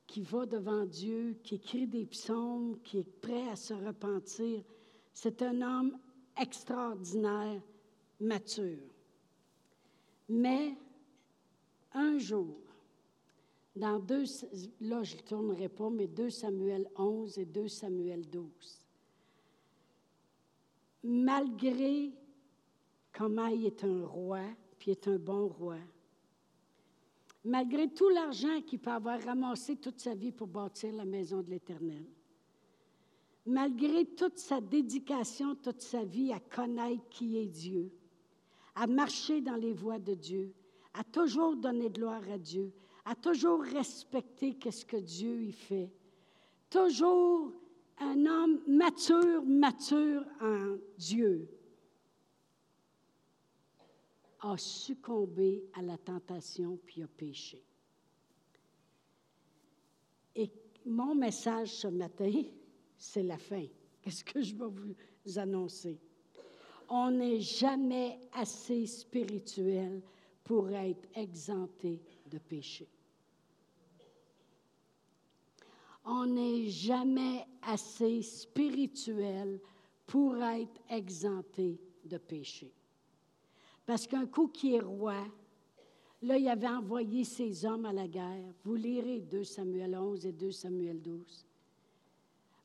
qui 0.06 0.22
va 0.22 0.46
devant 0.46 0.84
Dieu, 0.84 1.36
qui 1.42 1.56
écrit 1.56 1.86
des 1.86 2.06
psaumes, 2.06 2.78
qui 2.82 2.98
est 2.98 3.20
prêt 3.20 3.48
à 3.48 3.56
se 3.56 3.74
repentir. 3.74 4.62
C'est 5.12 5.42
un 5.42 5.62
homme 5.62 5.98
extraordinaire, 6.40 7.62
mature. 8.20 8.90
Mais 10.28 10.76
un 11.92 12.18
jour, 12.18 12.58
dans 13.74 13.98
deux, 13.98 14.24
là 14.80 15.02
je 15.02 15.16
ne 15.16 15.20
tournerai 15.22 15.68
pas, 15.68 15.90
mais 15.90 16.06
2 16.06 16.30
Samuel 16.30 16.88
11 16.96 17.38
et 17.38 17.44
2 17.44 17.68
Samuel 17.68 18.28
12, 18.28 18.85
malgré 21.06 22.12
comment 23.12 23.46
il 23.46 23.66
est 23.66 23.84
un 23.84 24.04
roi, 24.04 24.40
puis 24.78 24.90
il 24.90 24.92
est 24.92 25.08
un 25.08 25.18
bon 25.18 25.48
roi, 25.48 25.78
malgré 27.44 27.88
tout 27.88 28.08
l'argent 28.08 28.60
qu'il 28.62 28.80
peut 28.80 28.90
avoir 28.90 29.20
ramassé 29.22 29.76
toute 29.76 30.00
sa 30.00 30.14
vie 30.14 30.32
pour 30.32 30.48
bâtir 30.48 30.92
la 30.92 31.04
maison 31.04 31.42
de 31.42 31.50
l'Éternel, 31.50 32.04
malgré 33.46 34.04
toute 34.04 34.38
sa 34.38 34.60
dédication, 34.60 35.54
toute 35.54 35.80
sa 35.80 36.04
vie 36.04 36.32
à 36.32 36.40
connaître 36.40 37.08
qui 37.08 37.38
est 37.38 37.46
Dieu, 37.46 37.92
à 38.74 38.86
marcher 38.86 39.40
dans 39.40 39.56
les 39.56 39.72
voies 39.72 40.00
de 40.00 40.14
Dieu, 40.14 40.52
à 40.92 41.04
toujours 41.04 41.56
donner 41.56 41.88
gloire 41.88 42.28
à 42.30 42.38
Dieu, 42.38 42.72
à 43.04 43.14
toujours 43.14 43.62
respecter 43.62 44.54
qu'est-ce 44.54 44.84
que 44.84 44.96
Dieu 44.96 45.42
y 45.42 45.52
fait. 45.52 45.90
Toujours 46.68 47.52
un 47.98 48.26
homme 48.26 48.60
mature, 48.66 49.42
mature 49.44 50.24
en 50.40 50.76
Dieu, 50.98 51.48
a 54.40 54.56
succombé 54.56 55.64
à 55.74 55.82
la 55.82 55.96
tentation 55.96 56.78
puis 56.84 57.02
a 57.02 57.08
péché. 57.08 57.62
Et 60.34 60.50
mon 60.84 61.14
message 61.14 61.70
ce 61.70 61.88
matin, 61.88 62.42
c'est 62.96 63.22
la 63.22 63.38
fin. 63.38 63.66
Qu'est-ce 64.02 64.24
que 64.24 64.42
je 64.42 64.54
vais 64.54 64.68
vous 64.68 65.38
annoncer? 65.38 65.98
On 66.88 67.10
n'est 67.10 67.40
jamais 67.40 68.20
assez 68.32 68.86
spirituel 68.86 70.02
pour 70.44 70.70
être 70.70 71.08
exempté 71.14 72.00
de 72.30 72.38
péché. 72.38 72.88
On 76.06 76.26
n'est 76.26 76.68
jamais 76.68 77.44
assez 77.62 78.22
spirituel 78.22 79.60
pour 80.06 80.36
être 80.36 80.80
exempté 80.88 81.80
de 82.04 82.16
péché. 82.16 82.72
Parce 83.84 84.06
qu'un 84.06 84.26
coup 84.26 84.48
qui 84.48 84.74
est 84.74 84.80
roi, 84.80 85.26
là, 86.22 86.38
il 86.38 86.48
avait 86.48 86.68
envoyé 86.68 87.24
ses 87.24 87.66
hommes 87.66 87.86
à 87.86 87.92
la 87.92 88.06
guerre. 88.06 88.52
Vous 88.64 88.76
lirez 88.76 89.20
2 89.20 89.42
Samuel 89.44 89.96
11 89.96 90.26
et 90.26 90.32
2 90.32 90.50
Samuel 90.50 91.02
12. 91.02 91.44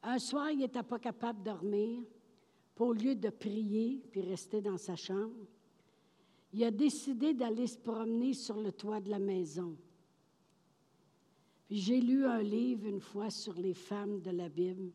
Un 0.04 0.20
soir, 0.20 0.52
il 0.52 0.60
n'était 0.60 0.84
pas 0.84 1.00
capable 1.00 1.40
de 1.40 1.46
dormir. 1.46 2.02
Au 2.80 2.94
lieu 2.94 3.14
de 3.14 3.30
prier 3.30 4.02
puis 4.10 4.22
rester 4.22 4.60
dans 4.60 4.78
sa 4.78 4.96
chambre, 4.96 5.46
il 6.52 6.64
a 6.64 6.72
décidé 6.72 7.36
d'aller 7.36 7.68
se 7.68 7.78
promener 7.78 8.34
sur 8.34 8.60
le 8.60 8.72
toit 8.72 9.00
de 9.00 9.12
la 9.12 9.20
maison. 9.20 9.76
J'ai 11.74 12.02
lu 12.02 12.26
un 12.26 12.42
livre 12.42 12.86
une 12.86 13.00
fois 13.00 13.30
sur 13.30 13.54
les 13.54 13.74
femmes 13.74 14.20
de 14.20 14.32
la 14.32 14.50
Bible. 14.50 14.92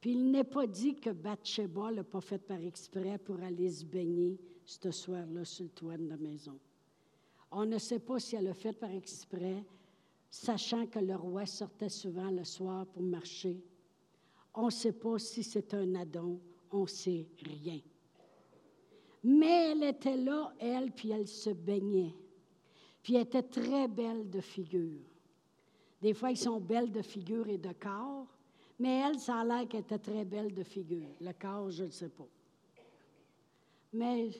Puis 0.00 0.10
il 0.10 0.32
n'est 0.32 0.42
pas 0.42 0.66
dit 0.66 0.96
que 0.96 1.10
Bathsheba 1.10 1.92
l'a 1.92 2.02
pas 2.02 2.20
fait 2.20 2.40
par 2.40 2.60
exprès 2.60 3.16
pour 3.18 3.40
aller 3.40 3.70
se 3.70 3.84
baigner 3.84 4.40
ce 4.64 4.90
soir-là 4.90 5.44
sur 5.44 5.62
le 5.62 5.70
toit 5.70 5.96
de 5.96 6.08
la 6.08 6.16
maison. 6.16 6.58
On 7.52 7.64
ne 7.64 7.78
sait 7.78 8.00
pas 8.00 8.18
si 8.18 8.34
elle 8.34 8.46
l'a 8.46 8.54
fait 8.54 8.72
par 8.72 8.90
exprès, 8.90 9.64
sachant 10.28 10.84
que 10.86 10.98
le 10.98 11.14
roi 11.14 11.46
sortait 11.46 11.88
souvent 11.88 12.32
le 12.32 12.42
soir 12.42 12.84
pour 12.86 13.02
marcher. 13.04 13.62
On 14.54 14.66
ne 14.66 14.70
sait 14.70 14.92
pas 14.92 15.20
si 15.20 15.44
c'est 15.44 15.74
un 15.74 15.94
adon, 15.94 16.40
on 16.72 16.82
ne 16.82 16.86
sait 16.88 17.28
rien. 17.40 17.78
Mais 19.22 19.70
elle 19.70 19.84
était 19.84 20.16
là, 20.16 20.52
elle, 20.58 20.90
puis 20.90 21.10
elle 21.12 21.28
se 21.28 21.50
baignait. 21.50 22.16
Puis 23.00 23.14
elle 23.14 23.22
était 23.22 23.44
très 23.44 23.86
belle 23.86 24.28
de 24.28 24.40
figure. 24.40 25.11
Des 26.02 26.14
fois, 26.14 26.32
ils 26.32 26.36
sont 26.36 26.58
belles 26.58 26.90
de 26.90 27.00
figure 27.00 27.48
et 27.48 27.58
de 27.58 27.72
corps, 27.72 28.26
mais 28.76 29.02
elle, 29.06 29.20
ça 29.20 29.38
a 29.38 29.44
l'air 29.44 29.68
qu'elle 29.68 29.82
était 29.82 30.00
très 30.00 30.24
belle 30.24 30.52
de 30.52 30.64
figure. 30.64 31.08
Le 31.20 31.32
corps, 31.32 31.70
je 31.70 31.84
ne 31.84 31.90
sais 31.90 32.08
pas. 32.08 32.26
Mais 33.92 34.30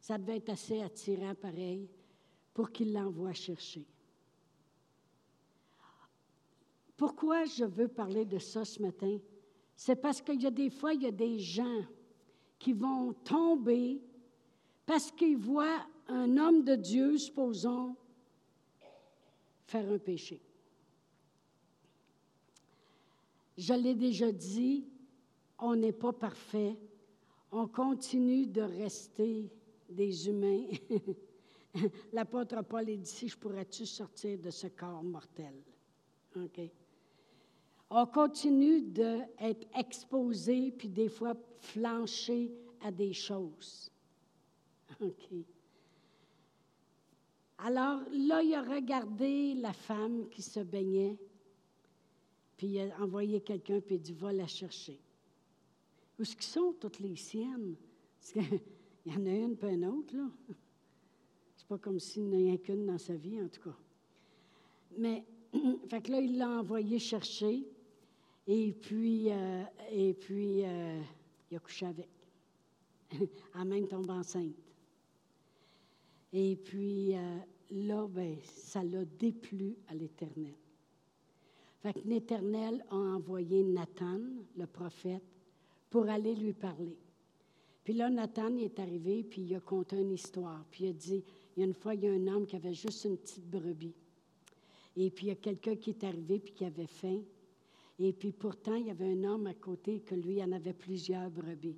ça 0.00 0.16
devait 0.16 0.36
être 0.36 0.50
assez 0.50 0.80
attirant 0.80 1.34
pareil 1.34 1.88
pour 2.54 2.70
qu'il 2.70 2.92
l'envoie 2.92 3.32
chercher. 3.32 3.84
Pourquoi 6.96 7.46
je 7.46 7.64
veux 7.64 7.88
parler 7.88 8.24
de 8.24 8.38
ça 8.38 8.64
ce 8.64 8.80
matin? 8.80 9.18
C'est 9.74 9.96
parce 9.96 10.22
qu'il 10.22 10.40
y 10.40 10.46
a 10.46 10.52
des 10.52 10.70
fois, 10.70 10.94
il 10.94 11.02
y 11.02 11.06
a 11.06 11.10
des 11.10 11.40
gens 11.40 11.82
qui 12.60 12.72
vont 12.72 13.12
tomber 13.24 14.00
parce 14.86 15.10
qu'ils 15.10 15.36
voient 15.36 15.84
un 16.06 16.36
homme 16.36 16.62
de 16.62 16.76
Dieu, 16.76 17.18
supposons, 17.18 17.96
faire 19.66 19.90
un 19.90 19.98
péché. 19.98 20.40
Je 23.56 23.74
l'ai 23.74 23.94
déjà 23.94 24.32
dit, 24.32 24.86
on 25.58 25.76
n'est 25.76 25.92
pas 25.92 26.12
parfait. 26.12 26.78
On 27.50 27.68
continue 27.68 28.46
de 28.46 28.62
rester 28.62 29.50
des 29.88 30.28
humains. 30.28 30.66
L'apôtre 32.12 32.62
Paul 32.62 32.88
est 32.88 32.96
dit, 32.96 33.28
je 33.28 33.36
pourrais-tu 33.36 33.86
sortir 33.86 34.38
de 34.38 34.50
ce 34.50 34.68
corps 34.68 35.02
mortel? 35.02 35.54
On 37.90 38.06
continue 38.06 38.80
d'être 38.80 39.66
exposé, 39.76 40.72
puis 40.72 40.88
des 40.88 41.08
fois 41.08 41.34
flancher 41.58 42.50
à 42.80 42.90
des 42.90 43.12
choses. 43.12 43.90
Alors 47.58 48.00
là, 48.10 48.42
il 48.42 48.54
a 48.54 48.62
regardé 48.62 49.54
la 49.54 49.72
femme 49.72 50.28
qui 50.30 50.42
se 50.42 50.60
baignait, 50.60 51.16
puis 52.62 52.70
il 52.74 52.78
a 52.78 53.02
envoyé 53.02 53.40
quelqu'un, 53.40 53.80
puis 53.80 53.96
il 53.96 54.00
dit, 54.00 54.12
va 54.12 54.32
la 54.32 54.46
chercher. 54.46 54.96
Où 56.16 56.22
est-ce 56.22 56.36
qu'ils 56.36 56.44
sont 56.44 56.72
toutes 56.78 57.00
les 57.00 57.16
siennes? 57.16 57.74
il 58.36 59.12
y 59.12 59.16
en 59.16 59.26
a 59.26 59.30
une, 59.30 59.56
puis 59.56 59.68
une 59.68 59.84
autre, 59.84 60.16
là. 60.16 60.28
C'est 61.56 61.66
pas 61.66 61.78
comme 61.78 61.98
s'il 61.98 62.22
n'y 62.22 62.52
en 62.52 62.54
a 62.54 62.58
qu'une 62.58 62.86
dans 62.86 62.98
sa 62.98 63.16
vie, 63.16 63.42
en 63.42 63.48
tout 63.48 63.62
cas. 63.62 63.76
Mais, 64.96 65.24
fait 65.88 66.02
que 66.02 66.12
là, 66.12 66.20
il 66.20 66.38
l'a 66.38 66.60
envoyé 66.60 67.00
chercher. 67.00 67.66
Et 68.46 68.72
puis, 68.80 69.32
euh, 69.32 69.64
et 69.90 70.14
puis 70.14 70.62
euh, 70.64 71.02
il 71.50 71.56
a 71.56 71.58
couché 71.58 71.86
avec. 71.86 72.08
en 73.56 73.64
même 73.64 73.88
tombe 73.88 74.08
enceinte. 74.08 74.54
Et 76.32 76.54
puis 76.54 77.16
euh, 77.16 77.38
là, 77.72 78.06
ben, 78.06 78.36
ça 78.44 78.84
l'a 78.84 79.04
déplu 79.04 79.74
à 79.88 79.96
l'Éternel. 79.96 80.54
Fait 81.82 81.94
que 81.94 82.06
l'Éternel 82.06 82.84
a 82.90 82.96
envoyé 82.96 83.64
Nathan, 83.64 84.20
le 84.56 84.66
prophète, 84.66 85.24
pour 85.90 86.08
aller 86.08 86.34
lui 86.36 86.52
parler. 86.52 86.96
Puis 87.82 87.94
là, 87.94 88.08
Nathan 88.08 88.56
est 88.56 88.78
arrivé, 88.78 89.24
puis 89.24 89.42
il 89.42 89.54
a 89.56 89.60
conté 89.60 89.96
une 89.96 90.12
histoire. 90.12 90.64
Puis 90.70 90.84
il 90.84 90.90
a 90.90 90.92
dit, 90.92 91.24
il 91.56 91.60
y 91.60 91.62
a 91.64 91.66
une 91.66 91.74
fois, 91.74 91.94
il 91.94 92.04
y 92.04 92.08
a 92.08 92.12
un 92.12 92.26
homme 92.28 92.46
qui 92.46 92.54
avait 92.54 92.72
juste 92.72 93.04
une 93.04 93.16
petite 93.16 93.50
brebis. 93.50 93.94
Et 94.96 95.10
puis 95.10 95.26
il 95.26 95.28
y 95.30 95.32
a 95.32 95.36
quelqu'un 95.36 95.74
qui 95.74 95.90
est 95.90 96.04
arrivé, 96.04 96.38
puis 96.38 96.52
qui 96.52 96.64
avait 96.64 96.86
faim. 96.86 97.20
Et 97.98 98.12
puis 98.12 98.30
pourtant, 98.30 98.76
il 98.76 98.86
y 98.86 98.90
avait 98.90 99.12
un 99.12 99.24
homme 99.24 99.48
à 99.48 99.54
côté 99.54 100.00
que 100.00 100.14
lui 100.14 100.42
en 100.42 100.52
avait 100.52 100.72
plusieurs 100.72 101.30
brebis. 101.30 101.76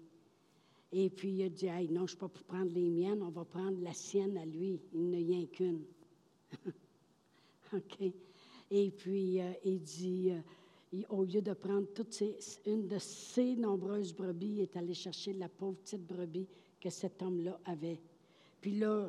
Et 0.92 1.08
puis 1.08 1.30
il 1.30 1.42
a 1.44 1.48
dit, 1.48 1.66
hey, 1.66 1.88
non, 1.88 2.00
je 2.00 2.02
ne 2.02 2.08
suis 2.08 2.16
pas 2.18 2.28
pour 2.28 2.44
prendre 2.44 2.72
les 2.72 2.90
miennes, 2.90 3.22
on 3.22 3.30
va 3.30 3.44
prendre 3.44 3.82
la 3.82 3.94
sienne 3.94 4.36
à 4.36 4.44
lui. 4.44 4.78
Il 4.92 5.10
n'y 5.10 5.42
a 5.42 5.46
qu'une. 5.46 5.82
OK? 7.72 8.12
Et 8.76 8.90
puis 8.90 9.40
euh, 9.40 9.52
il 9.64 9.80
dit, 9.80 10.32
euh, 10.32 11.02
au 11.08 11.22
lieu 11.22 11.40
de 11.40 11.52
prendre 11.52 11.86
toutes 11.94 12.20
une 12.66 12.88
de 12.88 12.98
ses 12.98 13.54
nombreuses 13.54 14.12
brebis, 14.12 14.54
il 14.56 14.60
est 14.62 14.76
allé 14.76 14.94
chercher 14.94 15.32
la 15.32 15.48
pauvre 15.48 15.76
petite 15.76 16.04
brebis 16.04 16.48
que 16.80 16.90
cet 16.90 17.22
homme-là 17.22 17.60
avait. 17.66 18.00
Puis 18.60 18.72
là, 18.72 19.08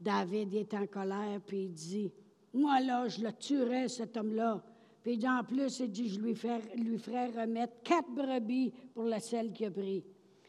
David 0.00 0.54
est 0.54 0.74
en 0.74 0.88
colère, 0.88 1.40
puis 1.46 1.66
il 1.66 1.72
dit, 1.72 2.10
moi 2.52 2.80
là, 2.80 3.06
je 3.06 3.22
le 3.22 3.32
tuerais, 3.32 3.86
cet 3.86 4.16
homme-là. 4.16 4.60
Puis 5.04 5.20
en 5.28 5.44
plus, 5.44 5.78
il 5.78 5.92
dit, 5.92 6.08
je 6.08 6.18
lui, 6.18 6.34
lui 6.76 6.98
ferai 6.98 7.26
remettre 7.28 7.80
quatre 7.84 8.10
brebis 8.12 8.72
pour 8.92 9.04
la 9.04 9.20
selle 9.20 9.52
qu'il 9.52 9.66
a 9.66 9.70
pris. 9.70 10.02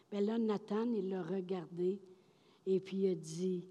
Bien 0.10 0.22
là, 0.22 0.40
Nathan, 0.40 0.92
il 0.94 1.10
l'a 1.10 1.22
regardé 1.22 2.02
et 2.66 2.80
puis 2.80 3.04
il 3.04 3.12
a 3.12 3.16
dit, 3.16 3.68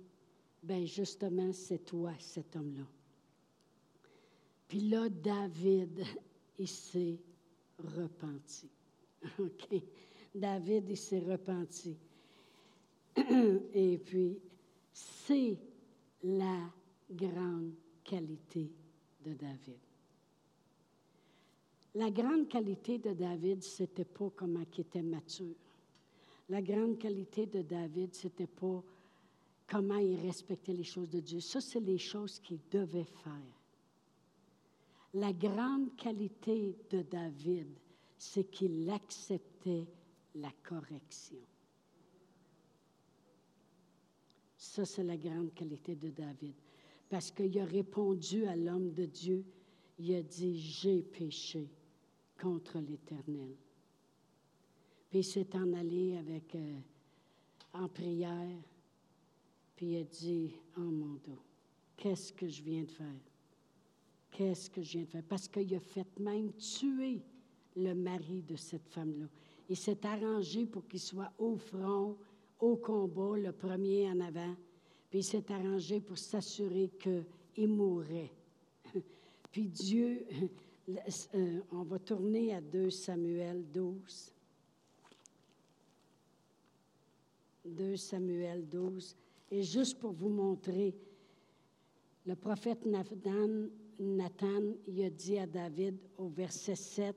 Ben 0.62 0.86
justement, 0.86 1.52
c'est 1.52 1.84
toi, 1.84 2.12
cet 2.20 2.54
homme-là. 2.54 2.84
Puis 4.74 4.88
là, 4.88 5.08
David, 5.08 6.02
il 6.58 6.66
s'est 6.66 7.20
repenti. 7.78 8.68
OK? 9.38 9.80
David, 10.34 10.88
il 10.88 10.96
s'est 10.96 11.20
repenti. 11.20 11.96
Et 13.72 13.98
puis, 14.04 14.36
c'est 14.92 15.56
la 16.24 16.68
grande 17.08 17.74
qualité 18.02 18.68
de 19.24 19.34
David. 19.34 19.78
La 21.94 22.10
grande 22.10 22.48
qualité 22.48 22.98
de 22.98 23.12
David, 23.12 23.62
c'était 23.62 24.04
pas 24.04 24.28
comment 24.34 24.64
il 24.76 24.80
était 24.80 25.02
mature. 25.02 25.54
La 26.48 26.60
grande 26.60 26.98
qualité 26.98 27.46
de 27.46 27.62
David, 27.62 28.12
c'était 28.12 28.48
pas 28.48 28.82
comment 29.68 29.98
il 29.98 30.16
respectait 30.16 30.72
les 30.72 30.82
choses 30.82 31.10
de 31.10 31.20
Dieu. 31.20 31.38
Ça, 31.38 31.60
c'est 31.60 31.78
les 31.78 31.98
choses 31.98 32.40
qu'il 32.40 32.58
devait 32.72 33.04
faire. 33.04 33.63
La 35.14 35.32
grande 35.32 35.94
qualité 35.96 36.76
de 36.90 37.02
David, 37.02 37.68
c'est 38.18 38.50
qu'il 38.50 38.90
acceptait 38.90 39.86
la 40.34 40.50
correction. 40.62 41.38
Ça, 44.56 44.84
c'est 44.84 45.04
la 45.04 45.16
grande 45.16 45.54
qualité 45.54 45.94
de 45.94 46.10
David. 46.10 46.54
Parce 47.08 47.30
qu'il 47.30 47.56
a 47.60 47.64
répondu 47.64 48.44
à 48.46 48.56
l'homme 48.56 48.92
de 48.92 49.04
Dieu, 49.04 49.44
il 50.00 50.14
a 50.16 50.22
dit, 50.22 50.58
j'ai 50.58 51.02
péché 51.02 51.68
contre 52.40 52.80
l'Éternel. 52.80 53.54
Puis 55.10 55.20
il 55.20 55.24
s'est 55.24 55.54
en 55.54 55.72
allé 55.74 56.16
avec, 56.16 56.56
euh, 56.56 56.78
en 57.72 57.88
prière, 57.88 58.58
puis 59.76 59.92
il 59.92 59.96
a 59.98 60.02
dit, 60.02 60.50
oh 60.76 60.80
mon 60.80 61.14
Dieu, 61.14 61.38
qu'est-ce 61.96 62.32
que 62.32 62.48
je 62.48 62.62
viens 62.62 62.82
de 62.82 62.90
faire? 62.90 63.33
Qu'est-ce 64.34 64.68
que 64.68 64.82
je 64.82 64.98
viens 64.98 65.02
de 65.02 65.10
faire? 65.10 65.22
Parce 65.28 65.46
qu'il 65.46 65.72
a 65.76 65.78
fait 65.78 66.18
même 66.18 66.52
tuer 66.54 67.22
le 67.76 67.94
mari 67.94 68.42
de 68.42 68.56
cette 68.56 68.88
femme-là. 68.88 69.26
Il 69.68 69.76
s'est 69.76 70.04
arrangé 70.04 70.66
pour 70.66 70.88
qu'il 70.88 70.98
soit 70.98 71.30
au 71.38 71.56
front, 71.56 72.16
au 72.58 72.74
combat, 72.76 73.36
le 73.38 73.52
premier 73.52 74.10
en 74.10 74.18
avant. 74.18 74.56
Puis 75.08 75.20
il 75.20 75.24
s'est 75.24 75.52
arrangé 75.52 76.00
pour 76.00 76.18
s'assurer 76.18 76.90
qu'il 76.98 77.68
mourrait. 77.68 78.32
Puis 79.52 79.68
Dieu, 79.68 80.26
euh, 81.34 81.60
on 81.70 81.84
va 81.84 82.00
tourner 82.00 82.54
à 82.54 82.60
2 82.60 82.90
Samuel 82.90 83.64
12. 83.70 84.32
2 87.66 87.96
Samuel 87.96 88.68
12. 88.68 89.14
Et 89.52 89.62
juste 89.62 90.00
pour 90.00 90.10
vous 90.10 90.28
montrer, 90.28 90.92
le 92.26 92.34
prophète 92.34 92.84
Nathan, 92.84 93.68
Nathan 93.98 94.62
il 94.86 95.02
a 95.02 95.10
dit 95.10 95.38
à 95.38 95.46
David 95.46 95.96
au 96.18 96.28
verset 96.28 96.76
7 96.76 97.16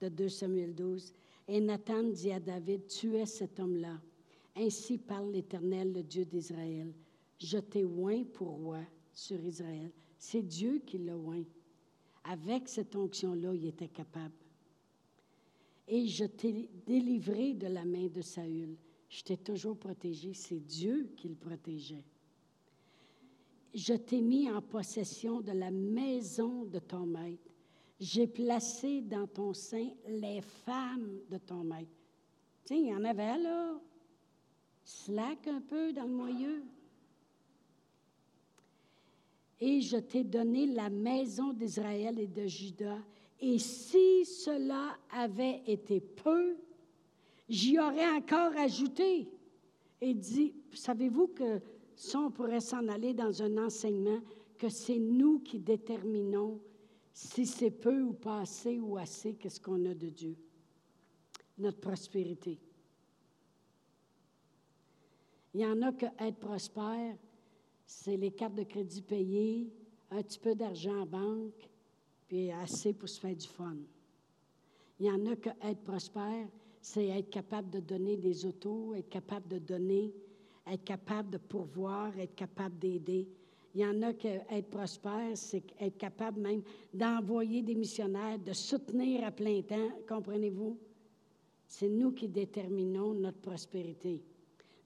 de 0.00 0.08
2 0.08 0.28
Samuel 0.28 0.74
12, 0.74 1.12
et 1.48 1.60
Nathan 1.60 2.04
dit 2.04 2.30
à 2.30 2.40
David, 2.40 2.86
tu 2.86 3.16
es 3.16 3.26
cet 3.26 3.58
homme-là. 3.58 4.00
Ainsi 4.54 4.98
parle 4.98 5.32
l'Éternel, 5.32 5.92
le 5.92 6.02
Dieu 6.02 6.24
d'Israël. 6.24 6.92
Je 7.38 7.58
t'ai 7.58 7.84
oint 7.84 8.24
pour 8.24 8.48
roi 8.48 8.80
sur 9.12 9.42
Israël. 9.44 9.90
C'est 10.18 10.42
Dieu 10.42 10.80
qui 10.84 10.98
l'a 10.98 11.16
oint. 11.16 11.44
Avec 12.24 12.68
cette 12.68 12.94
onction-là, 12.94 13.54
il 13.54 13.66
était 13.66 13.88
capable. 13.88 14.34
Et 15.86 16.06
je 16.06 16.24
t'ai 16.24 16.68
délivré 16.86 17.54
de 17.54 17.68
la 17.68 17.84
main 17.84 18.08
de 18.08 18.20
Saül. 18.20 18.76
Je 19.08 19.22
t'ai 19.22 19.36
toujours 19.36 19.78
protégé. 19.78 20.34
C'est 20.34 20.60
Dieu 20.60 21.12
qui 21.16 21.28
le 21.28 21.36
protégeait. 21.36 22.04
Je 23.74 23.94
t'ai 23.94 24.20
mis 24.20 24.50
en 24.50 24.62
possession 24.62 25.40
de 25.40 25.52
la 25.52 25.70
maison 25.70 26.64
de 26.64 26.78
ton 26.78 27.06
maître. 27.06 27.50
J'ai 28.00 28.26
placé 28.26 29.00
dans 29.00 29.26
ton 29.26 29.52
sein 29.52 29.90
les 30.06 30.40
femmes 30.40 31.20
de 31.28 31.38
ton 31.38 31.64
maître. 31.64 31.90
Tiens, 32.64 32.76
il 32.76 32.86
y 32.86 32.94
en 32.94 33.04
avait 33.04 33.38
là. 33.38 33.80
Slack 34.84 35.48
un 35.48 35.60
peu 35.60 35.92
dans 35.92 36.04
le 36.04 36.12
moyeu. 36.12 36.62
Et 39.60 39.80
je 39.80 39.96
t'ai 39.96 40.22
donné 40.22 40.66
la 40.66 40.88
maison 40.88 41.52
d'Israël 41.52 42.18
et 42.18 42.28
de 42.28 42.46
Juda. 42.46 42.98
Et 43.40 43.58
si 43.58 44.24
cela 44.24 44.96
avait 45.10 45.62
été 45.66 46.00
peu, 46.00 46.56
j'y 47.48 47.78
aurais 47.78 48.08
encore 48.10 48.56
ajouté. 48.56 49.28
Et 50.00 50.14
dit, 50.14 50.54
savez-vous 50.72 51.28
que 51.28 51.60
ça, 51.98 52.20
on 52.20 52.30
pourrait 52.30 52.60
s'en 52.60 52.86
aller 52.86 53.12
dans 53.12 53.42
un 53.42 53.58
enseignement 53.58 54.20
que 54.56 54.68
c'est 54.68 54.98
nous 54.98 55.40
qui 55.40 55.58
déterminons 55.58 56.60
si 57.12 57.44
c'est 57.44 57.72
peu 57.72 58.02
ou 58.02 58.12
pas 58.12 58.42
assez 58.42 58.78
ou 58.78 58.96
assez, 58.96 59.34
qu'est-ce 59.34 59.60
qu'on 59.60 59.84
a 59.84 59.94
de 59.94 60.08
Dieu? 60.08 60.36
Notre 61.58 61.80
prospérité. 61.80 62.60
Il 65.54 65.60
y 65.60 65.66
en 65.66 65.82
a 65.82 65.90
que 65.90 66.06
être 66.20 66.38
prospère, 66.38 67.16
c'est 67.84 68.16
les 68.16 68.30
cartes 68.30 68.54
de 68.54 68.62
crédit 68.62 69.02
payées, 69.02 69.68
un 70.12 70.22
petit 70.22 70.38
peu 70.38 70.54
d'argent 70.54 71.00
en 71.00 71.06
banque, 71.06 71.68
puis 72.28 72.52
assez 72.52 72.92
pour 72.92 73.08
se 73.08 73.18
faire 73.18 73.34
du 73.34 73.48
fun. 73.48 73.76
Il 75.00 75.06
y 75.06 75.10
en 75.10 75.26
a 75.26 75.34
que 75.34 75.50
être 75.62 75.82
prospère, 75.82 76.46
c'est 76.80 77.06
être 77.08 77.30
capable 77.30 77.70
de 77.70 77.80
donner 77.80 78.16
des 78.16 78.46
autos, 78.46 78.94
être 78.94 79.08
capable 79.08 79.48
de 79.48 79.58
donner, 79.58 80.14
être 80.72 80.84
capable 80.84 81.30
de 81.30 81.38
pourvoir, 81.38 82.18
être 82.18 82.34
capable 82.34 82.78
d'aider. 82.78 83.28
Il 83.74 83.80
y 83.82 83.86
en 83.86 84.02
a 84.02 84.12
qui 84.12 84.28
être 84.28 84.70
prospère, 84.70 85.36
c'est 85.36 85.62
être 85.80 85.98
capable 85.98 86.40
même 86.40 86.62
d'envoyer 86.92 87.62
des 87.62 87.74
missionnaires, 87.74 88.38
de 88.38 88.52
soutenir 88.52 89.24
à 89.24 89.30
plein 89.30 89.62
temps, 89.62 89.90
comprenez-vous? 90.08 90.78
C'est 91.66 91.88
nous 91.88 92.12
qui 92.12 92.28
déterminons 92.28 93.12
notre 93.12 93.38
prospérité. 93.38 94.22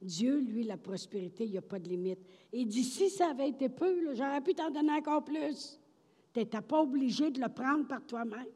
Dieu, 0.03 0.41
lui, 0.41 0.65
la 0.65 0.77
prospérité, 0.77 1.45
il 1.45 1.53
n'y 1.53 1.59
a 1.59 1.63
pas 1.63 1.79
de 1.79 1.89
limite. 1.89 2.19
Et 2.53 2.65
dit, 2.65 2.83
si 2.83 3.09
ça 3.09 3.31
avait 3.31 3.51
été 3.51 3.69
peu, 3.69 4.15
j'aurais 4.15 4.41
pu 4.41 4.53
t'en 4.53 4.71
donner 4.71 4.93
encore 4.93 5.25
plus. 5.25 5.79
Tu 6.35 6.41
n'étais 6.41 6.61
pas 6.61 6.83
obligé 6.83 7.31
de 7.31 7.41
le 7.41 7.49
prendre 7.49 7.87
par 7.87 8.05
toi-même. 8.05 8.47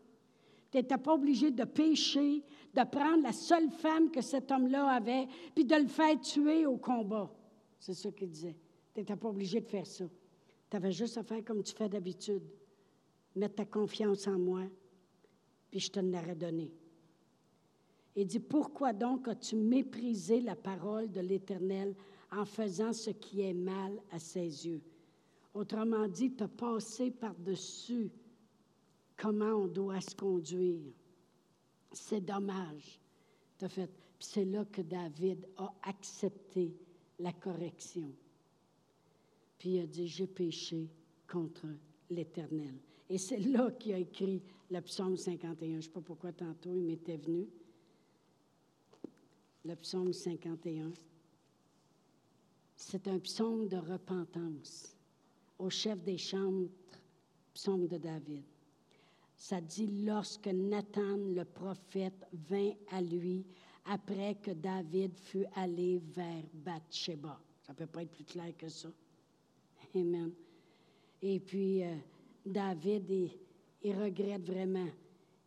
Tu 0.70 0.78
n'étais 0.78 0.98
pas 0.98 1.14
obligé 1.14 1.50
de 1.50 1.64
pécher, 1.64 2.42
de 2.74 2.82
prendre 2.84 3.22
la 3.22 3.32
seule 3.32 3.70
femme 3.70 4.10
que 4.10 4.20
cet 4.20 4.50
homme-là 4.50 4.88
avait, 4.88 5.26
puis 5.54 5.64
de 5.64 5.76
le 5.76 5.86
faire 5.86 6.20
tuer 6.20 6.66
au 6.66 6.76
combat. 6.76 7.30
C'est 7.78 7.94
ce 7.94 8.08
qu'il 8.08 8.30
disait. 8.30 8.56
Tu 8.92 9.00
n'étais 9.00 9.16
pas 9.16 9.28
obligé 9.28 9.60
de 9.60 9.66
faire 9.66 9.86
ça. 9.86 10.04
Tu 10.68 10.76
avais 10.76 10.92
juste 10.92 11.16
à 11.18 11.22
faire 11.22 11.44
comme 11.44 11.62
tu 11.62 11.74
fais 11.74 11.88
d'habitude. 11.88 12.42
Mettre 13.34 13.56
ta 13.56 13.64
confiance 13.64 14.26
en 14.26 14.38
moi, 14.38 14.62
puis 15.70 15.80
je 15.80 15.90
te 15.90 16.00
l'aurais 16.00 16.34
donné. 16.34 16.72
Il 18.16 18.26
dit, 18.26 18.40
pourquoi 18.40 18.94
donc 18.94 19.28
as-tu 19.28 19.56
méprisé 19.56 20.40
la 20.40 20.56
parole 20.56 21.12
de 21.12 21.20
l'Éternel 21.20 21.94
en 22.32 22.46
faisant 22.46 22.94
ce 22.94 23.10
qui 23.10 23.42
est 23.42 23.52
mal 23.52 24.00
à 24.10 24.18
ses 24.18 24.66
yeux? 24.66 24.80
Autrement 25.52 26.08
dit, 26.08 26.32
tu 26.32 26.42
as 26.42 26.48
passé 26.48 27.10
par-dessus 27.10 28.10
comment 29.16 29.52
on 29.52 29.66
doit 29.66 30.00
se 30.00 30.14
conduire. 30.14 30.92
C'est 31.92 32.20
dommage. 32.20 33.00
fait. 33.68 33.90
c'est 34.18 34.44
là 34.44 34.64
que 34.66 34.82
David 34.82 35.46
a 35.56 35.72
accepté 35.82 36.74
la 37.18 37.32
correction. 37.32 38.12
Puis 39.58 39.70
il 39.70 39.80
a 39.80 39.86
dit, 39.86 40.06
j'ai 40.06 40.26
péché 40.26 40.88
contre 41.26 41.66
l'Éternel. 42.10 42.74
Et 43.08 43.18
c'est 43.18 43.38
là 43.38 43.70
qu'il 43.70 43.94
a 43.94 43.98
écrit 43.98 44.42
le 44.70 44.80
psaume 44.80 45.16
51. 45.16 45.68
Je 45.68 45.76
ne 45.76 45.80
sais 45.80 45.88
pas 45.88 46.00
pourquoi 46.00 46.32
tantôt 46.32 46.74
il 46.74 46.82
m'était 46.82 47.16
venu. 47.16 47.48
Le 49.64 49.74
psaume 49.76 50.12
51. 50.12 50.92
C'est 52.76 53.08
un 53.08 53.18
psaume 53.18 53.68
de 53.68 53.78
repentance 53.78 54.96
au 55.58 55.70
chef 55.70 56.02
des 56.02 56.18
chantres, 56.18 57.00
psaume 57.54 57.86
de 57.86 57.96
David. 57.96 58.44
Ça 59.36 59.60
dit 59.60 59.86
lorsque 60.04 60.48
Nathan 60.48 61.18
le 61.34 61.44
prophète 61.44 62.26
vint 62.32 62.72
à 62.90 63.02
lui 63.02 63.44
après 63.84 64.36
que 64.36 64.50
David 64.50 65.16
fut 65.18 65.44
allé 65.54 66.00
vers 66.14 66.42
Bathsheba. 66.52 67.38
Ça 67.62 67.72
ne 67.72 67.78
peut 67.78 67.86
pas 67.86 68.02
être 68.02 68.12
plus 68.12 68.24
clair 68.24 68.56
que 68.56 68.68
ça. 68.68 68.88
Amen. 69.94 70.32
Et 71.22 71.40
puis, 71.40 71.82
euh, 71.82 71.94
David, 72.44 73.10
il, 73.82 73.94
regrette 73.94 74.42
vraiment. 74.42 74.88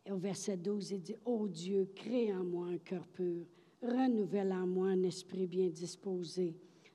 Et 0.04 0.12
au 0.12 0.18
verset 0.18 0.56
12, 0.56 0.92
il 0.92 1.00
dit, 1.02 1.16
Ô 1.24 1.46
Dieu, 1.48 1.90
crée 1.94 2.32
en 2.32 2.44
moi 2.44 2.66
un 2.68 2.78
cœur 2.78 3.06
pur, 3.08 3.44
renouvelle 3.82 4.52
en 4.52 4.66
moi 4.66 4.88
un 4.88 5.02
esprit 5.02 5.46
bien 5.46 5.68
disposé. 5.68 6.54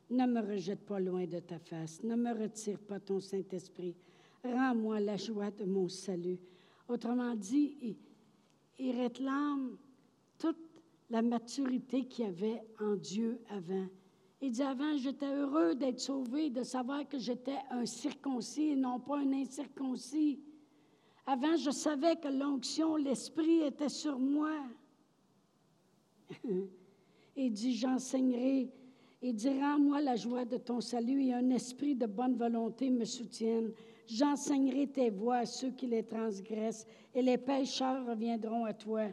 Ne 0.09 0.25
me 0.27 0.41
rejette 0.41 0.85
pas 0.85 0.99
loin 0.99 1.25
de 1.25 1.39
ta 1.39 1.57
face, 1.59 2.03
ne 2.03 2.15
me 2.15 2.31
retire 2.33 2.79
pas 2.79 2.99
ton 2.99 3.19
Saint-Esprit. 3.19 3.95
Rends-moi 4.43 4.99
la 4.99 5.17
joie 5.17 5.49
de 5.49 5.65
mon 5.65 5.87
salut. 5.87 6.37
Autrement 6.87 7.35
dit, 7.35 7.97
il, 8.77 8.91
réclame 8.91 9.77
toute 10.37 10.57
la 11.09 11.21
maturité 11.21 12.05
qu'il 12.05 12.25
y 12.25 12.27
avait 12.27 12.61
en 12.79 12.95
Dieu 12.95 13.39
avant. 13.49 13.87
Il 14.41 14.51
dit, 14.51 14.61
avant, 14.61 14.95
j'étais 14.97 15.33
heureux 15.33 15.73
d'être 15.73 15.99
sauvé, 15.99 16.49
de 16.49 16.61
savoir 16.63 17.07
que 17.07 17.17
j'étais 17.17 17.57
un 17.71 17.85
circoncis 17.85 18.69
et 18.71 18.75
non 18.75 18.99
pas 18.99 19.17
un 19.17 19.33
incirconcis. 19.33 20.39
Avant, 21.25 21.55
je 21.55 21.71
savais 21.71 22.17
que 22.17 22.27
l'onction, 22.27 22.97
l'Esprit 22.97 23.61
était 23.61 23.89
sur 23.89 24.19
moi. 24.19 24.51
Il 27.35 27.51
dit, 27.51 27.75
j'enseignerai. 27.75 28.69
Il 29.23 29.33
dit, 29.33 29.49
rends-moi 29.49 30.01
la 30.01 30.15
joie 30.15 30.45
de 30.45 30.57
ton 30.57 30.81
salut 30.81 31.23
et 31.23 31.33
un 31.33 31.49
esprit 31.49 31.95
de 31.95 32.05
bonne 32.05 32.35
volonté 32.35 32.91
me 32.91 33.05
soutienne. 33.05 33.71
J'enseignerai 34.07 34.87
tes 34.87 35.09
voies 35.09 35.37
à 35.37 35.45
ceux 35.45 35.71
qui 35.71 35.87
les 35.87 36.03
transgressent 36.03 36.85
et 37.13 37.21
les 37.21 37.37
pécheurs 37.37 38.05
reviendront 38.05 38.65
à 38.65 38.73
toi. 38.73 39.07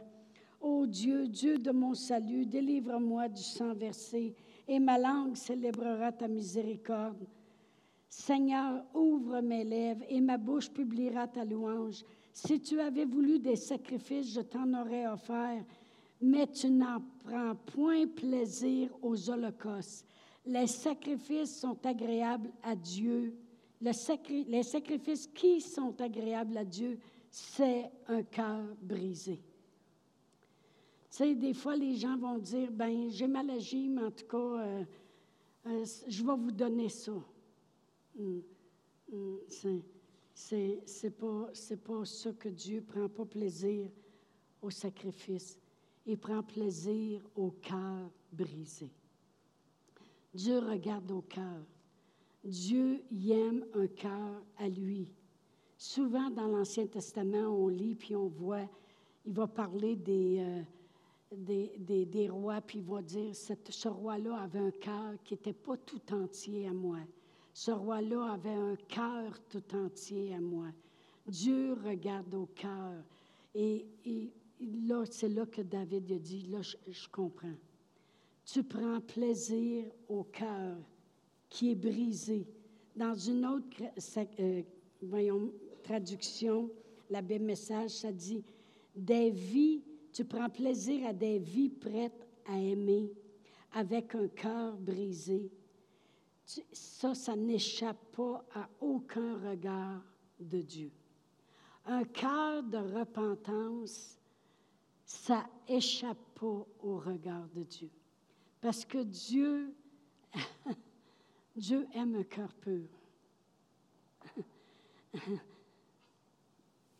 Ô 0.61 0.85
Dieu, 0.85 1.27
Dieu 1.27 1.57
de 1.57 1.71
mon 1.71 1.93
salut, 1.93 2.45
délivre-moi 2.45 3.27
du 3.27 3.41
sang 3.41 3.73
versé 3.73 4.35
et 4.67 4.79
ma 4.79 4.97
langue 4.97 5.35
célébrera 5.35 6.11
ta 6.11 6.27
miséricorde. 6.27 7.27
Seigneur, 8.07 8.85
ouvre 8.93 9.41
mes 9.41 9.63
lèvres 9.63 10.05
et 10.07 10.21
ma 10.21 10.37
bouche 10.37 10.69
publiera 10.69 11.27
ta 11.27 11.43
louange. 11.43 12.05
Si 12.31 12.61
tu 12.61 12.79
avais 12.79 13.05
voulu 13.05 13.39
des 13.39 13.55
sacrifices, 13.55 14.33
je 14.33 14.41
t'en 14.41 14.71
aurais 14.73 15.07
offert, 15.07 15.65
mais 16.21 16.47
tu 16.47 16.69
n'en 16.69 17.01
prends 17.23 17.55
point 17.55 18.07
plaisir 18.07 18.89
aux 19.01 19.29
holocaustes. 19.29 20.05
Les 20.45 20.67
sacrifices 20.67 21.59
sont 21.59 21.77
agréables 21.85 22.51
à 22.61 22.75
Dieu. 22.75 23.35
Les 23.83 24.63
sacrifices 24.63 25.27
qui 25.27 25.59
sont 25.59 25.99
agréables 25.99 26.57
à 26.57 26.65
Dieu, 26.65 26.97
c'est 27.29 27.91
un 28.07 28.23
cœur 28.23 28.63
brisé. 28.81 29.41
Tu 31.09 31.17
sais, 31.17 31.35
des 31.35 31.53
fois, 31.53 31.75
les 31.75 31.95
gens 31.95 32.17
vont 32.17 32.37
dire, 32.37 32.71
ben 32.71 33.09
j'ai 33.09 33.27
mal 33.27 33.49
agi, 33.49 33.87
mais 33.89 34.03
en 34.03 34.11
tout 34.11 34.25
cas, 34.25 34.37
euh, 34.37 34.83
euh, 35.67 35.85
je 36.07 36.23
vais 36.23 36.35
vous 36.35 36.51
donner 36.51 36.89
ça. 36.89 37.13
Hmm. 38.15 38.39
Hmm. 39.11 39.37
C'est, 40.33 41.09
pas 41.11 42.05
ça 42.05 42.31
que 42.33 42.49
Dieu 42.49 42.81
prend 42.81 43.07
pas 43.07 43.25
plaisir 43.25 43.89
au 44.61 44.69
sacrifice. 44.69 45.59
Il 46.05 46.17
prend 46.17 46.41
plaisir 46.41 47.21
au 47.35 47.51
cœur 47.51 48.09
brisé. 48.31 48.89
Dieu 50.33 50.57
regarde 50.59 51.11
au 51.11 51.21
cœur. 51.21 51.63
Dieu 52.43 53.03
y 53.11 53.31
aime 53.31 53.65
un 53.73 53.87
cœur 53.87 54.43
à 54.57 54.67
lui. 54.67 55.07
Souvent 55.77 56.29
dans 56.29 56.47
l'Ancien 56.47 56.87
Testament, 56.87 57.47
on 57.47 57.67
lit 57.67 57.95
puis 57.95 58.15
on 58.15 58.27
voit, 58.27 58.67
il 59.25 59.33
va 59.33 59.47
parler 59.47 59.95
des, 59.95 60.39
euh, 60.39 60.61
des, 61.35 62.05
des, 62.05 62.29
rois, 62.29 62.61
puis 62.61 62.79
il 62.79 62.85
va 62.85 63.01
dire, 63.01 63.35
ce 63.35 63.87
roi-là 63.87 64.37
avait 64.37 64.59
un 64.59 64.71
cœur 64.71 65.13
qui 65.23 65.33
n'était 65.33 65.53
pas 65.53 65.77
tout 65.77 66.13
entier 66.13 66.67
à 66.67 66.73
moi. 66.73 66.99
Ce 67.53 67.71
roi-là 67.71 68.33
avait 68.33 68.49
un 68.49 68.75
cœur 68.87 69.39
tout 69.49 69.75
entier 69.75 70.33
à 70.33 70.41
moi. 70.41 70.67
Dieu 71.27 71.73
regarde 71.85 72.33
au 72.33 72.47
cœur. 72.47 73.03
Et, 73.55 73.85
là, 74.59 75.03
c'est 75.09 75.29
là 75.29 75.45
que 75.45 75.61
David 75.61 76.21
dit, 76.21 76.47
là, 76.47 76.61
je, 76.61 77.07
comprends. 77.09 77.55
Tu 78.45 78.63
prends 78.63 78.99
plaisir 78.99 79.85
au 80.09 80.23
cœur 80.23 80.77
qui 81.53 81.69
est 81.69 81.75
brisé. 81.75 82.47
Dans 82.95 83.13
une 83.13 83.45
autre 83.45 83.67
euh, 84.39 84.63
traduction, 85.83 86.71
la 87.11 87.21
Bible 87.21 87.45
message, 87.45 87.91
ça 87.91 88.11
dit, 88.11 88.43
des 88.95 89.31
tu 90.11 90.25
prends 90.25 90.49
plaisir 90.49 91.07
à 91.07 91.13
des 91.13 91.37
vies 91.37 91.69
prêtes 91.69 92.27
à 92.47 92.57
aimer 92.57 93.11
avec 93.71 94.15
un 94.15 94.27
cœur 94.29 94.75
brisé. 94.77 95.51
ça, 96.71 97.13
ça 97.13 97.35
n'échappe 97.35 98.03
pas 98.15 98.43
à 98.55 98.67
aucun 98.81 99.37
regard 99.49 100.01
de 100.39 100.61
Dieu. 100.61 100.91
Un 101.85 102.03
cœur 102.03 102.63
de 102.63 102.77
repentance, 102.77 104.17
ça 105.05 105.45
échappe 105.67 106.17
pas 106.33 106.65
au 106.81 106.97
regard 106.97 107.47
de 107.53 107.61
Dieu. 107.61 107.89
Parce 108.59 108.85
que 108.85 109.03
Dieu, 109.03 109.71
Dieu 111.55 111.87
aime 111.93 112.15
un 112.15 112.23
cœur 112.23 112.51
pur. 112.53 112.87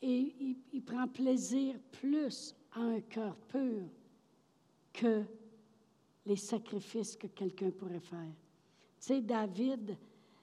Et 0.02 0.56
il, 0.74 0.82
prend 0.84 1.08
plaisir 1.08 1.76
plus 1.94 2.54
un 2.76 3.00
cœur 3.02 3.36
pur 3.48 3.84
que 4.92 5.24
les 6.26 6.36
sacrifices 6.36 7.16
que 7.16 7.28
quelqu'un 7.28 7.72
pourrait 7.72 8.02
faire. 8.02 8.34
Tu 9.00 9.08
sais, 9.08 9.22
David, 9.22 9.98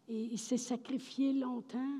il, 0.08 0.38
s'est 0.38 0.56
sacrifié 0.56 1.34
longtemps 1.34 1.98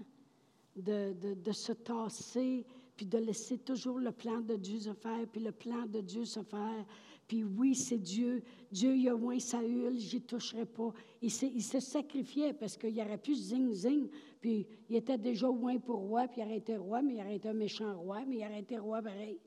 de, 0.74 1.14
de, 1.34 1.52
se 1.52 1.72
tasser, 1.72 2.64
puis 2.96 3.04
de 3.06 3.18
laisser 3.18 3.58
toujours 3.58 3.98
le 3.98 4.12
plan 4.12 4.40
de 4.40 4.56
Dieu 4.56 4.80
se 4.80 4.94
faire, 4.94 5.26
puis 5.30 5.42
le 5.42 5.52
plan 5.52 5.84
de 5.86 6.00
Dieu 6.00 6.24
se 6.24 6.42
faire. 6.42 6.86
Puis 7.30 7.44
oui, 7.44 7.76
c'est 7.76 7.96
Dieu. 7.96 8.42
Dieu, 8.72 8.96
il 8.96 9.08
a 9.08 9.14
moins 9.14 9.38
Saül, 9.38 9.96
j'y 10.00 10.20
toucherai 10.20 10.66
pas. 10.66 10.92
Il, 11.22 11.30
se 11.30 11.78
sacrifiait 11.78 12.52
parce 12.54 12.76
qu'il 12.76 13.00
aurait 13.00 13.18
pu 13.18 13.34
zing-zing, 13.34 14.08
puis 14.40 14.66
il 14.88 14.96
était 14.96 15.16
déjà 15.16 15.46
loin 15.46 15.78
pour 15.78 15.98
roi, 15.98 16.26
puis 16.26 16.40
il 16.40 16.44
aurait 16.44 16.56
été 16.56 16.76
roi, 16.76 17.02
mais 17.02 17.14
il 17.14 17.20
aurait 17.20 17.36
été 17.36 17.48
un 17.48 17.54
méchant 17.54 17.96
roi, 17.96 18.24
mais 18.26 18.38
il 18.38 18.44
aurait 18.44 18.58
été 18.58 18.78
roi 18.78 19.00
pareil 19.00 19.38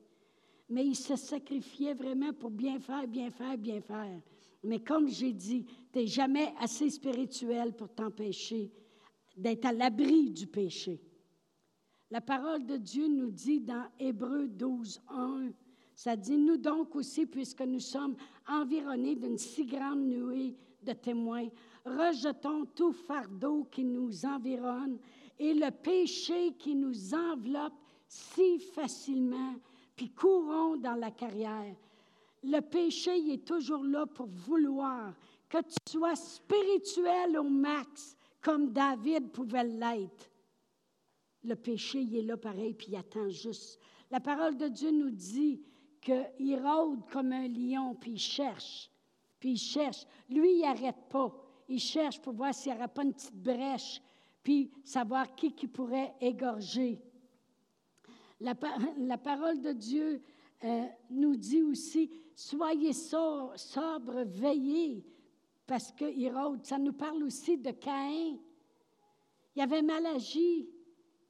mais 0.70 0.86
il 0.86 0.96
se 0.96 1.14
sacrifiait 1.14 1.92
vraiment 1.92 2.32
pour 2.32 2.50
bien 2.50 2.80
faire, 2.80 3.06
bien 3.06 3.30
faire, 3.30 3.58
bien 3.58 3.82
faire. 3.82 4.18
Mais 4.62 4.80
comme 4.80 5.08
j'ai 5.08 5.34
dit, 5.34 5.66
tu 5.92 5.98
n'es 5.98 6.06
jamais 6.06 6.54
assez 6.58 6.88
spirituel 6.88 7.74
pour 7.74 7.90
t'empêcher 7.90 8.72
d'être 9.36 9.66
à 9.66 9.74
l'abri 9.74 10.30
du 10.30 10.46
péché. 10.46 11.02
La 12.10 12.22
parole 12.22 12.64
de 12.64 12.78
Dieu 12.78 13.08
nous 13.08 13.30
dit 13.30 13.60
dans 13.60 13.84
Hébreu 14.00 14.48
12, 14.48 15.02
1, 15.10 15.50
ça 15.94 16.16
dit, 16.16 16.36
nous 16.36 16.56
donc 16.56 16.94
aussi, 16.96 17.26
puisque 17.26 17.62
nous 17.62 17.80
sommes 17.80 18.16
environnés 18.48 19.14
d'une 19.14 19.38
si 19.38 19.64
grande 19.64 20.06
nuée 20.06 20.56
de 20.82 20.92
témoins, 20.92 21.48
rejetons 21.84 22.66
tout 22.66 22.92
fardeau 22.92 23.64
qui 23.70 23.84
nous 23.84 24.24
environne 24.26 24.98
et 25.38 25.54
le 25.54 25.70
péché 25.70 26.54
qui 26.58 26.74
nous 26.74 27.14
enveloppe 27.14 27.74
si 28.08 28.58
facilement 28.58 29.54
puis 29.96 30.10
courons 30.10 30.76
dans 30.76 30.94
la 30.94 31.10
carrière. 31.10 31.74
Le 32.42 32.60
péché 32.60 33.16
il 33.18 33.32
est 33.34 33.46
toujours 33.46 33.84
là 33.84 34.06
pour 34.06 34.26
vouloir 34.26 35.14
que 35.48 35.58
tu 35.58 35.98
sois 35.98 36.16
spirituel 36.16 37.38
au 37.38 37.44
max, 37.44 38.16
comme 38.40 38.72
David 38.72 39.30
pouvait 39.30 39.64
l'être. 39.64 40.30
Le 41.44 41.54
péché, 41.54 42.00
il 42.00 42.16
est 42.16 42.22
là 42.22 42.36
pareil, 42.36 42.74
puis 42.74 42.88
il 42.90 42.96
attend 42.96 43.28
juste. 43.28 43.78
La 44.10 44.18
parole 44.18 44.56
de 44.56 44.68
Dieu 44.68 44.90
nous 44.90 45.10
dit 45.10 45.62
qu'il 46.04 46.60
rôde 46.62 47.00
comme 47.10 47.32
un 47.32 47.48
lion, 47.48 47.94
puis 47.94 48.12
il 48.12 48.18
cherche, 48.18 48.90
puis 49.40 49.52
il 49.52 49.58
cherche. 49.58 50.06
Lui, 50.28 50.58
il 50.58 50.60
n'arrête 50.60 51.08
pas. 51.08 51.34
Il 51.66 51.80
cherche 51.80 52.20
pour 52.20 52.34
voir 52.34 52.54
s'il 52.54 52.72
n'y 52.72 52.78
aura 52.78 52.88
pas 52.88 53.02
une 53.02 53.14
petite 53.14 53.34
brèche, 53.34 54.02
puis 54.42 54.70
savoir 54.84 55.34
qui 55.34 55.52
qui 55.52 55.66
pourrait 55.66 56.14
égorger. 56.20 57.00
La, 58.40 58.54
parole 59.18 59.62
de 59.62 59.72
Dieu 59.72 60.22
euh, 60.62 60.84
nous 61.10 61.36
dit 61.36 61.62
aussi, 61.62 62.10
soyez 62.34 62.92
sobres, 62.92 64.24
veillez, 64.24 65.04
parce 65.66 65.90
que 65.92 66.04
Hérode, 66.04 66.64
ça 66.66 66.78
nous 66.78 66.92
parle 66.92 67.22
aussi 67.22 67.56
de 67.56 67.70
Caïn. 67.70 68.38
Il 69.56 69.62
avait 69.62 69.82
mal 69.82 70.04
agi. 70.04 70.68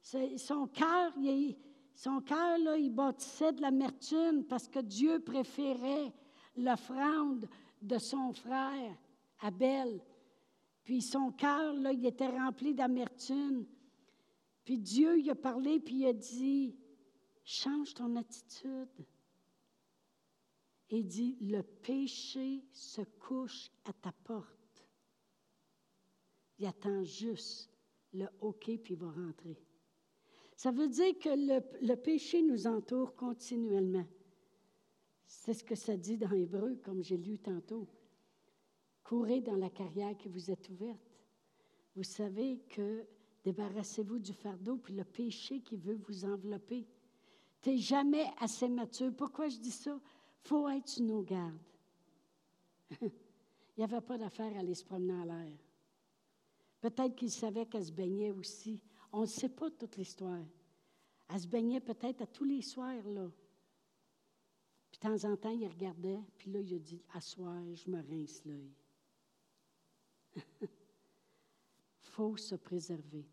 Son 0.01 0.67
cœur, 0.67 1.13
son 1.95 2.21
cœur, 2.21 2.57
là, 2.59 2.77
il 2.77 2.91
bâtissait 2.91 3.53
de 3.53 3.61
l'amertume 3.61 4.43
parce 4.43 4.67
que 4.67 4.79
Dieu 4.79 5.19
préférait 5.21 6.13
l'offrande 6.57 7.47
de 7.81 7.97
son 7.97 8.33
frère, 8.33 8.95
Abel. 9.39 10.01
Puis 10.83 11.01
son 11.01 11.31
cœur, 11.31 11.73
là, 11.73 11.93
il 11.93 12.05
était 12.05 12.27
rempli 12.27 12.73
d'amertume. 12.73 13.65
Puis 14.65 14.77
Dieu, 14.77 15.19
il 15.19 15.29
a 15.29 15.35
parlé, 15.35 15.79
puis 15.79 15.95
il 15.99 16.07
a 16.07 16.13
dit, 16.13 16.75
Change 17.45 17.93
ton 17.93 18.15
attitude. 18.15 19.05
Et 20.89 21.03
dit, 21.03 21.37
le 21.41 21.61
péché 21.61 22.63
se 22.71 23.01
couche 23.01 23.69
à 23.85 23.93
ta 23.93 24.11
porte. 24.11 24.87
Il 26.57 26.65
attend 26.65 27.03
juste 27.03 27.71
le 28.13 28.27
OK, 28.41 28.65
puis 28.83 28.93
il 28.93 28.97
va 28.97 29.11
rentrer. 29.11 29.59
Ça 30.55 30.71
veut 30.71 30.87
dire 30.87 31.17
que 31.19 31.29
le, 31.85 31.95
péché 31.95 32.41
nous 32.41 32.65
entoure 32.65 33.15
continuellement. 33.15 34.05
C'est 35.25 35.53
ce 35.53 35.63
que 35.63 35.75
ça 35.75 35.97
dit 35.97 36.17
dans 36.17 36.31
Hébreu, 36.31 36.79
comme 36.83 37.03
j'ai 37.03 37.17
lu 37.17 37.37
tantôt. 37.37 37.87
Courez 39.03 39.41
dans 39.41 39.55
la 39.55 39.69
carrière 39.69 40.15
qui 40.17 40.29
vous 40.29 40.49
est 40.49 40.69
ouverte. 40.69 41.01
Vous 41.95 42.03
savez 42.03 42.59
que 42.69 43.05
débarrassez-vous 43.43 44.19
du 44.19 44.33
fardeau, 44.33 44.77
puis 44.77 44.93
le 44.93 45.03
péché 45.03 45.59
qui 45.59 45.75
veut 45.75 45.99
vous 46.07 46.25
envelopper. 46.25 46.87
Tu 47.61 47.71
n'es 47.71 47.77
jamais 47.77 48.25
assez 48.39 48.67
mature. 48.67 49.13
Pourquoi 49.15 49.49
je 49.49 49.57
dis 49.57 49.71
ça? 49.71 49.99
Faut 50.43 50.69
être 50.69 50.87
sur 50.87 51.03
nos 51.03 51.21
gardes. 51.21 51.59
Il 53.01 53.79
n'y 53.79 53.83
avait 53.83 54.01
pas 54.01 54.17
d'affaire 54.17 54.55
à 54.55 54.59
aller 54.59 54.73
se 54.73 54.85
promener 54.85 55.13
en 55.13 55.25
l'air. 55.25 55.57
Peut-être 56.79 57.15
qu'il 57.15 57.31
savait 57.31 57.65
qu'elle 57.65 57.85
se 57.85 57.91
baignait 57.91 58.31
aussi. 58.31 58.81
On 59.17 59.21
ne 59.21 59.27
sait 59.27 59.47
pas 59.47 59.71
toute 59.71 59.95
l'histoire. 59.95 60.43
Elle 61.29 61.39
se 61.39 61.47
baignait 61.47 61.79
peut-être 61.79 62.23
à 62.23 62.27
tous 62.27 62.43
les 62.43 62.61
soirs, 62.61 63.07
là. 63.07 63.31
Puis 64.91 64.99
de 64.99 65.07
temps 65.07 65.31
en 65.31 65.37
temps, 65.37 65.51
il 65.51 65.65
regardait, 65.69 66.19
puis 66.37 66.51
là, 66.51 66.59
il 66.59 66.75
a 66.75 66.79
dit 66.79 67.01
soir, 67.21 67.63
je 67.73 67.89
me 67.89 68.01
rince 68.01 68.43
l'œil. 68.43 68.73
faut 72.01 72.35
se 72.35 72.55
préserver. 72.55 73.25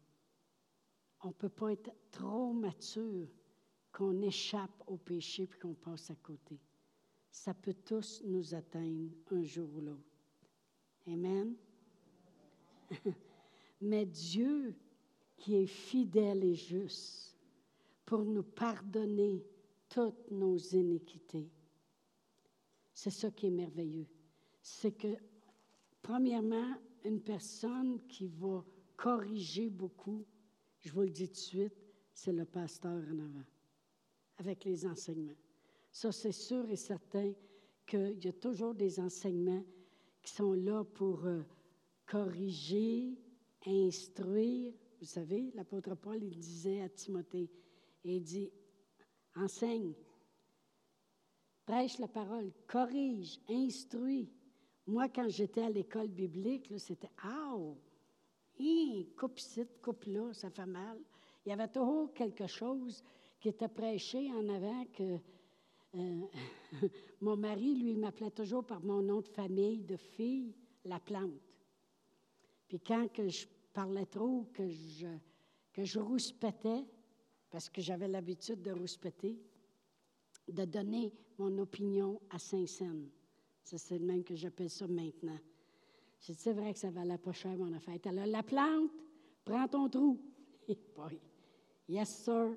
On 1.25 1.29
ne 1.29 1.33
peut 1.33 1.49
pas 1.49 1.73
être 1.73 1.91
trop 2.13 2.53
mature 2.53 3.27
qu'on 3.91 4.23
échappe 4.23 4.85
au 4.87 4.99
péché 4.99 5.49
puis 5.49 5.59
qu'on 5.59 5.75
passe 5.75 6.13
à 6.13 6.15
côté. 6.15 6.61
Ça 7.29 7.55
peut 7.55 7.75
tous 7.75 8.23
nous 8.25 8.55
atteindre 8.55 9.11
un 9.33 9.43
jour 9.43 9.69
ou 9.75 9.81
l'autre. 9.81 10.17
Amen? 11.09 11.57
Mais 13.81 14.07
Dieu, 14.07 14.77
qui 15.43 15.57
est 15.57 15.67
fidèle 15.67 16.45
et 16.45 16.55
juste, 16.55 17.37
pour 18.07 18.25
nous 18.25 18.45
pardonner 18.45 19.45
toutes 19.89 20.31
nos 20.31 20.57
iniquités. 20.57 21.51
C'est 22.95 23.11
ça 23.11 23.29
qui 23.33 23.49
est 23.49 23.51
merveilleux. 23.51 24.07
C'est 24.63 24.93
que, 24.93 25.17
premièrement, 26.01 26.77
une 27.05 27.21
personne 27.21 28.07
qui 28.07 28.29
va 28.29 28.65
corriger 28.97 29.69
beaucoup, 29.69 30.25
je 30.79 30.93
vous 30.93 31.03
le 31.03 31.11
dis 31.11 31.27
tout 31.27 31.35
de 31.35 31.39
suite, 31.39 31.75
c'est 32.15 32.33
le 32.33 32.45
pasteur 32.45 33.03
en 33.11 33.19
avant, 33.19 33.45
avec 34.39 34.65
les 34.65 34.87
enseignements. 34.87 35.33
Ça, 35.91 36.13
c'est 36.13 36.31
sûr 36.31 36.71
et 36.71 36.77
certain 36.77 37.33
qu'il 37.85 38.25
y 38.25 38.29
a 38.29 38.33
toujours 38.33 38.77
des 38.77 39.01
enseignements 39.01 39.65
qui 40.23 40.33
sont 40.33 40.53
là 40.53 40.85
pour 40.85 41.27
euh, 41.27 41.43
corriger, 42.07 43.19
instruire. 43.67 44.73
Vous 45.03 45.09
savez, 45.09 45.51
l'apôtre 45.57 45.97
Paul, 45.97 46.23
il 46.23 46.39
disait 46.39 46.81
à 46.81 46.89
Timothée, 46.89 47.51
il 48.05 48.23
dit, 48.23 48.49
enseigne, 49.35 49.95
prêche 51.67 51.99
la 51.99 52.07
parole, 52.07 52.53
corrige, 52.69 53.41
instruit. 53.49 54.31
Moi, 54.87 55.09
quand 55.09 55.29
j'étais 55.29 55.63
à 55.63 55.71
l'école 55.71 56.07
biblique, 56.07 56.73
c'était 56.79 57.11
«Ah! 57.25 57.57
coupe 59.19 59.41
ici, 59.41 59.65
coupe 59.83 60.05
là, 60.05 60.33
ça 60.35 60.51
fait 60.51 60.67
mal.» 60.67 61.01
Il 61.45 61.49
y 61.49 61.53
avait 61.53 61.67
toujours 61.67 62.15
quelque 62.15 62.47
chose 62.47 63.03
qui 63.41 63.49
était 63.49 63.67
prêché 63.67 64.31
en 64.31 64.49
avant 64.51 64.85
que 64.85 65.19
euh, 65.97 66.21
mon 67.21 67.37
mari, 67.37 67.75
lui, 67.75 67.97
m'appelait 67.97 68.31
toujours 68.31 68.65
par 68.65 68.81
mon 68.85 69.03
nom 69.03 69.21
de 69.21 69.29
famille, 69.29 69.83
de 69.83 69.97
fille, 69.97 70.55
la 70.85 71.01
plante. 71.01 71.43
Puis 72.69 72.79
quand 72.79 73.13
que 73.13 73.29
je 73.29 73.49
parlais 73.73 74.07
trop, 74.07 74.49
que 74.53 74.69
je, 74.69 75.07
que 75.73 75.85
je 75.85 75.99
rouspétais, 75.99 76.85
parce 77.51 77.69
que 77.69 77.81
j'avais 77.81 78.09
l'habitude 78.09 78.63
de 78.63 78.71
rouspéter, 78.71 79.39
de 80.49 80.65
donner 80.65 81.13
mon 81.39 81.57
opinion 81.59 82.21
à 82.31 82.39
Saint-Saëns. 82.39 83.09
C'est 83.63 83.99
le 83.99 84.05
même 84.05 84.25
que 84.25 84.35
j'appelle 84.35 84.71
ça 84.71 84.87
maintenant. 84.87 85.39
C'est 86.19 86.53
vrai 86.53 86.73
que 86.73 86.79
ça 86.79 86.91
valait 86.91 87.19
pas 87.19 87.33
cher, 87.33 87.57
mon 87.57 87.73
affaire. 87.73 87.99
Alors, 88.05 88.27
la 88.27 88.43
plante, 88.43 88.91
prends 89.45 89.67
ton 89.67 89.89
trou. 89.89 90.21
yes, 91.89 92.25
sir. 92.25 92.57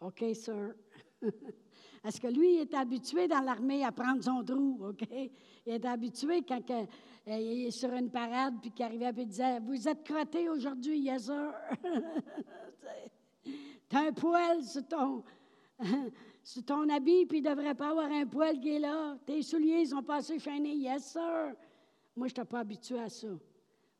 OK, 0.00 0.24
sir. 0.34 0.74
Est-ce 2.04 2.20
que 2.20 2.28
lui, 2.28 2.54
il 2.54 2.60
est 2.60 2.74
habitué 2.74 3.28
dans 3.28 3.40
l'armée 3.40 3.84
à 3.84 3.92
prendre 3.92 4.22
son 4.22 4.42
trou, 4.42 4.86
OK? 4.88 5.06
Il 5.66 5.72
est 5.72 5.84
habitué 5.84 6.42
quand 6.42 6.62
euh, 7.28 7.70
sur 7.70 7.92
une 7.92 8.10
parade, 8.10 8.54
puis 8.60 8.70
qu'il 8.70 8.84
arrivait, 8.84 9.08
et 9.08 9.26
disait 9.26 9.60
Vous 9.60 9.88
êtes 9.88 10.02
crotté 10.02 10.48
aujourd'hui, 10.48 11.00
yes, 11.00 11.26
sir. 11.26 11.52
T'as 13.88 14.08
un 14.08 14.12
poil 14.12 14.62
sur 14.62 14.86
ton, 14.86 15.24
sur 16.42 16.64
ton 16.64 16.88
habit, 16.88 17.26
puis 17.26 17.38
il 17.38 17.44
ne 17.44 17.50
devrait 17.50 17.74
pas 17.74 17.90
avoir 17.90 18.10
un 18.10 18.26
poil 18.26 18.58
qui 18.60 18.76
est 18.76 18.78
là. 18.78 19.16
Tes 19.26 19.42
souliers 19.42 19.86
sont 19.86 20.02
passés 20.02 20.38
chaînés, 20.38 20.76
yes, 20.76 21.12
sir. 21.12 21.54
Moi, 22.16 22.28
je 22.28 22.32
n'étais 22.32 22.44
pas 22.44 22.60
habitué 22.60 22.98
à 22.98 23.08
ça. 23.08 23.28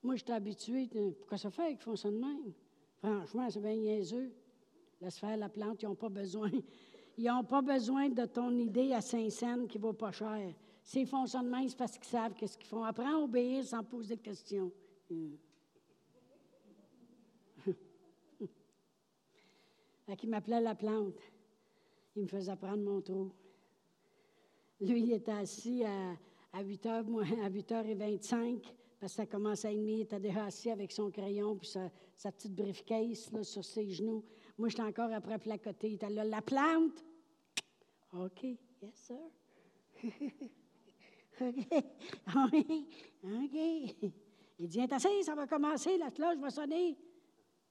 Moi, 0.02 0.16
j'étais 0.16 0.32
habitué. 0.32 0.88
Pourquoi 1.18 1.38
ça 1.38 1.50
fait 1.50 1.70
qu'ils 1.70 1.82
font 1.82 1.96
ça 1.96 2.10
de 2.10 2.16
même? 2.16 2.52
Franchement, 3.02 3.48
c'est 3.50 3.60
bien 3.60 3.76
niaiseux. 3.76 4.32
Laisse 5.00 5.18
faire 5.18 5.36
la 5.36 5.48
plante, 5.48 5.82
ils 5.82 5.86
n'ont 5.86 5.94
pas 5.94 6.08
besoin. 6.08 6.50
Ils 7.18 7.26
n'ont 7.26 7.44
pas 7.44 7.60
besoin 7.60 8.08
de 8.08 8.24
ton 8.24 8.56
idée 8.56 8.94
à 8.94 9.02
Saint-Saëns 9.02 9.66
qui 9.66 9.76
ne 9.76 9.82
vaut 9.82 9.92
pas 9.92 10.10
cher. 10.10 10.54
S'ils 10.90 11.06
font 11.06 11.24
ça 11.24 11.40
de 11.40 11.68
c'est 11.68 11.76
parce 11.76 11.96
qu'ils 11.96 12.08
savent 12.08 12.34
qu'est-ce 12.34 12.58
qu'ils 12.58 12.66
font. 12.66 12.82
Apprends 12.82 13.20
à 13.20 13.22
obéir 13.22 13.64
sans 13.64 13.84
poser 13.84 14.16
de 14.16 14.22
questions. 14.22 14.72
Hmm. 15.08 15.36
fait 20.08 20.24
m'appelait 20.24 20.60
la 20.60 20.74
plante. 20.74 21.14
Il 22.16 22.22
me 22.22 22.26
faisait 22.26 22.56
prendre 22.56 22.82
mon 22.82 23.00
trou. 23.00 23.30
Lui, 24.80 25.02
il 25.02 25.12
était 25.12 25.30
assis 25.30 25.84
à, 25.84 26.16
à 26.52 26.60
8 26.60 26.84
h 26.84 27.04
moi, 27.04 27.22
à 27.44 27.48
8 27.48 27.70
h 27.70 27.94
25 27.94 28.60
parce 28.98 29.12
que 29.12 29.16
ça 29.18 29.26
commençait 29.26 29.68
à 29.68 29.72
demi, 29.72 29.98
il 29.98 30.00
était 30.00 30.18
déjà 30.18 30.46
assis 30.46 30.70
avec 30.72 30.90
son 30.90 31.08
crayon 31.12 31.54
puis 31.54 31.68
sa, 31.68 32.32
petite 32.32 32.56
briefcase 32.56 33.30
là, 33.30 33.44
sur 33.44 33.64
ses 33.64 33.88
genoux. 33.90 34.24
Moi, 34.58 34.68
j'étais 34.68 34.82
encore 34.82 35.12
après 35.12 35.38
placoté. 35.38 35.90
Il 35.90 35.94
était 35.94 36.10
là, 36.10 36.24
la 36.24 36.42
plante. 36.42 37.04
OK, 38.12 38.42
yes, 38.42 38.58
sir. 38.92 39.20
OK, 41.40 42.66
OK. 43.24 43.56
Il 44.58 44.68
dit, 44.68 44.80
assez, 44.80 45.22
ça 45.22 45.34
va 45.34 45.46
commencer, 45.46 45.96
la 45.96 46.10
cloche 46.10 46.36
va 46.38 46.50
sonner. 46.50 46.98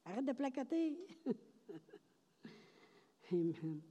Arrête 0.05 0.25
de 0.25 0.33
placoter. 0.33 0.97
Amen. 3.31 3.81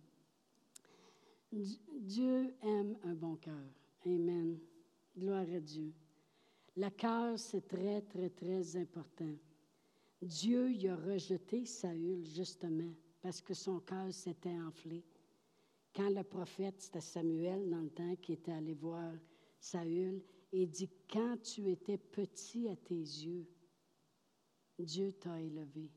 Dieu 1.53 2.55
aime 2.63 2.99
un 3.05 3.15
bon 3.15 3.37
cœur. 3.37 3.69
Amen. 4.05 4.59
Gloire 5.17 5.47
à 5.55 5.61
Dieu. 5.61 5.93
Le 6.77 6.89
cœur, 6.91 7.39
c'est 7.39 7.69
très, 7.69 8.03
très, 8.03 8.31
très 8.31 8.77
important. 8.77 9.33
Dieu 10.21 10.73
y 10.73 10.89
a 10.89 10.97
rejeté 10.97 11.65
Saül, 11.65 12.25
justement, 12.25 12.93
parce 13.21 13.41
que 13.41 13.55
son 13.55 13.79
cœur 13.81 14.13
s'était 14.13 14.59
enflé. 14.59 15.05
Quand 15.95 16.11
le 16.11 16.25
prophète, 16.25 16.81
c'était 16.81 17.01
Samuel 17.01 17.71
dans 17.71 17.81
le 17.81 17.91
temps, 17.91 18.17
qui 18.17 18.33
était 18.33 18.53
allé 18.53 18.75
voir 18.75 19.13
Saül, 19.59 20.23
et 20.53 20.67
dit, 20.67 20.91
quand 21.11 21.37
tu 21.43 21.69
étais 21.71 21.99
petit 21.99 22.69
à 22.69 22.77
tes 22.77 22.95
yeux, 22.95 23.47
Dieu 24.79 25.13
t'a 25.13 25.41
élevé. 25.41 25.91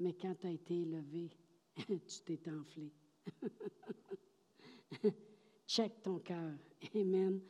Mais 0.00 0.14
quand 0.14 0.34
tu 0.34 0.46
as 0.46 0.50
été 0.50 0.80
élevé, 0.82 1.30
tu 1.76 2.20
t'es 2.24 2.50
enflé. 2.50 2.92
Check 5.66 6.02
ton 6.02 6.18
cœur. 6.20 6.56
Amen. 6.94 7.40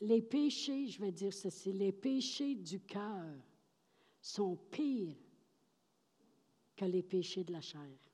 Les 0.00 0.22
péchés, 0.22 0.88
je 0.88 1.00
vais 1.00 1.12
dire 1.12 1.32
ceci, 1.32 1.72
les 1.72 1.92
péchés 1.92 2.56
du 2.56 2.80
cœur 2.80 3.36
sont 4.20 4.56
pires 4.70 5.16
que 6.76 6.84
les 6.84 7.02
péchés 7.02 7.44
de 7.44 7.52
la 7.52 7.60
chair. 7.60 8.11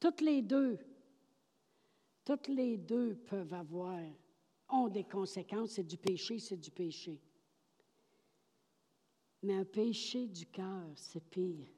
Toutes 0.00 0.20
les 0.20 0.42
deux, 0.42 0.78
toutes 2.24 2.48
les 2.48 2.76
deux 2.76 3.16
peuvent 3.16 3.54
avoir, 3.54 4.00
ont 4.68 4.88
des 4.88 5.04
conséquences. 5.04 5.72
C'est 5.72 5.86
du 5.86 5.96
péché, 5.96 6.38
c'est 6.38 6.56
du 6.56 6.70
péché. 6.70 7.20
Mais 9.42 9.54
un 9.54 9.64
péché 9.64 10.26
du 10.26 10.46
cœur, 10.46 10.90
c'est 10.94 11.24
pire. 11.24 11.68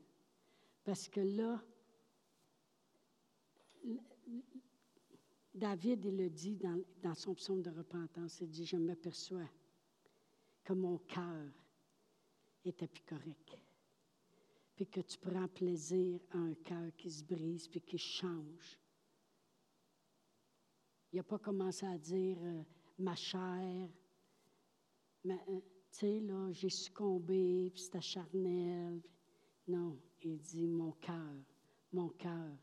Parce 0.84 1.08
que 1.08 1.20
là, 1.20 1.62
David, 5.54 6.04
il 6.04 6.16
le 6.16 6.30
dit 6.30 6.56
dans, 7.02 7.14
son 7.14 7.34
psaume 7.34 7.62
de 7.62 7.70
repentance, 7.70 8.40
il 8.40 8.48
dit, 8.48 8.64
je 8.64 8.76
m'aperçois 8.76 9.48
que 10.64 10.72
mon 10.72 10.98
cœur 10.98 11.50
plus 12.62 13.02
correct. 13.06 13.56
Puis 14.80 14.88
que 14.88 15.02
tu 15.02 15.18
prends 15.18 15.46
plaisir 15.46 16.18
à 16.30 16.38
un 16.38 16.54
cœur 16.54 16.90
qui 16.96 17.10
se 17.10 17.22
brise, 17.22 17.68
puis 17.68 17.82
qui 17.82 17.98
change. 17.98 18.80
Il 21.12 21.16
n'a 21.16 21.22
pas 21.22 21.38
commencé 21.38 21.84
à 21.84 21.98
dire, 21.98 22.38
euh, 22.40 22.62
ma 22.98 23.14
chair, 23.14 23.90
euh, 25.26 25.36
tu 25.46 25.62
sais, 25.90 26.20
là, 26.20 26.50
j'ai 26.52 26.70
succombé, 26.70 27.70
puis 27.74 27.82
c'est 27.82 28.00
charnel. 28.00 29.02
Non, 29.68 30.00
il 30.22 30.38
dit, 30.38 30.66
mon 30.66 30.92
cœur, 30.92 31.44
mon 31.92 32.08
cœur. 32.08 32.56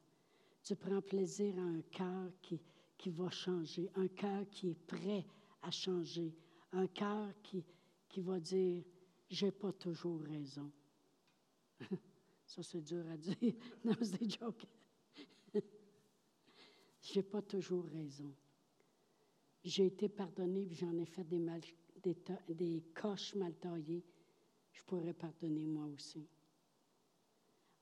Tu 0.64 0.76
prends 0.76 1.04
plaisir 1.04 1.56
à 1.60 1.62
un 1.62 1.82
cœur 1.84 2.32
qui, 2.42 2.60
qui 2.98 3.12
va 3.12 3.30
changer, 3.30 3.92
un 3.94 4.08
cœur 4.08 4.50
qui 4.50 4.72
est 4.72 4.88
prêt 4.88 5.24
à 5.62 5.70
changer, 5.70 6.34
un 6.72 6.88
cœur 6.88 7.32
qui, 7.44 7.64
qui 8.10 8.22
va 8.22 8.40
dire, 8.40 8.84
j'ai 9.30 9.52
pas 9.52 9.72
toujours 9.72 10.22
raison. 10.22 10.72
Ça, 12.48 12.64
c'est 12.64 12.82
dur 12.82 13.06
à 13.10 13.18
dire. 13.18 13.36
Non, 13.84 13.94
c'est. 14.02 14.24
Je 17.02 17.16
n'ai 17.16 17.24
pas 17.24 17.42
toujours 17.42 17.84
raison. 17.86 18.34
J'ai 19.64 19.88
été 19.88 20.08
pardonné, 20.08 20.66
puis 20.66 20.78
j'en 20.78 20.98
ai 20.98 21.06
fait 21.06 21.26
des, 21.26 21.40
mal, 21.40 21.60
des, 22.02 22.16
des 22.48 22.84
coches 22.96 23.36
mal 23.36 23.54
taillées. 23.56 24.06
Je 24.72 24.82
pourrais 24.84 25.14
pardonner 25.14 25.66
moi 25.66 25.86
aussi. 25.88 26.26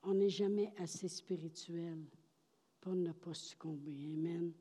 On 0.02 0.14
n'est 0.14 0.28
jamais 0.28 0.72
assez 0.78 1.08
spirituel 1.08 2.04
pour 2.80 2.94
ne 2.96 3.12
pas 3.12 3.34
succomber. 3.34 4.12
Amen. 4.14 4.52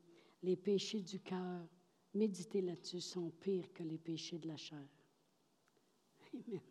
Les 0.44 0.56
péchés 0.56 1.02
du 1.02 1.20
cœur, 1.20 1.68
méditez 2.14 2.62
là-dessus, 2.62 3.02
sont 3.02 3.32
pires 3.32 3.74
que 3.74 3.82
les 3.82 3.98
péchés 3.98 4.38
de 4.38 4.48
la 4.48 4.58
chair. 4.58 4.88
Amen. 6.34 6.62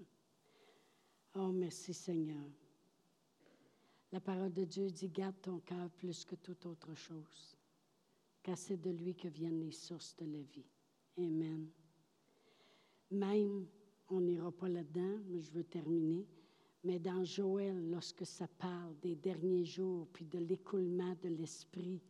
Oh, 1.34 1.50
merci 1.50 1.92
Seigneur. 1.92 2.48
La 4.14 4.20
parole 4.20 4.52
de 4.52 4.62
Dieu 4.62 4.88
dit, 4.90 5.08
garde 5.08 5.34
ton 5.42 5.58
cœur 5.58 5.90
plus 5.90 6.24
que 6.24 6.36
toute 6.36 6.66
autre 6.66 6.94
chose, 6.94 7.56
car 8.44 8.56
c'est 8.56 8.80
de 8.80 8.90
lui 8.90 9.12
que 9.12 9.26
viennent 9.26 9.58
les 9.58 9.72
sources 9.72 10.14
de 10.14 10.24
la 10.24 10.40
vie. 10.40 10.70
Amen. 11.18 11.66
Même, 13.10 13.66
on 14.08 14.20
n'ira 14.20 14.52
pas 14.52 14.68
là-dedans, 14.68 15.18
mais 15.26 15.40
je 15.40 15.50
veux 15.50 15.64
terminer, 15.64 16.28
mais 16.84 17.00
dans 17.00 17.24
Joël, 17.24 17.90
lorsque 17.90 18.24
ça 18.24 18.46
parle 18.46 18.94
des 19.00 19.16
derniers 19.16 19.64
jours, 19.64 20.06
puis 20.12 20.26
de 20.26 20.38
l'écoulement 20.38 21.16
de 21.20 21.30
l'esprit, 21.30 22.00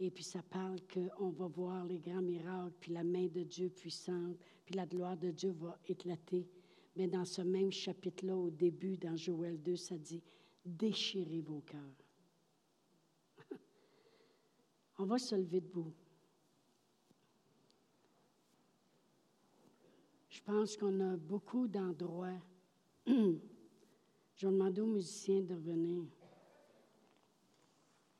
et 0.00 0.10
puis 0.10 0.24
ça 0.24 0.42
parle 0.42 0.80
qu'on 0.92 1.30
va 1.30 1.46
voir 1.46 1.84
les 1.84 2.00
grands 2.00 2.20
miracles, 2.20 2.74
puis 2.80 2.92
la 2.92 3.04
main 3.04 3.28
de 3.28 3.44
Dieu 3.44 3.68
puissante, 3.68 4.36
puis 4.64 4.74
la 4.74 4.86
gloire 4.86 5.16
de 5.16 5.30
Dieu 5.30 5.52
va 5.52 5.78
éclater. 5.86 6.48
Mais 6.96 7.06
dans 7.06 7.24
ce 7.24 7.42
même 7.42 7.70
chapitre-là, 7.70 8.36
au 8.36 8.50
début, 8.50 8.96
dans 8.96 9.16
Joël 9.16 9.62
2, 9.62 9.76
ça 9.76 9.96
dit, 9.96 10.20
déchirez 10.64 11.40
vos 11.40 11.60
cœurs. 11.60 12.04
On 14.98 15.04
va 15.04 15.18
se 15.18 15.34
lever 15.34 15.60
debout. 15.60 15.92
Je 20.28 20.40
pense 20.40 20.76
qu'on 20.76 21.00
a 21.00 21.16
beaucoup 21.16 21.68
d'endroits 21.68 22.40
Je 23.06 24.46
vais 24.46 24.52
demander 24.52 24.80
aux 24.80 24.86
musiciens 24.86 25.40
de 25.40 25.54
revenir. 25.54 26.04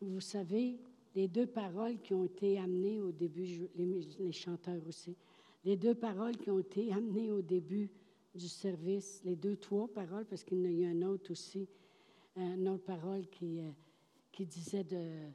Vous 0.01 0.21
savez, 0.21 0.79
les 1.15 1.29
deux 1.29 1.47
paroles 1.47 2.01
qui 2.01 2.15
ont 2.15 2.25
été 2.25 2.59
amenées 2.59 3.01
au 3.01 3.13
début, 3.13 3.69
les, 3.75 4.33
chanteurs 4.33 4.87
aussi, 4.87 5.17
les 5.65 5.77
deux 5.77 5.95
paroles 5.95 6.37
qui 6.37 6.51
ont 6.51 6.59
été 6.59 6.93
amenées 6.93 7.33
au 7.33 7.43
début 7.43 7.91
du 8.35 8.49
service, 8.49 9.21
les 9.25 9.37
deux, 9.37 9.57
trois 9.57 9.89
paroles, 9.89 10.25
parce 10.27 10.45
qu'il 10.45 10.59
y 10.59 10.63
en 10.63 10.65
a 10.65 10.73
eu 10.73 10.85
un 10.85 11.03
autre 11.03 11.33
aussi, 11.33 11.69
une 12.37 12.69
autre 12.69 12.85
parole 12.85 13.29
qui, 13.29 13.61
euh, 13.61 13.71
disait 14.39 14.85
de, 14.85 15.31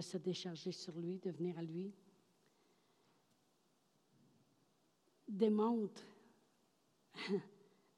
se 0.00 0.18
décharger 0.18 0.72
sur 0.72 0.98
lui, 0.98 1.18
de 1.18 1.30
venir 1.30 1.58
à 1.58 1.62
lui, 1.62 1.92
démontre 5.26 6.02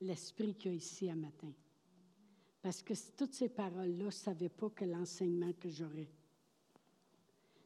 l'esprit 0.00 0.54
qu'il 0.54 0.72
y 0.72 0.74
a 0.74 0.76
ici 0.76 1.10
à 1.10 1.14
matin. 1.14 1.52
Parce 2.62 2.82
que 2.82 2.94
toutes 3.16 3.34
ces 3.34 3.48
paroles-là 3.48 4.06
ne 4.06 4.10
savaient 4.10 4.48
pas 4.48 4.70
que 4.70 4.84
l'enseignement 4.84 5.52
que 5.52 5.68
j'aurais. 5.68 6.10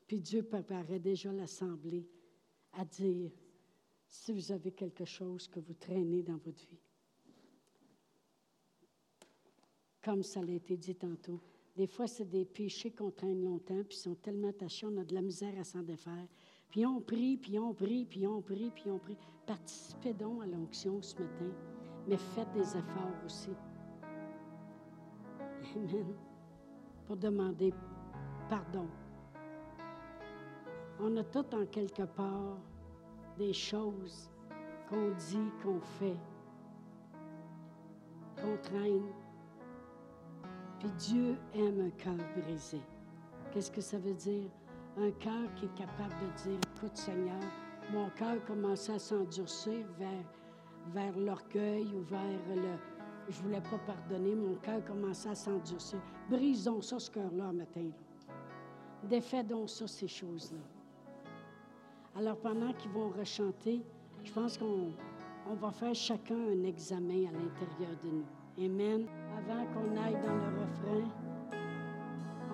Puis 0.07 0.21
Dieu 0.21 0.43
préparait 0.43 0.99
déjà 0.99 1.33
l'assemblée 1.33 2.09
à 2.73 2.85
dire, 2.85 3.31
si 4.09 4.33
vous 4.33 4.53
avez 4.53 4.73
quelque 4.73 5.05
chose 5.05 5.47
que 5.47 5.61
vous 5.61 5.75
traînez 5.75 6.23
dans 6.23 6.37
votre 6.37 6.67
vie. 6.67 6.90
Comme 10.03 10.23
ça 10.23 10.43
l'a 10.43 10.53
été 10.53 10.77
dit 10.77 10.95
tantôt. 10.95 11.41
Des 11.77 11.87
fois, 11.87 12.07
c'est 12.07 12.29
des 12.29 12.45
péchés 12.45 12.91
qu'on 12.91 13.11
traîne 13.11 13.43
longtemps, 13.43 13.83
puis 13.89 13.97
ils 13.97 14.03
sont 14.03 14.15
tellement 14.15 14.49
attachés, 14.49 14.87
on 14.87 14.97
a 14.97 15.05
de 15.05 15.15
la 15.15 15.23
misère 15.23 15.59
à 15.59 15.65
s'en 15.65 15.83
défaire. 15.83 16.27
Puis 16.71 16.87
on 16.87 17.01
prie, 17.01 17.37
puis 17.37 17.59
on 17.59 17.75
prie, 17.75 18.05
puis 18.05 18.27
on 18.27 18.41
prie, 18.41 18.71
puis 18.75 18.91
on 18.91 18.99
prie. 18.99 19.17
Participez 19.47 20.15
donc 20.15 20.43
à 20.43 20.47
l'onction 20.47 21.01
ce 21.03 21.15
matin, 21.15 21.53
mais 22.07 22.17
faites 22.17 22.53
des 22.53 22.77
efforts 22.77 23.25
aussi. 23.25 23.51
Amen. 25.75 26.15
Pour 27.07 27.17
demander 27.17 27.73
pardon. 28.49 28.89
On 30.99 31.17
a 31.17 31.25
tout 31.25 31.55
en 31.55 31.65
quelque 31.67 32.03
part 32.03 32.59
des 33.39 33.53
choses 33.53 34.31
qu'on 34.89 35.11
dit, 35.11 35.51
qu'on 35.63 35.81
fait, 35.81 36.19
qu'on 38.37 38.57
traîne. 38.59 39.07
Puis 40.81 40.91
Dieu 40.99 41.37
aime 41.55 41.89
un 41.89 41.91
cœur 41.91 42.17
brisé. 42.37 42.81
Qu'est-ce 43.53 43.71
que 43.71 43.83
ça 43.83 43.99
veut 43.99 44.15
dire? 44.15 44.49
Un 44.97 45.11
cœur 45.13 45.55
qui 45.55 45.67
est 45.67 45.75
capable 45.75 46.15
de 46.23 46.43
dire, 46.43 46.59
écoute 46.75 46.97
Seigneur, 46.97 47.41
mon 47.93 48.09
cœur 48.11 48.43
commence 48.47 48.89
à 48.89 48.99
s'endurcir 48.99 49.87
vers, 49.99 51.19
l'orgueil 51.19 51.87
ou 51.95 52.01
vers 52.01 52.23
le, 52.49 52.79
je 53.29 53.39
ne 53.39 53.43
voulais 53.43 53.61
pas 53.61 53.79
pardonner, 53.87 54.35
mon 54.35 54.55
cœur 54.55 54.83
commençait 54.85 55.29
à 55.29 55.35
s'endurcir. 55.35 56.01
Brisons 56.31 56.81
ça, 56.81 56.99
ce 56.99 57.11
cœur-là, 57.11 57.53
matin. 57.53 57.91
Là. 59.11 59.21
Ça, 59.67 59.87
ces 59.87 60.09
choses-là. 60.09 60.61
Alors, 62.17 62.39
pendant 62.39 62.73
qu'ils 62.73 62.91
vont 62.91 63.11
rechanter, 63.11 63.83
je 64.25 64.33
pense 64.33 64.57
qu'on 64.57 64.93
on 65.49 65.55
va 65.55 65.71
faire 65.71 65.95
chacun 65.95 66.37
un 66.37 66.65
examen 66.65 67.27
à 67.27 67.33
l'intérieur 67.33 67.97
de 68.03 68.09
nous. 68.09 68.65
Amen. 68.65 69.07
Qu'on 69.51 69.97
aille 70.01 70.15
dans 70.15 70.35
le 70.35 70.61
refrain, 70.61 71.11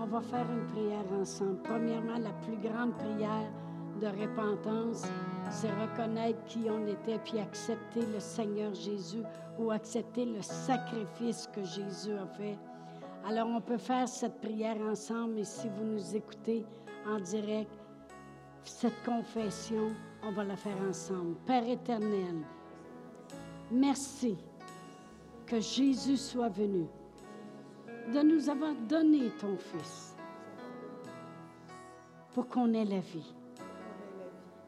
on 0.01 0.07
va 0.07 0.21
faire 0.23 0.47
une 0.51 0.67
prière 0.67 1.21
ensemble. 1.21 1.59
Premièrement, 1.63 2.17
la 2.19 2.33
plus 2.33 2.57
grande 2.57 2.95
prière 2.97 3.51
de 4.01 4.07
repentance, 4.07 5.05
c'est 5.51 5.71
reconnaître 5.71 6.43
qui 6.47 6.67
on 6.71 6.87
était, 6.87 7.19
puis 7.19 7.39
accepter 7.39 8.01
le 8.01 8.19
Seigneur 8.19 8.75
Jésus 8.75 9.23
ou 9.59 9.71
accepter 9.71 10.25
le 10.25 10.41
sacrifice 10.41 11.49
que 11.55 11.63
Jésus 11.65 12.13
a 12.13 12.27
fait. 12.27 12.59
Alors 13.27 13.49
on 13.49 13.61
peut 13.61 13.79
faire 13.79 14.09
cette 14.09 14.41
prière 14.41 14.81
ensemble 14.81 15.41
et 15.41 15.45
si 15.45 15.69
vous 15.69 15.85
nous 15.85 16.17
écoutez 16.17 16.65
en 17.07 17.21
direct, 17.21 17.71
cette 18.65 19.05
confession, 19.05 19.93
on 20.23 20.33
va 20.33 20.45
la 20.45 20.57
faire 20.57 20.81
ensemble. 20.89 21.37
Père 21.47 21.69
éternel, 21.69 22.37
merci 23.71 24.37
que 25.47 25.61
Jésus 25.61 26.17
soit 26.17 26.49
venu, 26.49 26.87
de 28.13 28.21
nous 28.21 28.49
avoir 28.51 28.75
donné 28.89 29.31
ton 29.39 29.57
Fils 29.57 30.17
pour 32.35 32.49
qu'on 32.49 32.73
ait 32.75 32.85
la 32.85 33.01
vie 33.01 33.35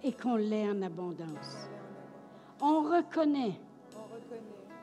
et 0.02 0.12
qu'on 0.12 0.36
l'ait 0.36 0.68
en 0.70 0.82
abondance. 0.82 1.68
On 2.60 2.82
reconnaît 2.82 3.60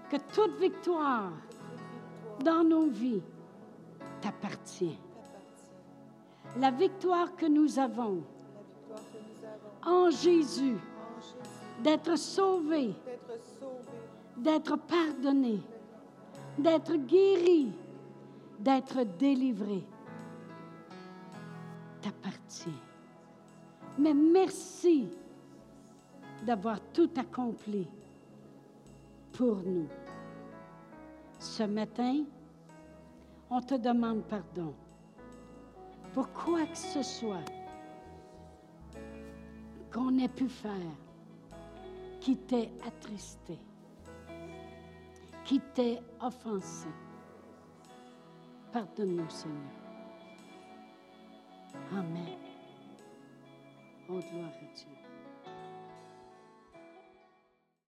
que 0.09 0.17
toute 0.33 0.57
victoire 0.59 1.31
dans 2.43 2.63
nos 2.63 2.87
vies 2.87 3.23
t'appartient. 4.21 4.97
La 6.59 6.71
victoire 6.71 7.35
que 7.35 7.45
nous 7.45 7.79
avons 7.79 8.23
en 9.85 10.09
Jésus, 10.09 10.77
d'être 11.83 12.17
sauvés, 12.17 12.95
d'être 14.37 14.77
pardonnés, 14.77 15.61
d'être 16.57 16.95
guéris, 16.95 17.71
d'être 18.59 19.03
délivrés, 19.17 19.85
t'appartient. 22.01 22.81
Mais 23.97 24.13
merci 24.13 25.07
d'avoir 26.45 26.79
tout 26.93 27.09
accompli 27.17 27.87
pour 29.33 29.57
nous. 29.57 29.87
Ce 31.39 31.63
matin, 31.63 32.23
on 33.49 33.61
te 33.61 33.75
demande 33.75 34.23
pardon 34.23 34.73
pour 36.13 36.31
quoi 36.31 36.65
que 36.65 36.77
ce 36.77 37.03
soit 37.03 37.45
qu'on 39.91 40.17
ait 40.17 40.29
pu 40.29 40.47
faire 40.47 40.71
qui 42.19 42.37
t'ait 42.37 42.71
attristé, 42.87 43.59
qui 45.45 45.61
t'ait 45.73 46.01
offensé. 46.19 46.87
Pardonne-nous, 48.73 49.29
Seigneur. 49.29 49.61
Amen. 51.93 52.37
Oh, 54.09 54.19
gloire 54.19 54.47
à 54.47 54.75
Dieu. 54.75 54.94